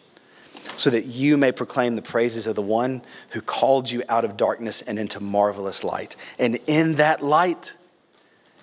so 0.75 0.89
that 0.89 1.05
you 1.05 1.37
may 1.37 1.51
proclaim 1.51 1.95
the 1.95 2.01
praises 2.01 2.47
of 2.47 2.55
the 2.55 2.63
one 2.63 3.03
who 3.29 3.41
called 3.41 3.91
you 3.91 4.01
out 4.09 4.25
of 4.25 4.37
darkness 4.37 4.81
and 4.81 4.97
into 4.97 5.19
marvelous 5.19 5.83
light. 5.83 6.15
And 6.39 6.57
in 6.65 6.95
that 6.95 7.23
light 7.23 7.75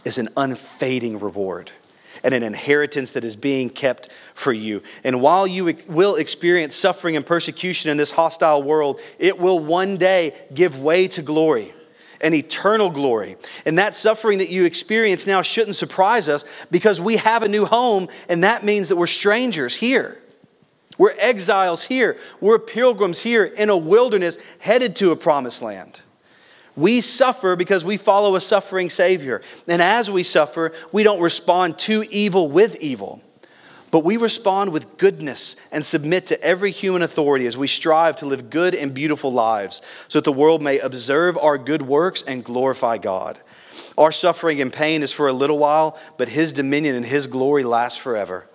is 0.05 0.19
an 0.19 0.29
unfading 0.37 1.21
reward 1.21 1.71
and 2.23 2.35
an 2.35 2.43
inheritance 2.43 3.13
that 3.13 3.25
is 3.25 3.37
being 3.37 3.71
kept 3.71 4.11
for 4.35 4.53
you. 4.53 4.83
And 5.05 5.21
while 5.21 5.47
you 5.47 5.77
will 5.89 6.17
experience 6.17 6.75
suffering 6.75 7.17
and 7.17 7.25
persecution 7.25 7.91
in 7.91 7.97
this 7.97 8.13
hostile 8.13 8.63
world, 8.63 9.01
it 9.19 9.39
will 9.39 9.59
one 9.59 9.97
day 9.97 10.35
give 10.53 10.81
way 10.81 11.09
to 11.09 11.23
glory 11.23 11.73
and 12.21 12.35
eternal 12.35 12.91
glory. 12.91 13.37
And 13.65 13.79
that 13.79 13.97
suffering 13.97 14.39
that 14.39 14.51
you 14.51 14.65
experience 14.65 15.27
now 15.27 15.43
shouldn't 15.43 15.77
surprise 15.77 16.29
us 16.29 16.45
because 16.71 17.01
we 17.01 17.17
have 17.17 17.43
a 17.43 17.49
new 17.49 17.65
home, 17.65 18.09
and 18.29 18.45
that 18.45 18.65
means 18.65 18.89
that 18.89 18.97
we're 18.97 19.07
strangers 19.07 19.75
here. 19.75 20.19
We're 20.99 21.15
exiles 21.19 21.83
here. 21.83 22.19
We're 22.43 22.59
pilgrims 22.59 23.23
here 23.23 23.45
in 23.45 23.71
a 23.71 23.77
wilderness 23.77 24.39
headed 24.59 24.97
to 24.97 25.13
a 25.13 25.17
promised 25.17 25.63
land. 25.63 26.03
We 26.77 27.01
suffer 27.01 27.57
because 27.57 27.85
we 27.85 27.97
follow 27.97 28.37
a 28.37 28.41
suffering 28.41 28.91
Savior. 28.91 29.43
And 29.67 29.83
as 29.83 30.11
we 30.11 30.23
suffer, 30.23 30.73
we 30.93 31.03
don't 31.03 31.21
respond 31.21 31.79
to 31.81 32.05
evil 32.11 32.49
with 32.49 32.77
evil, 32.81 33.23
but 33.91 34.05
we 34.05 34.17
respond 34.17 34.73
with 34.73 34.97
goodness 34.97 35.57
and 35.73 35.85
submit 35.85 36.27
to 36.27 36.41
every 36.43 36.71
human 36.71 37.03
authority 37.03 37.47
as 37.47 37.57
we 37.57 37.67
strive 37.67 38.17
to 38.17 38.27
live 38.27 38.51
good 38.51 38.75
and 38.75 38.95
beautiful 38.95 39.33
lives 39.33 39.83
so 40.09 40.19
that 40.19 40.25
the 40.25 40.33
world 40.33 40.63
may 40.63 40.79
observe 40.79 41.37
our 41.39 41.59
good 41.59 41.83
works 41.83 42.23
and 42.23 42.45
glorify 42.45 42.99
God. 42.99 43.41
Our 43.99 44.13
suffering 44.13 44.61
and 44.61 44.73
pain 44.73 45.03
is 45.03 45.13
for 45.13 45.29
a 45.29 45.33
little 45.33 45.59
while, 45.59 45.99
but 46.17 46.29
His 46.29 46.53
dominion 46.53 46.97
and 46.97 47.05
His 47.05 47.27
glory 47.27 47.65
last 47.65 48.01
forever. 48.01 48.47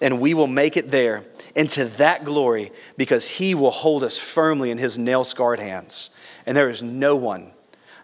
And 0.00 0.20
we 0.20 0.34
will 0.34 0.48
make 0.48 0.76
it 0.76 0.90
there 0.90 1.24
into 1.54 1.84
that 1.84 2.24
glory 2.24 2.72
because 2.96 3.28
He 3.28 3.54
will 3.54 3.70
hold 3.70 4.02
us 4.02 4.18
firmly 4.18 4.70
in 4.70 4.78
His 4.78 4.98
nail 4.98 5.24
scarred 5.24 5.60
hands. 5.60 6.10
And 6.46 6.56
there 6.56 6.70
is 6.70 6.82
no 6.82 7.16
one, 7.16 7.52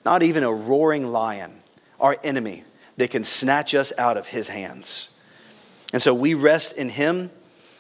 not 0.05 0.23
even 0.23 0.45
a 0.45 0.53
roaring 0.53 1.07
lion, 1.07 1.53
our 2.01 2.17
enemy, 2.23 2.65
that 2.97 3.11
can 3.11 3.25
snatch 3.25 3.75
us 3.75 3.93
out 3.99 4.17
of 4.17 4.27
his 4.27 4.49
hands. 4.49 5.11
And 5.93 6.03
so 6.03 6.13
we 6.13 6.35
rest 6.35 6.77
in 6.77 6.89
him 6.89 7.31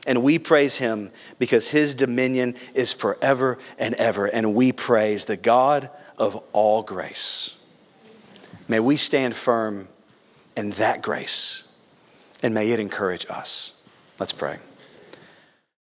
and 0.06 0.22
we 0.22 0.38
praise 0.38 0.76
him 0.76 1.11
because 1.38 1.68
his 1.70 1.94
dominion 1.94 2.54
is 2.74 2.92
forever 2.92 3.59
and 3.78 3.94
ever. 3.96 4.26
And 4.26 4.54
we 4.54 4.72
praise 4.72 5.26
the 5.26 5.36
God 5.36 5.90
of 6.16 6.42
all 6.52 6.82
grace. 6.82 7.62
May 8.68 8.80
we 8.80 8.96
stand 8.96 9.36
firm 9.36 9.88
in 10.56 10.70
that 10.72 11.02
grace 11.02 11.70
and 12.42 12.54
may 12.54 12.70
it 12.70 12.80
encourage 12.80 13.26
us. 13.28 13.80
Let's 14.18 14.32
pray. 14.32 14.59